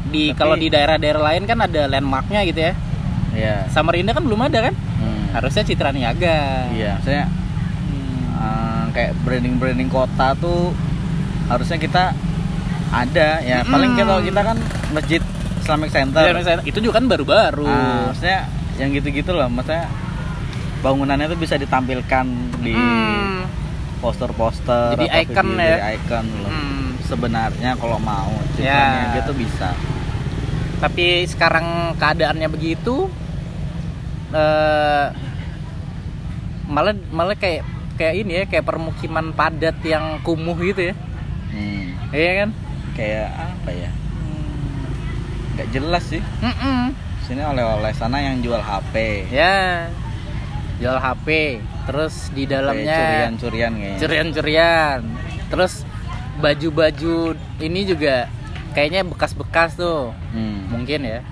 di 0.07 0.31
Tapi- 0.31 0.35
kalau 0.35 0.55
di 0.55 0.67
daerah-daerah 0.67 1.23
lain 1.23 1.47
kan 1.47 1.59
ada 1.61 1.87
landmarknya 1.87 2.43
gitu 2.43 2.61
ya. 2.61 2.73
Iya. 3.31 3.57
Samarinda 3.71 4.11
kan 4.11 4.27
belum 4.27 4.43
ada 4.43 4.59
kan? 4.59 4.75
Hmm. 4.75 5.39
Harusnya 5.39 5.63
Citra 5.63 5.95
Niaga. 5.95 6.67
Iya, 6.75 6.99
saya 7.07 7.31
Hmm. 8.37 8.85
kayak 8.93 9.13
branding-branding 9.23 9.89
kota 9.89 10.33
tuh 10.37 10.73
harusnya 11.47 11.77
kita 11.77 12.05
ada 12.89 13.29
ya. 13.41 13.61
Mm-mm. 13.61 13.73
Paling 13.73 13.91
kalau 13.95 14.19
kita 14.21 14.41
kan 14.41 14.59
masjid 14.91 15.21
Islamic 15.59 15.91
Center. 15.91 16.23
Itu 16.63 16.79
juga 16.79 17.03
kan 17.03 17.05
baru-baru. 17.07 17.67
Ah, 17.67 18.09
maksudnya 18.09 18.47
yang 18.77 18.93
gitu-gitu 18.93 19.33
loh, 19.33 19.49
maksudnya 19.49 19.91
bangunannya 20.79 21.27
tuh 21.27 21.37
bisa 21.37 21.57
ditampilkan 21.57 22.25
di 22.61 22.73
Hmm. 22.73 23.49
poster-poster 23.99 24.95
Jadi 24.95 25.07
icon 25.25 25.47
video, 25.51 25.61
ya? 25.61 25.77
jadi 25.77 25.85
icon 25.97 26.27
loh. 26.39 26.51
Hmm. 26.53 26.87
Sebenarnya 27.03 27.71
kalau 27.75 27.99
mau 27.99 28.31
Ya. 28.55 28.77
ceritanya 28.77 29.07
gitu 29.19 29.33
bisa. 29.35 29.71
Tapi 30.77 31.07
sekarang 31.27 31.67
keadaannya 31.97 32.49
begitu 32.49 33.09
eh 34.31 35.07
malah 36.67 36.95
malah 37.09 37.35
kayak 37.35 37.63
kayak 37.97 38.15
ini 38.23 38.33
ya, 38.41 38.45
kayak 38.47 38.65
permukiman 38.69 39.33
padat 39.33 39.77
yang 39.83 40.21
kumuh 40.23 40.57
gitu 40.61 40.93
ya. 40.93 40.95
Hmm. 41.51 41.87
Iya 42.13 42.33
kan? 42.45 42.49
Kayak 42.95 43.29
apa 43.35 43.71
ya? 43.73 43.91
Gak 45.57 45.69
jelas 45.73 46.05
sih. 46.05 46.23
Mm-mm. 46.45 46.93
Sini 47.25 47.43
oleh-oleh 47.43 47.93
sana 47.97 48.21
yang 48.21 48.45
jual 48.45 48.61
HP. 48.61 49.27
Ya. 49.33 49.89
Jual 50.77 51.01
HP, 51.01 51.59
terus 51.89 52.29
di 52.37 52.45
dalamnya 52.45 53.01
curian-curian 53.01 53.73
kayaknya. 53.73 53.99
curian-curian. 54.05 54.99
Terus 55.49 55.89
baju-baju 56.37 57.33
ini 57.65 57.81
juga 57.89 58.29
kayaknya 58.77 59.09
bekas-bekas 59.09 59.81
tuh. 59.81 60.13
Hmm. 60.37 60.69
Mungkin 60.69 61.09
ya. 61.09 61.25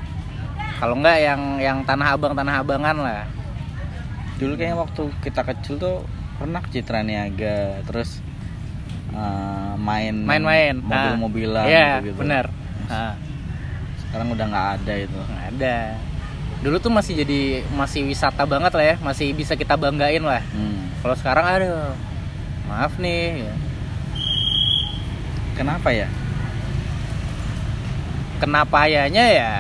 Kalau 0.81 0.97
enggak 0.97 1.19
yang 1.21 1.41
yang 1.61 1.79
tanah 1.85 2.17
abang 2.17 2.33
tanah 2.33 2.65
abangan 2.65 2.97
lah. 2.97 3.23
Dulu 4.41 4.57
kayaknya 4.57 4.81
waktu 4.81 5.03
kita 5.21 5.45
kecil 5.45 5.77
tuh 5.77 5.97
pernah 6.45 6.61
ke 6.61 6.69
Citra 6.71 7.01
Niaga, 7.01 7.81
terus 7.89 8.21
eh, 9.11 9.73
main 9.81 10.13
Main-main. 10.13 10.77
mobil-mobilan 10.77 11.65
Iya, 11.65 12.05
gitu-gitu. 12.05 12.21
benar. 12.21 12.53
Nah, 12.85 13.17
Sekarang 13.97 14.29
udah 14.31 14.47
nggak 14.47 14.69
ada 14.79 14.95
itu. 14.95 15.17
nggak 15.19 15.47
ada. 15.57 15.77
Dulu 16.61 16.77
tuh 16.79 16.93
masih 16.93 17.17
jadi 17.17 17.41
masih 17.73 18.05
wisata 18.05 18.45
banget 18.45 18.71
lah 18.71 18.85
ya, 18.85 18.97
masih 19.01 19.33
bisa 19.33 19.57
kita 19.57 19.75
banggain 19.75 20.21
lah. 20.21 20.45
Hmm. 20.53 20.93
Kalau 21.01 21.17
sekarang 21.17 21.45
aduh. 21.49 21.97
Maaf 22.65 22.97
nih. 22.97 23.43
ya. 23.43 23.55
Kenapa 25.55 25.89
ya? 25.91 26.09
Kenapa 28.37 28.85
ayahnya 28.85 29.25
ya 29.31 29.51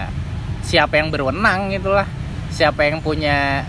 siapa 0.60 0.98
yang 0.98 1.08
berwenang 1.08 1.72
itulah. 1.72 2.04
Siapa 2.48 2.86
yang 2.86 3.00
punya 3.00 3.66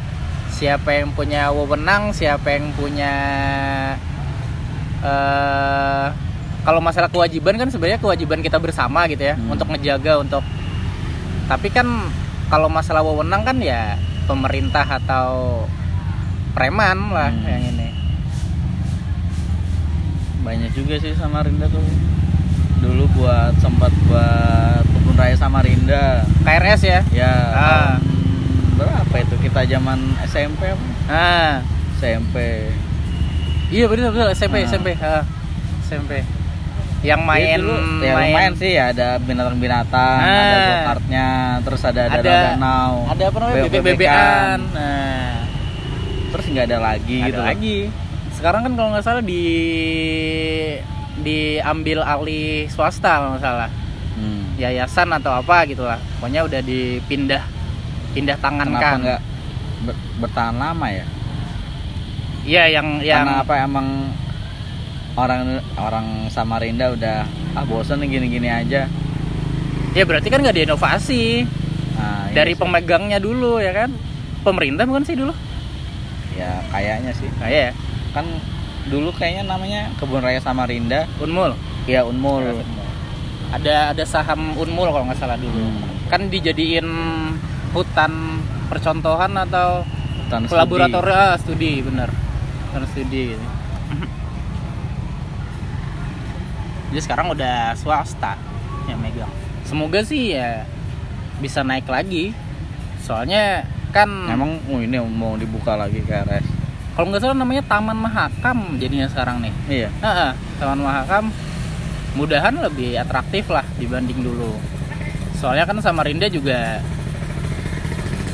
siapa 0.56 0.95
yang 0.95 1.12
punya 1.12 1.51
wewenang, 1.51 2.10
siapa 2.10 2.47
yang 2.49 2.72
punya 2.74 3.14
eh 5.03 6.08
kalau 6.66 6.82
masalah 6.82 7.06
kewajiban 7.08 7.56
kan 7.56 7.70
sebenarnya 7.70 7.99
kewajiban 7.99 8.39
kita 8.39 8.58
bersama 8.58 9.06
gitu 9.06 9.22
ya 9.22 9.36
Hmm. 9.36 9.53
untuk 9.53 9.70
ngejaga 9.70 10.18
untuk 10.18 10.41
tapi 11.45 11.70
kan 11.70 11.86
kalau 12.47 12.66
masalah 12.66 13.03
wewenang 13.03 13.43
kan 13.43 13.60
ya 13.60 13.99
pemerintah 14.26 14.82
atau 14.82 15.62
preman 16.53 17.12
lah 17.12 17.30
Hmm. 17.30 17.45
yang 17.45 17.64
ini 17.70 17.89
Banyak 20.41 20.78
juga 20.78 21.01
sih 21.01 21.10
Samarinda 21.12 21.66
tuh. 21.66 21.82
Dulu 22.78 23.10
buat 23.18 23.58
sempat 23.58 23.89
buat 24.06 24.86
kebun 24.86 25.18
raya 25.18 25.34
Samarinda. 25.34 26.22
KRS 26.45 26.82
ya 26.86 27.01
Ya. 27.10 27.34
Ah. 27.49 27.97
tahun 27.97 28.14
berapa 28.76 29.15
itu? 29.17 29.36
Kita 29.41 29.61
zaman 29.65 29.99
SMP 30.26 30.61
apa? 30.67 30.86
ah 31.07 31.53
SMP. 31.95 32.36
iya 33.67 33.86
betul 33.86 34.09
betul 34.09 34.28
SMP 34.32 34.55
Ah. 34.57 34.67
SMP 34.67 34.88
ah, 34.95 35.23
SMP 35.82 36.11
yang 37.01 37.21
main 37.21 37.61
dulu, 37.61 38.01
ya 38.01 38.13
main, 38.13 38.34
lumayan 38.34 38.53
sih 38.55 38.71
ya 38.73 38.89
ada 38.89 39.17
binatang-binatang, 39.17 40.17
Ah. 40.17 40.26
ada 40.26 40.57
go-kartnya, 40.65 41.28
terus 41.61 41.82
ada 41.84 42.01
ada, 42.03 42.17
Ada- 42.17 42.41
danau. 42.51 42.93
ada 43.05 43.23
apa 43.23 43.38
namanya 43.39 43.63
bebek-bebekan. 43.63 44.57
nah 44.73 45.30
Terus 46.34 46.45
nggak 46.47 46.65
ada 46.65 46.80
lagi 46.84 47.19
ada 47.21 47.30
gitu. 47.30 47.41
lagi 47.41 47.78
sekarang 48.34 48.61
kan 48.61 48.73
kalau 48.73 48.89
nggak 48.91 49.05
salah 49.05 49.23
di 49.23 49.43
diambil 51.17 52.01
alih 52.01 52.67
swasta 52.67 53.07
kalau 53.15 53.30
nggak 53.34 53.45
salah 53.45 53.69
Hmm. 54.15 54.55
yayasan 54.55 55.11
atau 55.11 55.32
apa 55.34 55.63
gitu 55.65 55.84
lah 55.84 55.99
pokoknya 56.17 56.41
udah 56.41 56.61
dipindah 56.61 57.43
pindah 58.16 58.38
tangan 58.39 58.66
Kenapa 58.66 58.82
kan 58.82 58.99
nggak 59.01 59.22
ber- 59.84 60.01
bertahan 60.18 60.55
lama 60.55 60.88
ya? 60.89 61.05
iya 62.43 62.63
yang 62.72 63.01
yang 63.01 63.26
Karena 63.26 63.41
apa 63.41 63.53
emang 63.59 63.88
orang 65.13 65.41
orang 65.76 66.07
Samarinda 66.28 66.91
udah 66.91 67.26
ah 67.53 67.63
bosan 67.63 67.99
nih 67.99 68.16
gini-gini 68.16 68.47
aja. 68.47 68.88
ya 69.91 70.03
berarti 70.03 70.28
kan 70.28 70.39
nggak 70.39 70.55
diinovasi 70.55 71.47
Nah, 71.95 72.28
iya 72.28 72.36
dari 72.36 72.51
sih. 72.51 72.59
pemegangnya 72.59 73.18
dulu 73.18 73.55
ya 73.57 73.72
kan 73.74 73.88
pemerintah 74.41 74.84
bukan 74.84 75.03
sih 75.03 75.16
dulu 75.16 75.32
ya 76.34 76.59
kayaknya 76.70 77.11
sih. 77.11 77.28
nah, 77.36 77.47
ya 77.47 77.72
Kan 78.11 78.28
dulu 78.86 79.11
kayaknya 79.11 79.43
namanya 79.45 79.91
Kebun 79.95 80.20
Raya 80.20 80.39
Samarinda. 80.39 81.03
Unmul 81.18 81.55
Ya 81.84 82.01
Unmul. 82.01 82.63
ada 83.47 83.91
ada 83.91 84.03
saham 84.03 84.53
Unmul 84.53 84.88
kalau 84.88 85.03
nggak 85.03 85.18
salah 85.18 85.36
dulu 85.36 85.55
Hmm. 85.55 85.80
kan 86.05 86.28
dijadiin 86.28 86.86
hutan 87.76 88.39
percontohan 88.65 89.36
atau 89.38 89.84
Hutan 90.26 90.47
studi. 90.47 90.57
laboratorium 90.57 91.13
ah, 91.13 91.36
studi 91.36 91.71
bener 91.84 92.09
hutan 92.71 92.84
studi 92.89 93.21
gitu. 93.36 93.45
jadi 96.89 96.99
sekarang 97.01 97.28
udah 97.30 97.76
swasta 97.76 98.39
yang 98.88 98.97
megang 98.97 99.30
semoga 99.67 100.01
sih 100.01 100.34
ya 100.34 100.63
bisa 101.38 101.61
naik 101.61 101.86
lagi 101.86 102.32
soalnya 103.03 103.67
kan 103.91 104.07
Emang 104.28 104.59
oh, 104.65 104.80
ini 104.80 104.97
mau 104.99 105.36
dibuka 105.36 105.76
lagi 105.76 105.99
KRS. 106.01 106.43
kalau 106.95 107.11
nggak 107.11 107.21
salah 107.21 107.38
namanya 107.38 107.63
Taman 107.63 107.95
Mahakam 107.95 108.76
jadinya 108.76 109.07
sekarang 109.07 109.43
nih 109.43 109.53
Iya. 109.67 109.89
Ah, 109.99 110.07
ah, 110.07 110.32
Taman 110.57 110.80
Mahakam 110.80 111.26
mudahan 112.15 112.55
lebih 112.55 112.95
atraktif 112.95 113.51
lah 113.51 113.67
dibanding 113.76 114.23
dulu. 114.23 114.55
Soalnya 115.36 115.67
kan 115.67 115.76
Samarinda 115.84 116.32
juga 116.32 116.80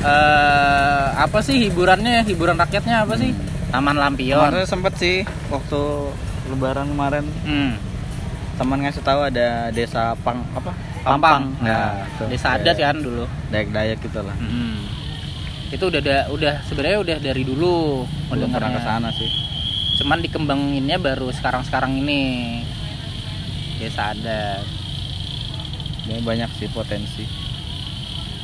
eh 0.02 1.04
apa 1.14 1.38
sih 1.40 1.56
hiburannya? 1.62 2.26
Hiburan 2.26 2.58
rakyatnya 2.58 3.06
apa 3.06 3.14
sih? 3.14 3.30
Taman 3.70 3.96
Lampion. 3.96 4.36
Kemarin 4.36 4.66
sempet 4.66 4.94
sih 4.98 5.16
waktu 5.48 5.80
Lebaran 6.42 6.90
kemarin 6.90 7.24
Hmm. 7.46 7.78
teman 8.52 8.82
ngasih 8.82 9.00
tahu 9.00 9.24
ada 9.24 9.70
desa 9.70 10.12
Pang 10.20 10.44
apa? 10.52 10.74
Pampang. 11.02 11.50
Nah, 11.58 11.98
Nah, 11.98 12.06
tuh, 12.14 12.26
desa 12.28 12.52
kayak 12.52 12.62
adat 12.62 12.76
kan 12.78 12.96
dulu. 12.98 13.24
Dayak-dayak 13.48 13.98
gitu 13.98 14.20
lah. 14.20 14.36
Hmm. 14.36 14.86
Itu 15.72 15.88
udah 15.88 15.98
ada, 15.98 16.16
udah 16.28 16.54
sebenarnya 16.68 16.98
udah 17.00 17.16
dari 17.18 17.42
dulu. 17.42 18.04
Udah 18.28 18.46
pernah 18.46 18.70
ke 18.70 18.80
sana 18.82 19.08
sih. 19.10 19.30
Cuman 19.98 20.20
dikembanginnya 20.20 20.98
baru 21.00 21.32
sekarang-sekarang 21.32 21.96
ini. 21.96 22.60
Desa 23.80 24.12
adat. 24.12 24.62
Ya, 26.06 26.18
banyak 26.20 26.50
sih 26.60 26.68
potensi. 26.68 27.24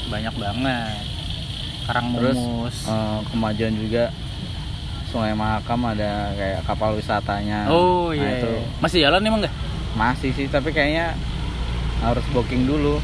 Banyak 0.09 0.35
banget. 0.35 1.18
Karang 1.89 2.07
Terus. 2.15 2.85
Eh, 2.85 3.19
kemajuan 3.33 3.75
juga 3.75 4.05
Sungai 5.09 5.33
Mahakam 5.33 5.89
ada 5.89 6.37
kayak 6.37 6.61
kapal 6.63 6.93
wisatanya. 6.93 7.65
Oh 7.67 8.13
Nah, 8.13 8.21
iya. 8.21 8.29
itu 8.37 8.49
iya. 8.53 8.63
Masih 8.79 8.99
jalan 9.01 9.25
emang 9.25 9.41
nggak? 9.41 9.55
masih 9.97 10.31
sih 10.31 10.47
tapi 10.47 10.69
kayaknya 10.71 11.17
harus 11.99 12.23
booking 12.31 12.69
dulu. 12.69 13.01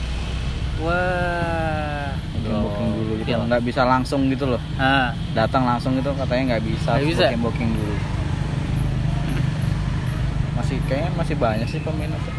Wah. 0.78 2.12
Booking, 2.37 2.61
booking 2.61 2.91
dulu 2.93 3.12
gitu. 3.18 3.28
Iya. 3.32 3.41
Nggak 3.41 3.62
bisa 3.64 3.82
langsung 3.82 4.28
gitu 4.28 4.45
loh. 4.47 4.61
Ah, 4.76 5.16
Datang 5.32 5.64
langsung 5.64 5.97
gitu 5.97 6.12
katanya 6.12 6.55
nggak 6.55 6.64
bisa. 6.68 7.01
Nggak 7.01 7.09
bisa? 7.09 7.24
Booking 7.24 7.41
booking 7.43 7.70
dulu. 7.72 7.95
Masih 10.55 10.76
kayaknya 10.87 11.11
masih 11.16 11.35
banyak 11.35 11.66
sih 11.66 11.80
peminatnya. 11.80 12.35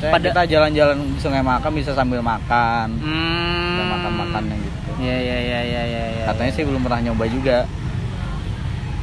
Maksudnya 0.00 0.16
Pada- 0.16 0.32
kita 0.32 0.42
jalan-jalan 0.48 0.98
Sungai 1.20 1.44
Mahakam 1.44 1.76
bisa 1.76 1.92
sambil 1.92 2.18
makan, 2.18 2.88
hmm. 2.96 3.84
makan-makan 3.86 4.42
yang 4.48 4.60
gitu. 4.64 4.90
Iya 4.98 5.16
iya 5.18 5.38
iya 5.38 5.60
iya 5.60 5.82
iya. 5.84 6.04
iya. 6.10 6.24
Katanya 6.24 6.52
sih 6.56 6.64
belum 6.64 6.80
pernah 6.80 7.00
nyoba 7.02 7.24
juga. 7.28 7.68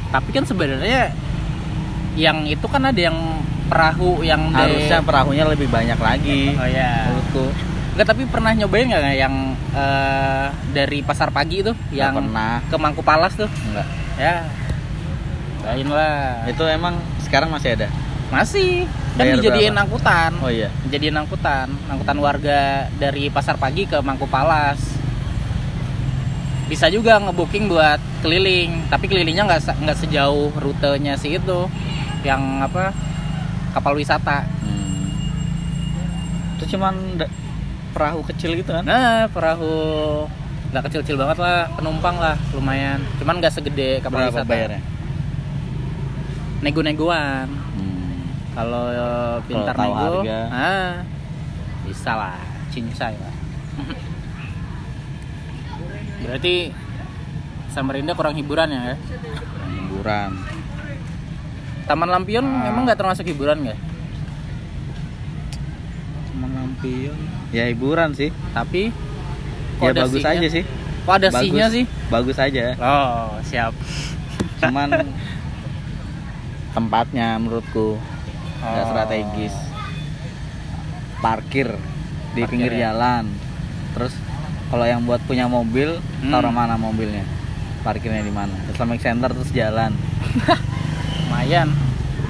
Tapi 0.08 0.28
kan 0.28 0.42
sebenarnya 0.42 1.14
yang 2.14 2.42
itu 2.44 2.66
kan 2.66 2.82
ada 2.82 2.98
yang 2.98 3.14
perahu 3.68 4.26
yang 4.26 4.50
de- 4.50 4.58
Harusnya 4.58 4.98
perahunya 5.00 5.44
lebih 5.46 5.70
banyak 5.70 5.98
lagi. 5.98 6.58
Oh 6.58 6.66
ya. 6.66 7.06
Menurutku. 7.06 7.46
Enggak 7.94 8.06
tapi 8.10 8.22
pernah 8.26 8.50
nyobain 8.52 8.86
nggak 8.86 9.14
yang 9.16 9.34
eh, 9.70 10.46
dari 10.70 10.98
pasar 11.02 11.30
pagi 11.30 11.62
itu 11.62 11.70
Nggak 11.70 11.94
yang 11.94 12.14
pernah. 12.16 12.58
ke 12.64 12.74
Mangku 12.74 13.02
Palas 13.02 13.38
tuh? 13.38 13.46
Enggak. 13.70 13.86
Ya. 14.18 14.50
Lain 15.62 15.88
lah. 15.88 16.42
Itu 16.48 16.66
emang 16.66 16.98
sekarang 17.22 17.50
masih 17.50 17.74
ada. 17.74 17.86
Masih. 18.28 18.84
Kan 19.16 19.24
Bayar 19.24 19.34
dijadiin 19.40 19.72
berapa? 19.72 19.82
angkutan. 19.88 20.30
Oh 20.44 20.50
iya. 20.52 20.68
Jadiin 20.92 21.16
angkutan, 21.16 21.68
angkutan 21.88 22.18
warga 22.20 22.60
dari 23.00 23.32
pasar 23.32 23.56
pagi 23.56 23.88
ke 23.88 23.98
Mangku 23.98 24.28
Palas. 24.28 24.78
Bisa 26.68 26.92
juga 26.92 27.16
ngebooking 27.16 27.66
buat 27.66 27.96
keliling, 28.20 28.92
tapi 28.92 29.08
kelilingnya 29.08 29.48
nggak 29.48 29.80
nggak 29.80 29.98
sejauh 30.04 30.52
rutenya 30.60 31.16
sih 31.16 31.40
itu, 31.40 31.64
yang 32.20 32.60
apa 32.60 32.92
kapal 33.72 33.96
wisata. 33.96 34.44
Hmm. 34.60 35.08
Itu 36.60 36.76
cuman 36.76 37.16
perahu 37.96 38.20
kecil 38.28 38.52
gitu 38.60 38.76
kan? 38.76 38.84
Nah 38.84 39.32
perahu 39.32 39.72
nggak 40.68 40.84
kecil-kecil 40.92 41.16
banget 41.16 41.40
lah, 41.40 41.72
penumpang 41.72 42.20
lah 42.20 42.36
lumayan. 42.52 43.00
Cuman 43.16 43.40
nggak 43.40 43.56
segede 43.56 44.04
kapal 44.04 44.28
Berapa 44.28 44.44
wisata. 44.44 44.52
bayarnya? 44.52 44.82
Nego-negoan. 46.60 47.48
Hmm. 48.58 48.66
Kalau 48.66 48.86
pintar 49.46 49.74
nego, 49.78 49.94
harga. 50.18 50.40
ah, 50.50 50.90
bisa 51.86 52.10
lah, 52.12 52.38
cincai 52.68 53.14
lah. 53.14 53.34
Berarti 56.18 56.74
Samarinda 57.70 58.18
kurang 58.18 58.34
hiburan 58.34 58.66
ya? 58.66 58.98
Hiburan. 59.78 60.30
Taman 61.86 62.10
Lampion 62.10 62.42
Ah. 62.44 62.66
emang 62.66 62.82
nggak 62.82 62.98
termasuk 62.98 63.24
hiburan 63.24 63.62
nggak? 63.62 63.78
Cuman 66.28 66.50
lampion. 66.52 67.16
Ya 67.48 67.70
hiburan 67.70 68.10
sih. 68.12 68.34
Tapi 68.50 68.90
ya 69.78 69.94
bagus 69.94 70.18
C-nya? 70.18 70.34
aja 70.34 70.48
sih. 70.50 70.64
Kok 71.06 71.14
ada 71.14 71.28
Bagus. 71.30 71.40
C-nya 71.40 71.66
sih? 71.70 71.84
Bagus 72.10 72.36
aja. 72.36 72.66
Oh 72.76 73.38
siap. 73.40 73.72
Cuman 74.58 74.90
tempatnya 76.76 77.38
menurutku 77.38 77.96
nggak 78.68 78.84
Oh. 78.84 78.90
strategis. 78.90 79.54
Parkir 81.18 81.68
di 82.32 82.42
Parkir 82.42 82.48
pinggir 82.48 82.72
ya. 82.74 82.90
jalan. 82.90 83.26
Terus 83.92 84.14
kalau 84.68 84.84
yang 84.84 85.02
buat 85.02 85.18
punya 85.24 85.46
mobil, 85.46 85.98
Hmm. 86.20 86.30
taruh 86.30 86.52
mana 86.52 86.76
mobilnya? 86.76 87.24
Parkirnya 87.80 88.20
di 88.20 88.30
mana? 88.30 88.54
Islamic 88.68 89.00
Center 89.00 89.28
terus 89.28 89.50
jalan. 89.50 89.94
Lumayan. 91.24 91.68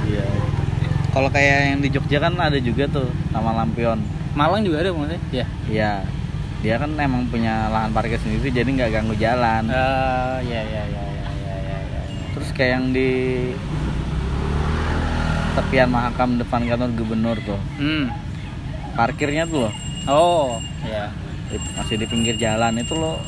Iya. 0.04 0.24
Kalau 1.08 1.28
kayak 1.28 1.56
yang 1.68 1.80
di 1.80 1.88
Jogja 1.88 2.18
kan 2.18 2.36
ada 2.36 2.56
juga 2.56 2.86
tuh 2.86 3.08
Taman 3.28 3.56
Lampion. 3.56 3.98
Malang 4.32 4.62
juga 4.62 4.80
ada 4.80 4.90
maksudnya? 4.90 5.20
Ya. 5.34 5.46
Iya. 5.66 5.92
Dia 6.58 6.74
kan 6.76 6.90
emang 6.92 7.26
punya 7.26 7.66
lahan 7.68 7.90
parkir 7.90 8.18
sendiri 8.18 8.50
jadi 8.50 8.66
nggak 8.66 8.90
ganggu 8.92 9.14
jalan. 9.14 9.66
Eh, 9.66 10.36
ya 10.46 10.60
ya 10.60 10.82
ya 10.84 11.02
ya 11.04 11.26
ya 11.28 11.54
ya. 11.56 11.78
ya. 11.80 12.02
Terus 12.34 12.48
kayak 12.52 12.70
yang 12.72 12.86
di 12.90 13.10
tepian 15.58 15.90
Mahakam 15.90 16.38
depan 16.38 16.62
kantor 16.62 16.90
gubernur 16.94 17.36
tuh. 17.42 17.58
Hmm. 17.82 18.14
Parkirnya 18.94 19.42
tuh 19.44 19.66
loh 19.66 19.74
Oh, 20.08 20.56
ya. 20.86 21.12
di- 21.50 21.60
masih 21.76 21.98
di 21.98 22.06
pinggir 22.06 22.38
jalan 22.38 22.78
itu 22.78 22.94
loh. 22.94 23.18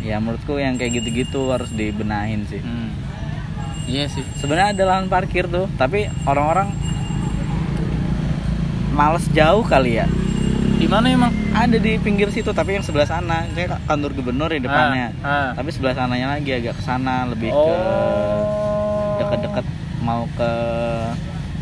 Ya 0.00 0.22
menurutku 0.22 0.56
yang 0.56 0.78
kayak 0.78 1.02
gitu-gitu 1.02 1.50
harus 1.50 1.68
dibenahin 1.74 2.46
sih. 2.46 2.62
Hmm. 2.62 2.94
Iya 3.90 4.06
sih. 4.06 4.22
Sebenarnya 4.38 4.78
ada 4.78 4.84
lahan 4.86 5.06
parkir 5.10 5.50
tuh, 5.50 5.66
tapi 5.74 6.06
orang-orang 6.24 6.70
males 8.94 9.26
jauh 9.34 9.66
kali 9.66 9.98
ya. 9.98 10.06
Di 10.78 10.86
mana 10.86 11.10
emang? 11.10 11.34
Ada 11.50 11.82
di 11.82 11.98
pinggir 11.98 12.30
situ 12.30 12.54
tapi 12.54 12.78
yang 12.78 12.86
sebelah 12.86 13.10
sana. 13.10 13.42
Saya 13.50 13.74
kantor 13.84 14.14
gubernur 14.14 14.54
di 14.54 14.62
depannya. 14.62 15.10
Ah, 15.20 15.26
ah. 15.26 15.50
Tapi 15.58 15.74
sebelah 15.74 15.98
sananya 15.98 16.38
lagi 16.38 16.54
agak 16.54 16.78
ke 16.78 16.82
sana 16.86 17.26
lebih 17.26 17.50
oh. 17.50 17.66
ke 17.66 17.76
deket-deket 19.18 19.66
mau 19.98 20.24
ke 20.38 20.50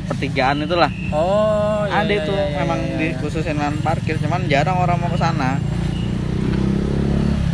pertigaan 0.07 0.62
itulah. 0.62 0.90
Oh, 1.11 1.82
iya, 1.84 2.02
ada 2.02 2.12
iya, 2.12 2.22
itu 2.22 2.32
iya, 2.32 2.44
iya, 2.46 2.59
memang 2.62 2.80
iya, 2.80 2.96
di 2.96 3.07
iya. 3.11 3.18
khususin 3.18 3.57
lahan 3.59 3.76
parkir, 3.82 4.16
cuman 4.22 4.46
jarang 4.46 4.78
orang 4.78 4.96
mau 4.96 5.11
ke 5.11 5.18
sana. 5.18 5.59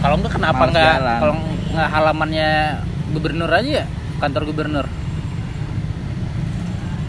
Kalau 0.02 0.14
enggak 0.18 0.34
kenapa 0.34 0.62
Males 0.66 0.70
enggak 0.74 0.92
jalan. 0.98 1.18
kalau 1.20 1.34
enggak 1.72 1.88
halamannya 1.90 2.50
gubernur 3.14 3.50
aja 3.50 3.70
ya? 3.82 3.86
Kantor 4.18 4.42
gubernur. 4.50 4.86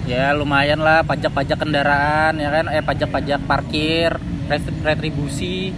Ya 0.03 0.35
lumayan 0.35 0.83
lah 0.83 0.99
pajak-pajak 1.07 1.57
kendaraan 1.57 2.35
ya 2.35 2.49
kan, 2.51 2.65
eh 2.69 2.83
pajak-pajak 2.83 3.39
parkir, 3.47 4.19
ret- 4.51 4.79
retribusi. 4.83 5.71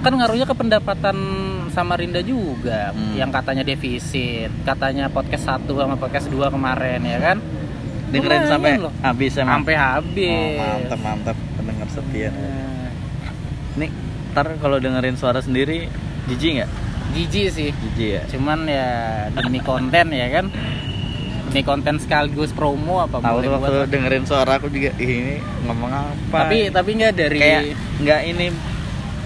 Kan 0.00 0.16
ngaruhnya 0.16 0.46
ke 0.48 0.54
pendapatan 0.56 1.16
Samarinda 1.70 2.22
juga 2.22 2.90
Hmm. 2.90 3.14
yang 3.14 3.28
katanya 3.30 3.62
defisit, 3.62 4.50
katanya 4.64 5.06
podcast 5.06 5.44
1 5.46 5.76
sama 5.76 5.94
podcast 5.94 6.30
2 6.30 6.48
kemarin 6.48 7.02
ya 7.04 7.18
kan. 7.20 7.38
Dengerin 8.10 8.40
Lumayan 8.40 8.50
sampai 8.50 8.72
loh. 8.76 8.92
habis 9.00 9.32
emang 9.34 9.52
Sampai 9.56 9.74
habis. 9.74 10.30
Oh, 10.30 10.50
mantap 10.58 10.98
mantap 11.00 11.36
pendengar 11.54 11.88
setia 11.88 12.28
Nah, 12.28 12.90
nih 13.76 13.90
ntar 14.30 14.46
kalau 14.56 14.76
dengerin 14.76 15.14
suara 15.14 15.38
sendiri 15.38 15.86
jijik 16.26 16.50
nggak 16.56 16.70
Jijik 17.10 17.46
sih. 17.48 17.70
jijik 17.72 18.08
ya 18.12 18.22
Cuman 18.28 18.64
ya 18.64 18.86
demi 19.32 19.58
konten 19.60 20.06
ya 20.08 20.28
kan. 20.30 20.46
Demi 21.44 21.62
konten 21.62 21.96
sekaligus 21.96 22.50
promo 22.50 23.00
apa 23.00 23.18
tahu 23.18 23.40
tuh 23.40 23.48
buat. 23.48 23.58
waktu 23.60 23.74
lah. 23.76 23.88
dengerin 23.88 24.22
suara 24.22 24.52
aku 24.54 24.66
juga 24.68 24.94
"Ih, 24.96 25.10
ini 25.16 25.34
ngomong 25.64 25.90
apa 25.90 26.36
Tapi 26.44 26.70
tapi 26.70 26.90
nggak 26.94 27.12
dari 27.12 27.36
kayak 27.36 27.62
nggak 27.98 28.20
ini 28.24 28.46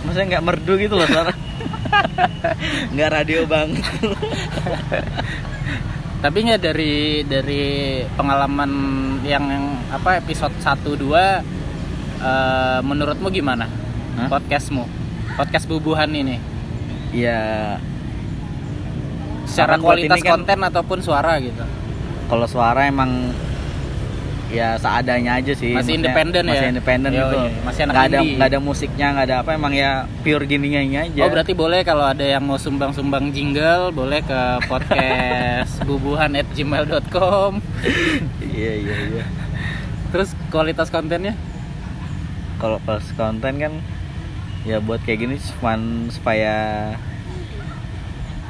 maksudnya 0.01 0.27
nggak 0.31 0.45
merdu 0.45 0.73
gitu 0.75 0.95
loh 0.95 1.05
suara 1.05 1.33
nggak 2.93 3.09
radio 3.11 3.45
banget 3.45 3.81
tapi 6.25 6.41
nggak 6.41 6.63
dari 6.65 7.21
dari 7.29 7.65
pengalaman 8.17 8.73
yang, 9.29 9.45
apa 9.93 10.25
episode 10.25 10.57
1 10.57 10.81
2 10.97 11.05
eh, 12.25 12.81
menurutmu 12.81 13.29
gimana? 13.29 13.69
Hah? 14.17 14.33
podcastmu? 14.33 14.89
Podcast 15.37 15.69
bubuhan 15.69 16.09
ini? 16.17 16.41
Ya 17.13 17.77
secara 19.45 19.77
kualitas 19.77 20.25
kan- 20.25 20.41
konten 20.41 20.65
ataupun 20.65 21.05
suara 21.05 21.37
gitu? 21.45 21.61
Kalau 22.33 22.49
suara 22.49 22.89
emang 22.89 23.29
ya 24.55 24.69
seadanya 24.79 25.43
aja 25.43 25.53
sih. 25.53 25.75
Masih 25.75 25.75
Maksudnya 25.75 25.99
independen 25.99 26.43
ya? 26.47 26.51
masih 26.55 26.67
independen 26.71 27.11
gitu. 27.11 27.37
Iya. 27.37 27.51
Masih 27.67 27.81
anak 27.83 27.93
nggak 27.95 28.07
ada 28.07 28.19
nggak 28.23 28.49
ada 28.49 28.61
musiknya 28.63 29.07
nggak 29.11 29.27
ada 29.27 29.37
apa 29.43 29.51
emang 29.59 29.73
ya 29.75 29.91
pure 30.23 30.45
gininya 30.47 30.81
ini 30.81 30.97
aja. 31.11 31.21
Oh 31.27 31.31
berarti 31.31 31.53
boleh 31.53 31.81
kalau 31.83 32.05
ada 32.07 32.25
yang 32.25 32.43
mau 32.47 32.57
sumbang-sumbang 32.57 33.35
jingle 33.35 33.91
boleh 33.91 34.23
ke 34.23 34.41
podcast 34.71 35.83
bubuhan 35.89 36.39
at 36.39 36.49
gmail.com 36.55 37.59
iya 38.55 38.73
iya 38.79 38.97
iya. 39.11 39.25
Terus 40.15 40.31
kualitas 40.55 40.95
kontennya? 40.95 41.35
Kalau 42.63 42.79
pas 42.87 43.03
konten 43.19 43.59
kan 43.59 43.75
ya 44.65 44.81
buat 44.81 45.03
kayak 45.05 45.29
gini 45.29 45.37
cuman 45.37 46.09
supaya 46.09 46.55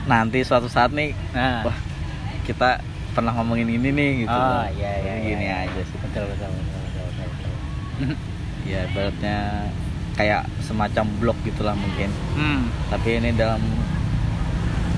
nanti 0.06 0.46
suatu 0.46 0.70
saat 0.70 0.94
nih 0.94 1.10
nah. 1.34 1.66
wah 1.66 1.78
kita 2.46 2.78
pernah 3.14 3.32
ngomongin 3.32 3.70
ini 3.70 3.88
nih 3.88 4.10
gitu 4.22 4.34
oh 4.34 4.64
iya 4.74 4.92
iya 4.98 5.12
Jadi 5.14 5.24
gini 5.24 5.46
iya. 5.46 5.56
aja 5.64 5.80
sih 5.80 5.98
betul 6.02 6.24
betul 6.26 6.48
betul 6.50 6.78
betul, 6.82 7.04
betul, 7.06 7.26
betul. 7.30 7.52
ya 8.70 8.80
ibaratnya 8.84 9.36
kayak 10.14 10.42
semacam 10.60 11.04
blog 11.18 11.38
gitulah 11.42 11.74
mungkin 11.74 12.10
hmm. 12.34 12.62
tapi 12.88 13.08
ini 13.18 13.30
dalam 13.32 13.62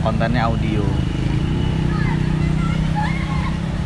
kontennya 0.01 0.47
audio 0.47 0.85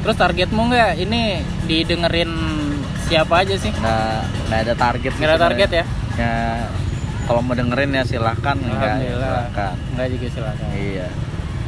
Terus 0.01 0.17
targetmu 0.17 0.65
nggak 0.65 0.97
ini 0.97 1.45
didengerin 1.69 2.33
siapa 3.05 3.45
aja 3.45 3.53
sih? 3.53 3.69
nggak 3.69 4.17
nggak 4.49 4.61
ada 4.65 4.75
target 4.75 5.13
Nggak 5.13 5.29
ada 5.29 5.39
target 5.39 5.71
ya? 5.71 5.85
ya 6.17 6.35
kalau 7.29 7.41
mau 7.45 7.53
dengerin 7.53 7.93
ya 7.93 8.03
silahkan 8.03 8.57
enggak 8.57 8.81
ya 8.81 8.97
Alhamdulillah. 8.97 9.29
silahkan 9.29 9.75
Nggak 9.93 10.09
juga 10.09 10.27
silakan. 10.33 10.69
iya 10.73 11.09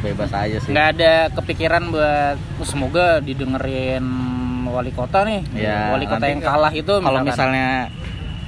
bebas 0.03 0.29
aja 0.29 0.57
sih 0.59 0.69
Nggak 0.69 0.87
ada 0.93 1.13
kepikiran 1.31 1.83
buat 1.89 2.35
"Oh, 2.59 2.67
semoga 2.67 3.17
didengerin 3.17 4.03
wali 4.65 4.89
kota 4.89 5.21
nih. 5.21 5.41
Ya, 5.53 5.93
wali 5.93 6.03
kota 6.03 6.25
yang 6.25 6.41
kalah 6.41 6.69
itu 6.69 6.89
kalau 6.91 7.21
misalnya 7.21 7.87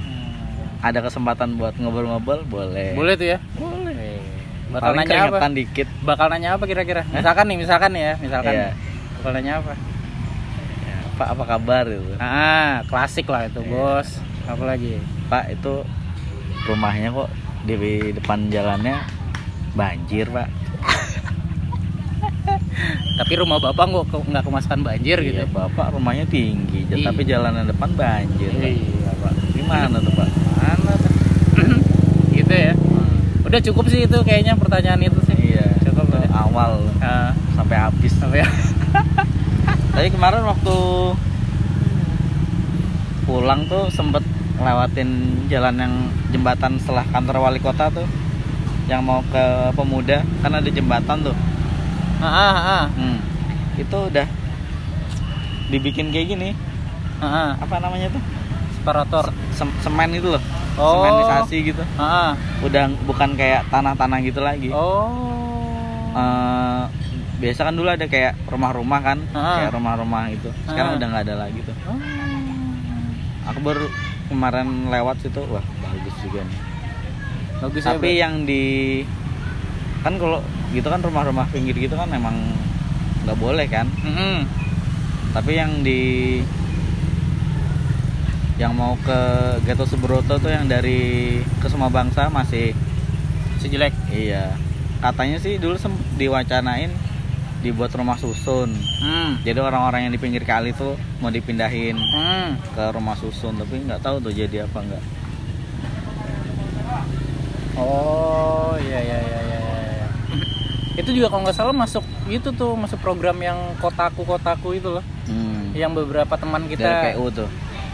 Hmm. 0.02 0.82
ada 0.82 0.98
kesempatan 1.00 1.54
buat 1.54 1.74
ngobrol-ngobrol 1.76 2.42
boleh 2.44 2.92
boleh 2.92 3.14
tuh 3.14 3.28
ya? 3.28 3.38
boleh 3.54 4.18
Bakal 4.66 4.92
paling 4.92 5.06
nanya 5.06 5.30
apa? 5.30 5.46
dikit 5.48 5.88
Bakal 6.02 6.26
nanya 6.28 6.48
apa 6.54 6.64
kira-kira? 6.66 7.06
Misalkan 7.08 7.46
nih, 7.46 7.56
misalkan 7.56 7.92
ya, 7.94 8.12
misalkan. 8.18 8.52
Iya. 8.52 8.68
Bakal 9.16 9.30
nanya 9.32 9.52
apa? 9.56 9.72
ya, 10.82 10.96
pak 11.14 11.28
apa 11.32 11.44
kabar 11.46 11.84
gitu 11.86 12.12
Ah, 12.18 12.82
klasik 12.84 13.30
lah 13.30 13.46
itu, 13.46 13.62
Iya. 13.62 13.70
Bos. 13.70 14.08
Apa 14.44 14.62
lagi? 14.66 14.98
pak 15.26 15.46
itu 15.48 15.74
rumahnya 16.64 17.10
kok 17.10 17.30
di 17.62 17.74
depan 18.12 18.46
jalannya 18.46 18.98
banjir 19.72 20.26
pak 20.28 20.50
Tapi 23.16 23.32
rumah 23.36 23.56
Bapak 23.56 23.84
ke- 24.04 24.26
nggak 24.26 24.44
kemasukan 24.44 24.80
banjir 24.82 25.16
gitu. 25.20 25.38
Iya, 25.38 25.48
bapak 25.48 25.90
rumahnya 25.90 26.24
tinggi 26.24 26.84
Iya. 26.86 27.06
tapi 27.06 27.24
jalanan 27.24 27.64
depan 27.64 27.90
banjir. 27.92 28.52
Iya, 28.52 29.12
Pak. 29.16 29.32
gimana 29.52 29.96
tuh 29.98 30.12
pak 30.12 30.28
Mana 30.54 30.92
tuh? 30.94 31.12
gitu 32.36 32.52
ya. 32.52 32.72
Udah 33.42 33.60
cukup 33.62 33.84
sih 33.86 34.04
itu 34.04 34.18
kayaknya 34.20 34.54
pertanyaan 34.54 35.00
itu 35.00 35.18
sih. 35.22 35.36
iya 35.48 35.64
Cukup 35.82 36.06
dari 36.10 36.28
awal 36.28 36.84
Ah, 36.98 37.32
sampai 37.52 37.76
habis 37.78 38.12
ya? 38.34 38.44
Tapi 39.94 40.08
kemarin 40.10 40.44
waktu 40.44 40.76
pulang 43.24 43.66
tuh 43.66 43.90
sempet 43.90 44.22
ngelewatin 44.56 45.08
jalan 45.48 45.74
yang 45.76 45.94
jembatan 46.30 46.78
setelah 46.78 47.04
kantor 47.06 47.42
wali 47.42 47.58
kota 47.58 47.90
tuh 47.90 48.06
yang 48.86 49.02
mau 49.02 49.18
ke 49.26 49.44
pemuda 49.74 50.22
kan 50.40 50.54
ada 50.54 50.68
jembatan 50.68 51.20
tuh 51.22 51.36
Ah, 52.18 52.26
ah, 52.26 52.56
ah. 52.56 52.84
hmm. 52.90 53.18
itu 53.76 53.98
udah 54.02 54.26
dibikin 55.68 56.08
kayak 56.08 56.26
gini 56.28 56.50
Ah, 57.16 57.24
ah. 57.24 57.50
apa 57.58 57.76
namanya 57.78 58.08
tuh 58.08 58.22
Separator. 58.76 59.24
Sem- 59.50 59.76
semen 59.80 60.10
itu 60.12 60.28
loh 60.28 60.42
Oh. 60.76 61.00
semenisasi 61.00 61.56
gitu 61.66 61.82
Ah, 61.96 62.02
ah. 62.02 62.30
udah 62.60 62.86
bukan 63.02 63.32
kayak 63.34 63.64
tanah-tanah 63.66 64.18
gitu 64.20 64.40
lagi 64.40 64.68
Oh. 64.70 66.12
Eh, 66.12 66.82
biasa 67.36 67.60
kan 67.62 67.74
dulu 67.74 67.88
ada 67.88 68.04
kayak 68.04 68.36
rumah-rumah 68.46 69.00
kan 69.02 69.18
Ah. 69.30 69.60
kayak 69.60 69.72
rumah-rumah 69.72 70.28
itu 70.28 70.48
sekarang 70.64 70.92
Ah. 70.92 70.96
udah 70.96 71.06
nggak 71.06 71.24
ada 71.24 71.36
lagi 71.38 71.60
tuh 71.60 71.76
Oh. 71.84 71.96
aku 73.46 73.58
baru 73.60 73.86
kemarin 74.26 74.68
lewat 74.86 75.16
situ 75.18 75.40
wah 75.44 75.64
bagus 75.82 76.16
juga 76.20 76.40
nih 76.42 76.60
Bagus 77.56 77.80
ya, 77.80 77.88
tapi 77.90 78.10
Bro. 78.10 78.20
yang 78.20 78.34
di 78.44 78.64
kan 79.98 80.14
kalau 80.14 80.44
gitu 80.76 80.86
kan 80.86 81.00
rumah-rumah 81.00 81.48
pinggir 81.48 81.72
gitu 81.74 81.92
kan 81.92 82.08
emang 82.08 82.36
nggak 83.24 83.36
boleh 83.36 83.64
kan 83.66 83.88
Mm-mm. 83.98 84.44
tapi 85.32 85.56
yang 85.56 85.80
di 85.80 86.40
yang 88.56 88.72
mau 88.72 88.96
ke 88.98 89.20
Gatot 89.62 89.84
Subroto 89.84 90.36
tuh 90.36 90.48
yang 90.48 90.64
dari 90.64 91.00
ke 91.58 91.66
semua 91.66 91.88
bangsa 91.88 92.28
masih 92.28 92.72
Sejelek. 93.56 93.92
iya 94.08 94.52
katanya 94.98 95.36
sih 95.36 95.56
dulu 95.56 95.76
diwacanain 96.14 96.88
dibuat 97.58 97.92
rumah 97.92 98.16
susun 98.16 98.72
Hmm. 98.96 99.36
jadi 99.42 99.60
orang-orang 99.60 100.08
yang 100.08 100.12
di 100.12 100.18
pinggir 100.18 100.40
kali 100.42 100.72
tuh 100.72 100.92
mau 101.18 101.28
dipindahin 101.28 101.96
Hmm. 101.96 102.56
ke 102.72 102.84
rumah 102.90 103.12
susun 103.14 103.56
tapi 103.56 103.80
nggak 103.82 104.00
tahu 104.00 104.20
tuh 104.20 104.30
jadi 104.30 104.64
apa 104.64 104.78
nggak 104.78 105.04
Oh, 107.76 108.72
iya 108.78 109.00
iya 109.02 109.18
iya 109.20 109.40
iya. 109.42 109.60
Itu 110.96 111.10
juga 111.12 111.28
kalau 111.28 111.44
nggak 111.44 111.56
salah 111.56 111.76
masuk 111.76 112.04
itu 112.26 112.48
tuh 112.56 112.72
masuk 112.72 112.96
program 113.04 113.36
yang 113.44 113.56
kotaku 113.78 114.24
kotaku 114.24 114.80
itu 114.80 114.88
loh. 114.88 115.04
Hmm. 115.28 115.74
yang 115.76 115.92
beberapa 115.92 116.40
teman 116.40 116.64
dari 116.64 116.72
kita. 116.72 116.90
PU 117.12 117.26
tuh? 117.28 117.48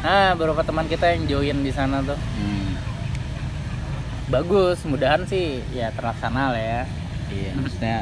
Ah 0.07 0.39
beberapa 0.39 0.63
teman 0.63 0.87
kita 0.87 1.11
yang 1.11 1.27
join 1.27 1.59
di 1.67 1.73
sana 1.75 1.99
tuh. 2.03 2.15
Hmm. 2.17 2.79
bagus 4.31 4.81
mudahan 4.89 5.27
sih 5.27 5.61
ya 5.75 5.91
terlaksana 5.93 6.55
lah 6.55 6.63
ya. 6.63 6.83
Iya 7.33 7.51
maksudnya 7.59 7.97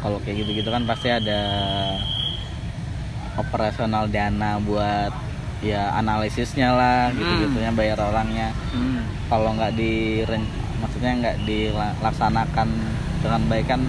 kalau 0.00 0.16
kayak 0.24 0.42
gitu-gitu 0.42 0.72
kan 0.72 0.88
pasti 0.88 1.12
ada 1.12 1.40
operasional 3.36 4.08
dana 4.08 4.56
buat 4.64 5.12
ya 5.60 5.92
analisisnya 6.00 6.72
lah 6.72 7.12
gitu-gitunya 7.12 7.70
bayar 7.76 8.00
orangnya. 8.00 8.48
Hmm. 8.72 9.04
kalau 9.28 9.52
nggak 9.54 9.76
di 9.76 10.24
maksudnya 10.80 11.12
nggak 11.20 11.36
dilaksanakan 11.44 12.68
dengan 13.20 13.40
baik 13.46 13.66
kan 13.68 13.80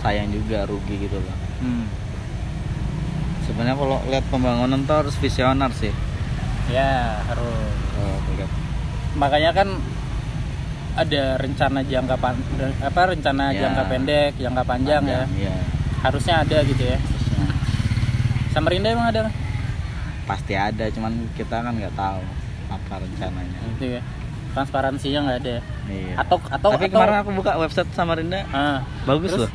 sayang 0.00 0.28
juga 0.32 0.64
rugi 0.68 0.96
gitu 1.00 1.16
loh. 1.16 1.36
Hmm. 1.60 1.84
sebenarnya 3.44 3.74
kalau 3.74 3.98
lihat 4.06 4.24
pembangunan 4.30 4.80
tuh 4.86 4.96
harus 5.02 5.16
visioner 5.18 5.68
sih. 5.74 5.90
Ya 6.70 7.18
harus. 7.26 7.72
Lihat. 8.38 8.50
makanya 9.18 9.50
kan 9.50 9.68
ada 10.94 11.34
rencana 11.34 11.82
jangka 11.82 12.14
pan 12.14 12.38
apa 12.78 13.00
rencana 13.10 13.50
Ya. 13.50 13.66
jangka 13.66 13.82
pendek 13.90 14.32
jangka 14.38 14.62
panjang, 14.62 15.02
ya. 15.02 15.26
Iya. 15.34 15.54
Harusnya 16.00 16.46
ada 16.46 16.62
gitu 16.62 16.78
ya. 16.78 16.94
Harusnya. 16.96 17.46
Samarinda 18.54 18.88
emang 18.94 19.10
ada? 19.10 19.34
Pasti 20.30 20.54
ada 20.54 20.86
cuman 20.94 21.26
kita 21.34 21.58
kan 21.58 21.74
nggak 21.74 21.94
tahu 21.98 22.22
apa 22.70 22.94
rencananya. 23.02 23.58
Gitu 23.74 23.98
ya 23.98 24.02
transparansinya 24.52 25.18
nggak 25.26 25.38
ada. 25.42 25.50
Ya? 25.50 25.62
iya. 25.90 26.14
Atau 26.18 26.36
atau 26.42 26.68
tapi 26.74 26.86
atau 26.90 26.94
kemarin 26.98 27.16
aku 27.22 27.30
buka 27.34 27.52
website 27.58 27.90
Samarinda. 27.94 28.44
Ah, 28.50 28.82
bagus 29.06 29.30
Terus? 29.34 29.42
loh. 29.46 29.52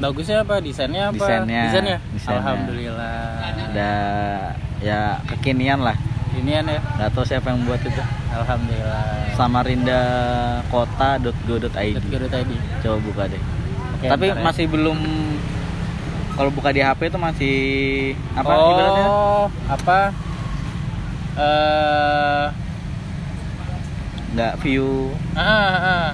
bagusnya 0.00 0.40
apa? 0.40 0.64
Desainnya 0.64 1.12
apa? 1.12 1.20
Desainnya, 1.20 1.62
desainnya. 1.68 1.98
alhamdulillah. 2.24 3.20
Ada 3.52 3.92
ya 4.80 5.20
kekinian 5.28 5.84
lah. 5.84 5.96
Inian 6.40 6.64
ya? 6.64 6.80
Nggak 6.96 7.10
tahu 7.12 7.24
siapa 7.26 7.52
yang 7.52 7.68
buat 7.68 7.80
itu. 7.84 8.02
Alhamdulillah. 8.32 9.34
Samarinda 9.36 10.02
Kota.go.id 10.72 11.68
tadi 12.30 12.56
coba 12.80 12.96
buka 13.02 13.22
deh. 13.28 13.42
Oke, 13.98 14.06
tapi 14.08 14.24
ntar 14.32 14.38
ya. 14.38 14.44
masih 14.46 14.64
belum 14.70 14.98
kalau 16.38 16.50
buka 16.54 16.72
di 16.72 16.80
HP 16.80 17.12
itu 17.12 17.18
masih 17.20 17.56
apa 18.32 18.52
oh 18.56 18.68
ibaratnya? 18.72 19.06
apa? 19.68 19.98
Eh 21.36 22.69
nggak 24.30 24.52
view 24.60 25.10
ah, 25.34 25.42
ah, 25.42 25.76
ah. 25.82 26.08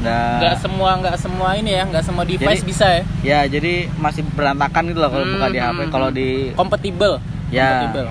nggak 0.00 0.32
nggak 0.40 0.56
semua 0.58 0.90
nggak 0.96 1.16
semua 1.16 1.48
ini 1.54 1.70
ya 1.70 1.84
nggak 1.84 2.00
semua 2.00 2.24
device 2.24 2.60
Jadi- 2.60 2.68
bisa 2.68 2.86
ya 2.88 3.02
ya 3.20 3.40
jadi 3.46 3.72
masih 3.96 4.24
berantakan 4.30 4.88
gitu 4.88 4.98
loh 4.98 5.10
kalau 5.10 5.26
buka 5.26 5.46
di 5.46 5.58
Hmm, 5.58 5.68
HP 5.68 5.78
hmm, 5.78 5.92
kalau 5.92 6.08
hmm. 6.08 6.16
di 6.16 6.28
kompatibel 6.54 7.12
Ya. 7.50 7.68
kompatibel 7.84 8.06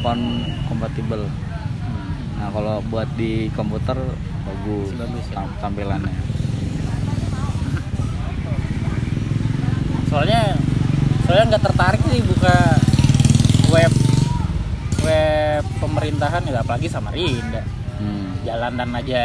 phone 0.00 0.24
kompatibel 0.66 1.20
nah 2.34 2.48
kalau 2.50 2.82
buat 2.84 3.06
di 3.14 3.46
komputer 3.52 3.94
bagus, 4.42 4.90
ya. 4.90 5.06
tam- 5.30 5.54
tampilannya 5.62 6.10
soalnya 10.08 10.58
soalnya 11.24 11.44
nggak 11.54 11.64
tertarik 11.64 12.02
sih 12.04 12.20
buka 12.20 12.56
web 13.70 13.92
web 15.02 15.64
pemerintahan 15.78 16.42
ya 16.44 16.60
apalagi 16.60 16.90
Samarinda 16.90 17.62
Hmm. 17.62 17.81
Jalanan 18.42 18.90
aja 18.98 19.22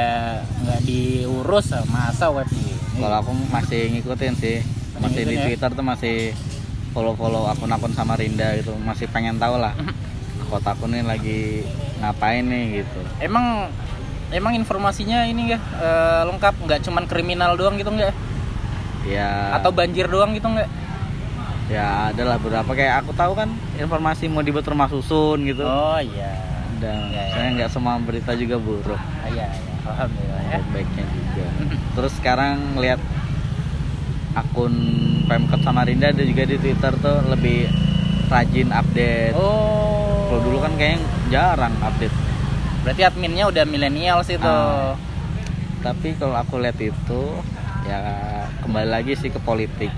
nggak 0.63 0.81
diurus 0.85 1.73
masa 1.89 2.29
web 2.29 2.47
ini 2.53 2.73
Kalau 2.97 3.17
aku 3.21 3.31
masih 3.53 3.93
ngikutin 3.93 4.33
sih, 4.41 4.57
masih 4.97 5.21
ngikutin 5.21 5.25
di 5.29 5.37
ya? 5.37 5.43
Twitter 5.45 5.69
tuh 5.69 5.85
masih 5.85 6.15
follow-follow 6.97 7.45
akun-akun 7.45 7.93
Samarinda 7.93 8.57
gitu, 8.57 8.73
masih 8.81 9.05
pengen 9.13 9.37
tahu 9.37 9.61
lah 9.61 9.77
kotaku 10.49 10.89
nih 10.89 11.05
lagi 11.05 11.61
ngapain 12.01 12.41
nih 12.41 12.81
gitu. 12.81 12.99
emang 13.21 13.69
emang 14.33 14.57
informasinya 14.57 15.29
ini 15.29 15.53
nggak 15.53 15.61
eh, 15.61 16.21
lengkap? 16.33 16.55
Nggak 16.65 16.79
cuman 16.89 17.03
kriminal 17.05 17.53
doang 17.53 17.77
gitu 17.77 17.93
nggak? 17.93 18.13
Ya, 19.07 19.55
atau 19.55 19.71
banjir 19.71 20.09
doang 20.09 20.33
gitu 20.33 20.49
nggak? 20.49 20.67
Ya 21.67 22.11
adalah 22.15 22.39
beberapa. 22.39 22.71
Kayak 22.71 23.03
aku 23.03 23.11
tahu 23.11 23.35
kan 23.35 23.51
informasi 23.75 24.31
mau 24.31 24.41
dibuat 24.41 24.67
rumah 24.67 24.87
susun 24.87 25.43
gitu. 25.47 25.63
oh 25.67 25.99
iya 25.99 26.56
Dan 26.77 27.09
Ya, 27.09 27.17
ya. 27.19 27.31
saya 27.31 27.47
nggak 27.53 27.69
semua 27.69 27.97
berita 27.97 28.31
juga 28.33 28.55
buruk, 28.55 28.95
Ah, 28.95 29.27
iya 29.27 29.49
iya 29.49 29.73
alhamdulillah 29.83 30.41
ya 30.43 30.59
baik-baiknya 30.67 31.05
juga. 31.09 31.45
Terus 31.91 32.13
sekarang 32.13 32.55
lihat 32.77 33.01
akun 34.33 34.73
Pemkot 35.25 35.59
Samarinda 35.59 36.07
ada 36.07 36.21
juga 36.21 36.43
di 36.43 36.55
Twitter 36.55 36.93
tuh 36.95 37.17
lebih 37.25 37.65
rajin 38.27 38.69
update. 38.69 39.33
oh 39.33 40.27
Kalau 40.27 40.41
dulu 40.43 40.57
kan 40.59 40.73
kayaknya 40.75 40.99
jarang 41.29 41.73
update. 41.79 42.13
berarti 42.79 43.01
adminnya 43.03 43.45
udah 43.45 43.63
milenial 43.63 44.21
sih 44.21 44.37
tuh 44.37 44.47
Ah. 44.47 44.93
Tapi 45.79 46.13
kalau 46.13 46.35
aku 46.35 46.57
lihat 46.57 46.77
itu 46.77 47.21
ya 47.83 47.99
kembali 48.61 48.87
lagi 48.87 49.13
sih 49.13 49.27
ke 49.27 49.39
politik. 49.39 49.89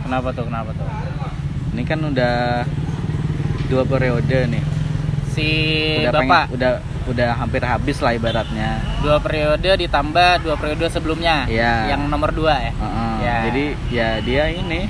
kenapa 0.00 0.30
tuh 0.30 0.44
kenapa 0.44 0.70
tuh 0.72 0.86
Ini 1.72 1.82
kan 1.82 2.00
udah 2.02 2.62
dua 3.66 3.82
periode 3.84 4.48
nih. 4.48 4.64
Si 5.36 5.48
Udah 6.00 6.12
bapak 6.14 6.24
pengen- 6.24 6.50
udah 6.50 6.70
udah 7.06 7.28
hampir 7.36 7.62
habis 7.62 8.00
lah 8.00 8.10
ibaratnya. 8.10 8.80
dua 8.98 9.20
periode 9.20 9.68
ditambah 9.78 10.40
dua 10.40 10.56
periode 10.56 10.88
sebelumnya 10.88 11.44
Iya. 11.46 11.92
yang 11.92 12.08
nomor 12.08 12.32
dua 12.32 12.56
ya 12.58 12.72
Heeh. 12.72 13.12
Ya. 13.20 13.36
Jadi 13.44 13.64
ya 13.90 14.08
dia 14.20 14.44
ini 14.50 14.88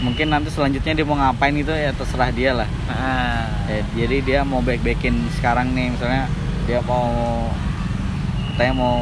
mungkin 0.00 0.28
nanti 0.28 0.48
selanjutnya 0.48 0.92
dia 0.94 1.04
mau 1.04 1.12
ngapain 1.14 1.52
itu 1.54 1.68
ya 1.68 1.90
terserah 1.90 2.30
dia 2.30 2.52
lah. 2.54 2.68
Ah. 2.86 3.44
Ya, 3.66 3.80
jadi 3.96 4.16
dia 4.20 4.40
mau 4.42 4.60
baik-baikin 4.60 5.12
sekarang 5.34 5.70
nih 5.70 5.92
misalnya 5.92 6.24
dia 6.64 6.80
mau 6.80 7.08
katanya 8.50 8.74
mau 8.74 8.96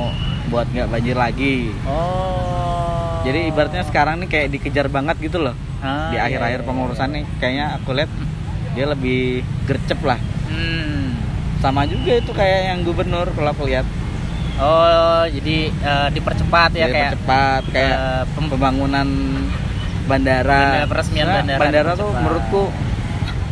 buat 0.49 0.67
nggak 0.67 0.89
banjir 0.89 1.15
lagi. 1.15 1.75
oh 1.85 3.21
Jadi 3.21 3.47
ibaratnya 3.47 3.83
sekarang 3.83 4.23
nih 4.23 4.29
kayak 4.29 4.49
dikejar 4.51 4.87
banget 4.89 5.19
gitu 5.21 5.39
loh. 5.41 5.53
Ah, 5.79 6.09
di 6.09 6.17
iya, 6.17 6.25
akhir-akhir 6.25 6.61
iya, 6.61 6.67
pengurusan 6.67 7.09
nih 7.13 7.25
kayaknya 7.37 7.67
aku 7.77 7.91
lihat 7.93 8.11
dia 8.79 8.87
lebih 8.87 9.21
gercep 9.67 9.99
lah. 10.01 10.23
Hmm. 10.47 11.19
Sama 11.59 11.83
juga 11.85 12.15
itu 12.15 12.31
kayak 12.31 12.61
yang 12.69 12.81
gubernur 12.83 13.27
kalau 13.29 13.51
aku 13.51 13.67
lihat. 13.67 13.83
oh 14.57 15.23
jadi 15.29 15.57
eh, 15.71 16.09
dipercepat 16.11 16.71
ya 16.73 16.87
Jadi 16.87 16.93
kayak 16.93 17.11
percepat 17.13 17.63
kayak 17.69 17.95
eh, 17.95 18.25
pem- 18.29 18.47
pembangunan 18.49 19.09
bandara. 20.05 20.63
Bandara, 20.79 20.87
peresmian 20.89 21.27
Sebenarnya 21.29 21.59
bandara 21.59 21.91
tuh 21.93 21.99
dipercepat. 22.05 22.23
menurutku 22.23 22.63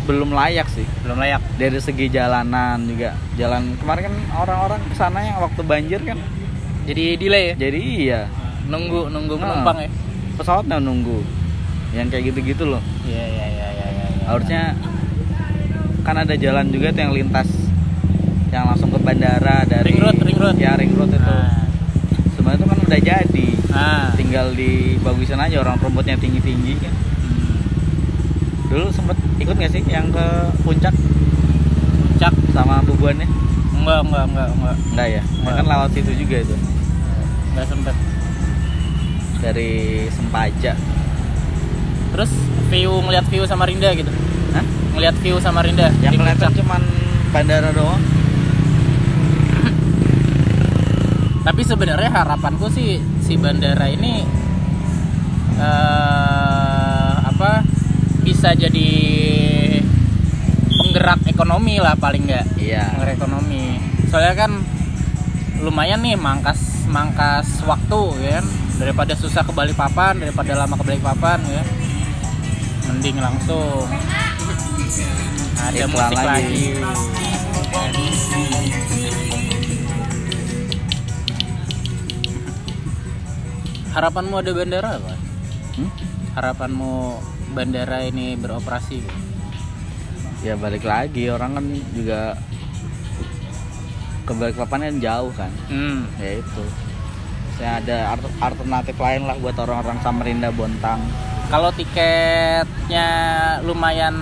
belum 0.05 0.31
layak 0.33 0.66
sih. 0.68 0.87
belum 1.03 1.16
layak 1.16 1.41
Dari 1.57 1.79
segi 1.81 2.07
jalanan 2.09 2.79
juga. 2.85 3.11
Jalan 3.35 3.74
kemarin 3.77 4.03
kan 4.05 4.14
orang-orang 4.37 4.81
ke 4.85 4.95
sana 4.95 5.18
yang 5.20 5.39
waktu 5.41 5.61
banjir 5.62 6.01
kan. 6.01 6.18
jadi 6.87 7.05
delay 7.16 7.45
ya 7.45 7.55
Jadi 7.61 7.81
iya 8.01 8.20
nunggu 8.64 9.07
nunggu 9.09 9.35
Ah. 9.37 9.41
penumpang 9.41 9.77
ya 9.81 9.91
pesawatnya 10.35 10.77
nunggu. 10.79 11.18
Yang 11.91 12.07
kayak 12.09 12.24
gitu-gitu 12.29 12.64
loh. 12.68 12.83
iya 13.05 13.24
iya 13.27 13.47
iya 13.49 13.66
iya 13.72 13.87
iya 13.89 14.07
iya. 14.12 14.24
Harusnya 14.24 14.62
kan 16.07 16.17
ada 16.17 16.35
jalan 16.35 16.71
juga 16.71 16.95
tuh 16.95 17.03
yang 17.03 17.11
lintas 17.13 17.51
yang 18.49 18.65
langsung 18.65 18.89
ke 18.89 18.99
bandara 18.99 19.67
dari 19.67 19.91
Ring 19.91 19.99
road, 19.99 20.17
ring 20.17 20.39
road. 20.39 20.57
Ya 20.57 20.73
ring 20.73 20.95
road 20.95 21.11
itu. 21.11 21.19
nah, 21.21 21.67
Sebenarnya 22.33 22.57
itu 22.57 22.67
kan 22.67 22.79
udah 22.81 23.01
jadi. 23.03 23.47
nah. 23.69 24.09
Tinggal 24.15 24.47
dibagusin 24.55 25.37
aja 25.37 25.57
orang 25.59 25.77
rumputnya 25.77 26.15
tinggi-tinggi 26.15 26.79
kan. 26.79 26.95
Hmm. 26.95 28.71
Dulu 28.71 28.87
sempet 28.89 29.19
ikut 29.37 29.53
gak 29.53 29.69
sih 29.69 29.83
yang 29.85 30.09
ke 30.09 30.27
puncak 30.63 30.95
Cak. 32.17 32.33
sama 32.51 32.81
bubuannya? 32.83 33.27
enggak 33.77 34.01
enggak 34.03 34.25
enggak 34.27 34.49
enggak 34.49 34.77
Enggak 34.89 35.09
ya? 35.11 35.23
Enggak. 35.37 35.55
Kan 35.55 35.67
lewat 35.67 35.89
situ 35.93 36.11
juga 36.17 36.37
itu. 36.41 36.57
enggak 37.53 37.67
sempet 37.67 37.97
Dari 39.37 39.71
Sempaja. 40.09 40.73
terus 42.07 42.31
view 42.67 42.89
ngeliat 42.97 43.27
view 43.29 43.45
Samarinda 43.45 43.93
gitu 43.93 44.09
Hah? 44.51 44.65
Ngeliat 44.97 45.12
view 45.20 45.36
Samarinda 45.36 45.92
Yang 46.01 46.24
kelihatan 46.24 46.53
cuman 46.64 46.80
bandara 47.28 47.68
doang. 47.76 48.01
tapi 51.47 51.61
sebenarnya 51.61 52.09
harapanku 52.09 52.72
sih 52.72 52.97
si 53.20 53.36
bandara 53.36 53.92
ini 53.92 54.24
eh 55.57 57.12
apa 57.28 57.61
bisa 58.24 58.57
jadi 58.57 58.88
penggerak 60.80 61.28
ekonomi 61.28 61.76
lah 61.76 61.92
paling 62.01 62.24
nggak. 62.24 62.57
Iya. 62.57 62.97
penggerak 62.97 63.20
ekonomi. 63.20 63.76
Soalnya 64.09 64.49
kan 64.49 64.64
lumayan 65.61 66.01
nih 66.01 66.16
mangkas 66.16 66.88
mangkas 66.88 67.61
waktu 67.68 68.01
ya 68.24 68.40
kan? 68.40 68.49
Daripada 68.80 69.12
susah 69.12 69.44
ke 69.44 69.53
Balikpapan 69.53 70.24
daripada 70.24 70.57
lama 70.57 70.72
ke 70.80 70.88
Balikpapan 70.88 71.44
ya 71.44 71.61
mending 72.86 73.18
langsung 73.18 73.90
ada 75.59 75.76
Iklan 75.76 75.91
musik 75.91 76.16
lagi. 76.16 76.26
lagi. 76.26 76.64
harapanmu 83.93 84.34
ada 84.37 84.51
bandara 84.53 84.91
apa 84.99 85.14
Hmm? 85.76 85.93
harapanmu 86.32 87.20
bandara 87.53 88.01
ini 88.03 88.32
beroperasi? 88.32 89.05
Ya 90.41 90.57
balik 90.57 90.84
lagi 90.84 91.28
orang 91.28 91.53
kan 91.53 91.64
juga 91.93 92.32
ke 94.24 94.32
Balikpapan 94.32 94.89
kan 94.89 94.97
jauh 94.99 95.32
kan. 95.32 95.53
hmm. 95.68 96.16
Ya 96.16 96.41
itu. 96.41 96.64
Saya 97.57 97.80
ada 97.80 97.97
alternatif 98.41 98.97
lain 98.97 99.24
lah 99.24 99.37
buat 99.37 99.53
orang-orang 99.55 100.01
Samarinda 100.01 100.49
Bontang. 100.49 101.05
Kalau 101.49 101.68
tiketnya 101.72 103.09
lumayan 103.61 104.16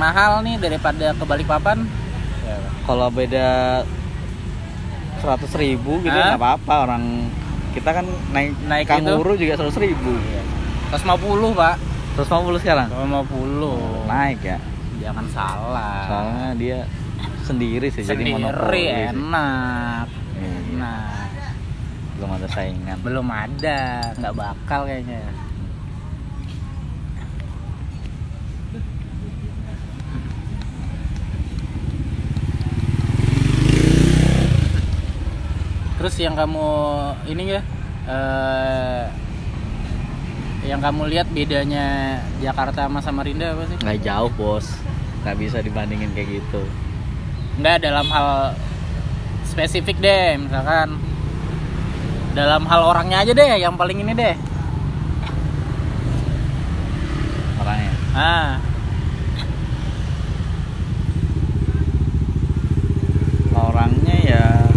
mahal 0.00 0.40
nih 0.40 0.56
daripada 0.56 1.12
ke 1.12 1.22
Balikpapan, 1.22 1.84
ya, 2.42 2.56
Kalau 2.82 3.08
beda 3.08 3.48
100.000 5.18 5.36
ribu 5.54 6.00
gitu 6.00 6.10
Hah? 6.10 6.32
nggak 6.32 6.40
apa-apa 6.40 6.74
orang 6.82 7.28
kita 7.70 7.92
kan 7.92 8.02
naik 8.32 8.56
Naik 8.64 8.86
kanguru 8.88 9.36
juga 9.36 9.54
100.000 9.54 9.76
ribu 9.84 10.16
150 10.88 10.96
pak. 11.52 11.76
150 12.16 12.56
sekarang 12.58 12.88
150. 12.88 14.08
naik 14.08 14.40
ya 14.42 14.58
Jangan 14.98 15.26
salah. 15.28 16.02
soalnya 16.04 16.48
dia 16.54 16.78
sendiri 17.42 17.88
sih 17.88 18.02
jadi 18.02 18.16
Sendiri 18.16 18.32
monopoli 18.34 18.82
sih. 18.82 18.88
enak. 19.06 20.06
Iya, 20.34 20.58
Nah, 20.72 21.28
belum 22.14 22.30
ada 22.32 22.48
saingan 22.48 22.96
belum 23.00 23.26
ada, 23.26 23.80
nggak 24.14 24.34
bakal 24.34 24.80
kayaknya. 24.82 25.20
Terus 36.00 36.16
yang 36.16 36.32
kamu 36.32 36.64
ini 37.28 37.52
ya, 37.52 37.60
eh, 38.08 39.04
yang 40.64 40.80
kamu 40.80 41.12
lihat 41.12 41.28
bedanya 41.28 42.16
Jakarta 42.40 42.88
sama 42.88 43.04
Samarinda 43.04 43.52
apa 43.52 43.68
sih? 43.68 43.76
nggak 43.84 44.00
jauh 44.00 44.32
bos. 44.32 44.64
Nggak 45.20 45.36
bisa 45.36 45.60
dibandingin 45.60 46.08
kayak 46.16 46.40
gitu. 46.40 46.64
Nggak 47.60 47.84
dalam 47.84 48.08
hal 48.08 48.56
spesifik 49.44 50.00
deh 50.00 50.40
misalkan. 50.40 50.96
Dalam 52.32 52.64
hal 52.64 52.80
orangnya 52.80 53.20
aja 53.20 53.36
deh 53.36 53.60
yang 53.60 53.76
paling 53.76 54.00
ini 54.00 54.16
deh. 54.16 54.36
Orangnya. 57.60 57.92
Ah. 58.16 58.56
Orangnya 63.52 64.16
ya 64.24 64.69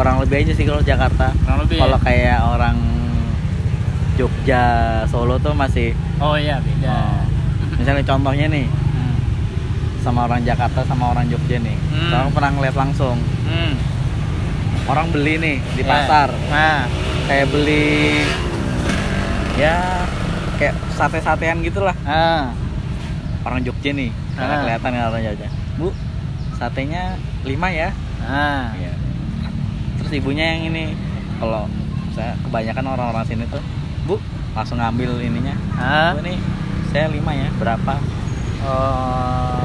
kurang 0.00 0.16
lebih 0.18 0.40
aja 0.40 0.52
sih 0.54 0.64
kalau 0.64 0.80
Jakarta 0.80 1.28
kurang 1.38 1.60
lebih 1.60 1.76
kalau 1.76 1.94
ya? 1.94 2.02
kayak 2.02 2.38
orang 2.42 2.76
Jogja 4.16 4.64
Solo 5.06 5.36
tuh 5.36 5.52
masih 5.52 5.92
oh 6.18 6.34
iya 6.34 6.56
beda 6.58 6.88
oh, 6.88 7.20
misalnya 7.76 8.00
contohnya 8.02 8.48
nih 8.48 8.64
Hmm. 8.66 9.16
sama 10.00 10.24
orang 10.24 10.40
Jakarta 10.42 10.80
sama 10.82 11.04
orang 11.10 11.28
Jogja 11.28 11.56
nih 11.56 11.76
Hmm. 11.90 12.12
Aku 12.18 12.30
pernah 12.32 12.50
ngeliat 12.50 12.72
langsung 12.74 13.16
Hmm. 13.44 13.76
orang 14.86 15.08
beli 15.08 15.36
nih 15.36 15.56
di 15.74 15.82
Ya. 15.82 15.88
pasar 15.90 16.28
nah 16.48 16.88
kayak 17.24 17.46
beli 17.48 18.24
ya 19.54 19.76
kayak 20.56 20.74
sate-satean 20.90 21.60
gitulah 21.60 21.96
ah 22.02 22.52
orang 23.42 23.60
Jogja 23.60 23.92
nih 23.92 24.08
karena 24.32 24.54
Ah. 24.54 24.60
kelihatan 24.62 24.90
ya 24.90 25.02
orang 25.06 25.22
Jogja 25.22 25.48
bu 25.76 25.88
satenya 26.56 27.16
lima 27.42 27.68
ya 27.68 27.88
ah 28.20 28.72
Iya. 28.74 28.92
Terus 30.10 30.26
ibunya 30.26 30.58
yang 30.58 30.74
ini 30.74 30.90
kalau 31.38 31.70
saya 32.10 32.34
kebanyakan 32.42 32.82
orang-orang 32.82 33.22
sini 33.22 33.46
tuh 33.46 33.62
bu 34.02 34.18
langsung 34.58 34.82
ngambil 34.82 35.22
ininya 35.22 35.54
ah 35.78 36.18
bu 36.18 36.26
nih 36.26 36.34
saya 36.90 37.06
lima 37.06 37.30
ya 37.30 37.46
berapa 37.54 37.94
Oh. 38.60 39.56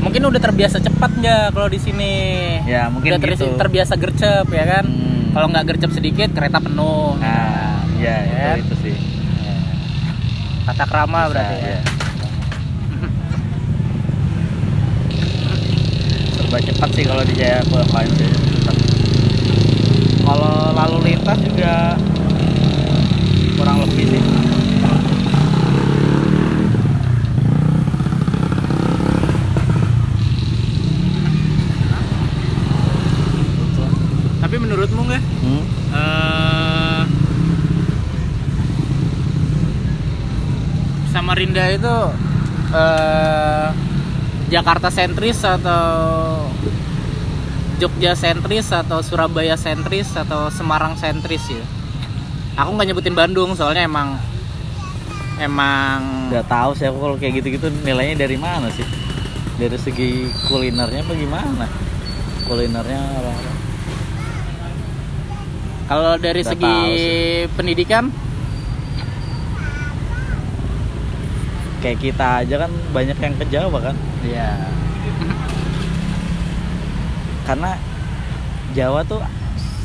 Mungkin 0.00 0.24
udah 0.24 0.40
terbiasa 0.40 0.80
cepat 0.80 1.12
nggak 1.12 1.52
kalau 1.52 1.68
di 1.68 1.76
sini? 1.76 2.56
ya 2.64 2.88
mungkin 2.88 3.12
udah 3.12 3.20
ter- 3.20 3.36
gitu 3.36 3.52
terbiasa 3.52 4.00
gercep 4.00 4.48
ya 4.48 4.64
kan? 4.64 4.88
Hmm. 4.88 5.36
Kalau 5.36 5.52
nggak 5.52 5.64
gercep 5.68 5.92
sedikit 5.92 6.32
kereta 6.32 6.56
penuh. 6.56 7.20
nah 7.20 7.84
ya 8.00 8.16
Ya. 8.24 8.56
itu, 8.56 8.64
itu 8.64 8.74
sih 8.80 8.96
Tata 10.64 10.88
krama 10.88 11.20
Bisa, 11.20 11.36
berarti 11.36 11.52
ya. 11.52 11.68
ya. 11.68 11.76
serba 16.32 16.58
cepat 16.64 16.88
sih 16.96 17.04
kalau 17.04 17.20
di 17.20 17.36
Jaya 17.36 17.60
tetap. 17.60 18.55
Kalau 20.26 20.74
lalu 20.74 20.96
lintas 21.14 21.38
juga 21.46 21.94
kurang 23.54 23.78
lebih 23.86 24.04
sih 24.10 24.22
Tapi 34.36 34.56
menurutmu 34.62 35.02
nggak? 35.10 35.22
hmm? 35.42 35.62
eh 35.96 37.02
Samarinda 41.10 41.64
itu 41.72 41.96
eh 42.76 43.68
Jakarta 44.46 44.94
sentris 44.94 45.42
atau 45.42 46.46
Jogja 47.76 48.16
sentris 48.16 48.72
atau 48.72 49.04
Surabaya 49.04 49.56
sentris 49.60 50.08
atau 50.16 50.48
Semarang 50.48 50.96
sentris 50.96 51.44
ya? 51.48 51.64
Aku 52.56 52.72
nggak 52.72 52.88
nyebutin 52.88 53.12
Bandung 53.12 53.52
soalnya 53.52 53.84
emang 53.84 54.16
emang 55.36 56.32
nggak 56.32 56.48
tahu 56.48 56.72
sih 56.72 56.88
aku 56.88 56.96
kalau 56.96 57.16
kayak 57.20 57.44
gitu-gitu 57.44 57.68
nilainya 57.84 58.24
dari 58.24 58.40
mana 58.40 58.72
sih? 58.72 58.86
Dari 59.60 59.76
segi 59.76 60.28
kulinernya 60.48 61.04
apa 61.04 61.12
gimana? 61.12 61.66
Kulinernya 62.48 63.00
orang-orang 63.20 63.56
kalau 65.86 66.18
dari 66.18 66.42
Nggak 66.42 66.50
segi 66.50 66.76
pendidikan? 67.54 68.10
Kayak 71.78 71.98
kita 72.02 72.26
aja 72.42 72.66
kan 72.66 72.72
banyak 72.90 73.18
yang 73.22 73.34
ke 73.38 73.44
Jawa 73.46 73.78
kan? 73.78 73.96
Ya 74.26 74.66
karena 77.46 77.78
Jawa 78.72 79.00
tuh 79.02 79.22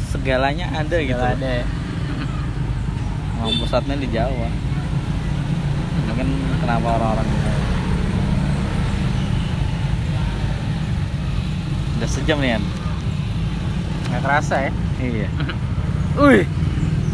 segalanya 0.09 0.67
ada 0.73 0.97
gitu 0.97 1.15
Gak 1.15 1.37
ada 1.37 1.61
Emang 3.37 3.57
pusatnya 3.57 3.95
di 3.95 4.05
Jawa. 4.07 4.49
Mungkin 6.03 6.27
kenapa 6.59 6.87
orang-orang 6.91 7.25
udah 11.97 12.09
sejam 12.09 12.37
nih 12.37 12.57
Yan 12.57 12.63
nggak 14.03 14.21
kerasa 14.21 14.55
ya? 14.59 14.71
Iya. 14.99 15.29
Wih, 16.19 16.43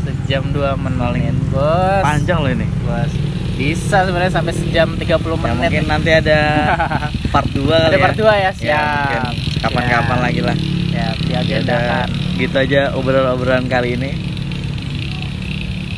sejam 0.01 0.49
2 0.49 0.57
menit, 0.81 1.37
bos. 1.47 2.01
panjang 2.01 2.41
loh 2.41 2.49
ini. 2.49 2.65
Bos. 2.81 3.11
Bisa 3.53 4.01
sebenarnya 4.01 4.33
sampai 4.33 4.49
sejam 4.51 4.97
30 4.97 5.05
ya, 5.05 5.13
menit. 5.37 5.57
mungkin 5.61 5.83
nanti 5.85 6.09
ada 6.09 6.39
part 7.33 7.45
2 7.47 7.61
kali 7.61 7.85
Ada 7.85 7.93
ya. 7.93 8.01
part 8.01 8.17
2 8.17 8.25
ya, 8.25 8.33
Ya, 8.41 8.51
siap. 8.51 8.81
mungkin 8.81 9.23
kapan-kapan 9.59 10.07
Siap. 10.13 10.25
lagi 10.25 10.41
lah 10.41 10.57
Ya, 10.87 11.13
Ya 11.27 11.39
diagendakan. 11.45 12.07
gitu 12.35 12.55
aja 12.55 12.81
obrolan-obrolan 12.91 13.65
kali 13.65 13.93
ini 13.93 14.11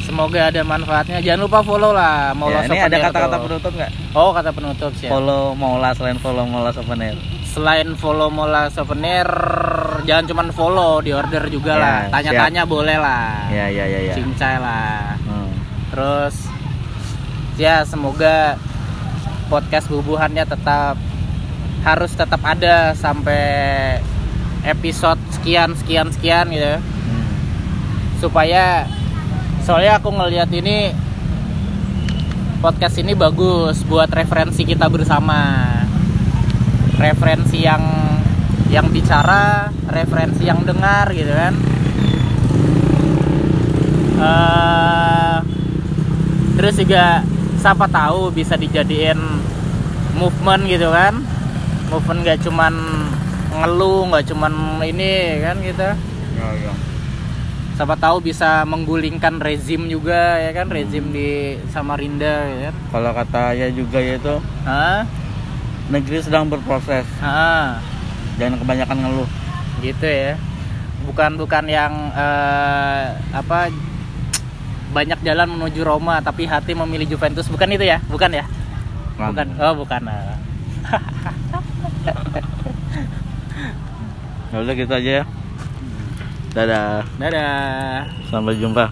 Semoga 0.01 0.49
ada 0.49 0.65
manfaatnya. 0.65 1.21
Jangan 1.21 1.39
lupa 1.39 1.61
follow 1.61 1.93
lah 1.93 2.33
ya, 2.33 2.33
Mola 2.33 2.59
ini 2.65 2.81
ada 2.81 2.97
kata-kata 2.99 3.37
penutup 3.39 3.71
nggak 3.71 3.91
Oh, 4.11 4.33
kata 4.33 4.49
penutup 4.49 4.91
sih. 4.91 5.05
follow 5.05 5.53
Mola 5.53 5.93
selain 5.93 6.17
follow 6.17 6.43
Mola 6.43 6.73
Souvenir 6.73 7.13
Selain 7.45 7.93
follow 7.93 8.27
Mola 8.27 8.69
Souvenir, 8.69 9.25
jangan 10.03 10.25
cuma 10.25 10.41
follow, 10.49 10.97
di 10.99 11.09
order 11.09 11.45
juga 11.47 11.73
Ya, 11.73 11.79
lah. 11.79 11.99
Tanya-tanya 12.09 12.61
boleh 12.63 12.97
lah. 12.97 13.49
ya 13.49 13.65
ya 13.67 13.85
ya 13.85 13.99
ya 14.03 14.13
Cincai 14.13 14.55
lah. 14.57 15.17
Hmm. 15.19 15.49
Terus 15.89 16.35
ya 17.55 17.81
semoga 17.83 18.57
podcast 19.45 19.87
bubuhannya 19.87 20.41
tetap 20.43 20.97
harus 21.83 22.11
tetap 22.11 22.43
ada 22.43 22.91
sampai 22.95 23.97
episode 24.67 25.19
sekian 25.31 25.71
sekian 25.79 26.11
sekian 26.11 26.51
gitu 26.51 26.75
Hmm. 26.79 27.23
supaya 28.19 28.83
soalnya 29.63 29.97
aku 29.97 30.11
ngelihat 30.11 30.51
ini 30.51 30.91
podcast 32.59 32.99
ini 32.99 33.15
bagus 33.15 33.87
buat 33.87 34.11
referensi 34.11 34.67
kita 34.67 34.91
bersama. 34.91 35.63
Referensi 36.99 37.63
yang 37.63 37.79
yang 38.67 38.91
bicara 38.91 39.71
referensi 39.87 40.43
yang 40.43 40.67
dengar 40.67 41.07
gitu 41.15 41.31
kan. 41.31 41.53
Eh, 44.19 45.37
terus 46.59 46.75
juga 46.75 47.23
siapa 47.55 47.87
tahu 47.87 48.35
bisa 48.35 48.59
dijadiin 48.59 49.15
movement 50.19 50.67
gitu 50.67 50.91
kan 50.91 51.23
movement 51.89 52.21
gak 52.23 52.39
cuman 52.41 52.73
ngeluh 53.51 54.05
nggak 54.07 54.25
cuman 54.25 54.53
ini 54.81 55.11
kan 55.41 55.57
gitu 55.59 55.89
Ya, 56.37 56.47
ya. 56.55 56.73
siapa 57.75 57.95
tahu 57.95 58.21
bisa 58.21 58.63
menggulingkan 58.63 59.39
rezim 59.39 59.85
juga 59.85 60.37
ya 60.37 60.53
kan? 60.53 60.69
Rezim 60.69 61.11
di 61.11 61.27
Samarinda 61.67 62.47
ya 62.47 62.57
kan? 62.65 62.75
Kalau 62.89 63.11
kata 63.11 63.43
ya 63.53 63.67
juga 63.69 63.99
yaitu 63.99 64.39
Hah? 64.63 65.03
negeri 65.89 66.21
sedang 66.21 66.47
berproses, 66.47 67.03
Ah, 67.19 67.81
jangan 68.37 68.55
kebanyakan 68.57 68.97
ngeluh. 68.99 69.27
gitu 69.81 70.05
ya. 70.05 70.37
Bukan 71.03 71.35
bukan 71.35 71.65
yang 71.65 71.91
eh, 72.13 73.05
apa 73.33 73.67
banyak 74.89 75.19
jalan 75.19 75.49
menuju 75.49 75.81
Roma 75.81 76.21
tapi 76.21 76.45
hati 76.45 76.71
memilih 76.71 77.09
Juventus. 77.09 77.47
Bukan 77.47 77.67
itu 77.69 77.83
ya? 77.83 77.99
Bukan 78.05 78.31
ya? 78.31 78.45
Bukan. 79.17 79.47
Oh 79.59 79.75
bukan. 79.75 80.01
Ya 84.49 84.57
udah 84.65 84.73
gitu 84.73 84.93
aja 84.93 85.11
ya. 85.21 85.23
Dadah. 86.57 87.05
dadah 87.21 88.09
Sampai 88.29 88.57
jumpa. 88.57 88.89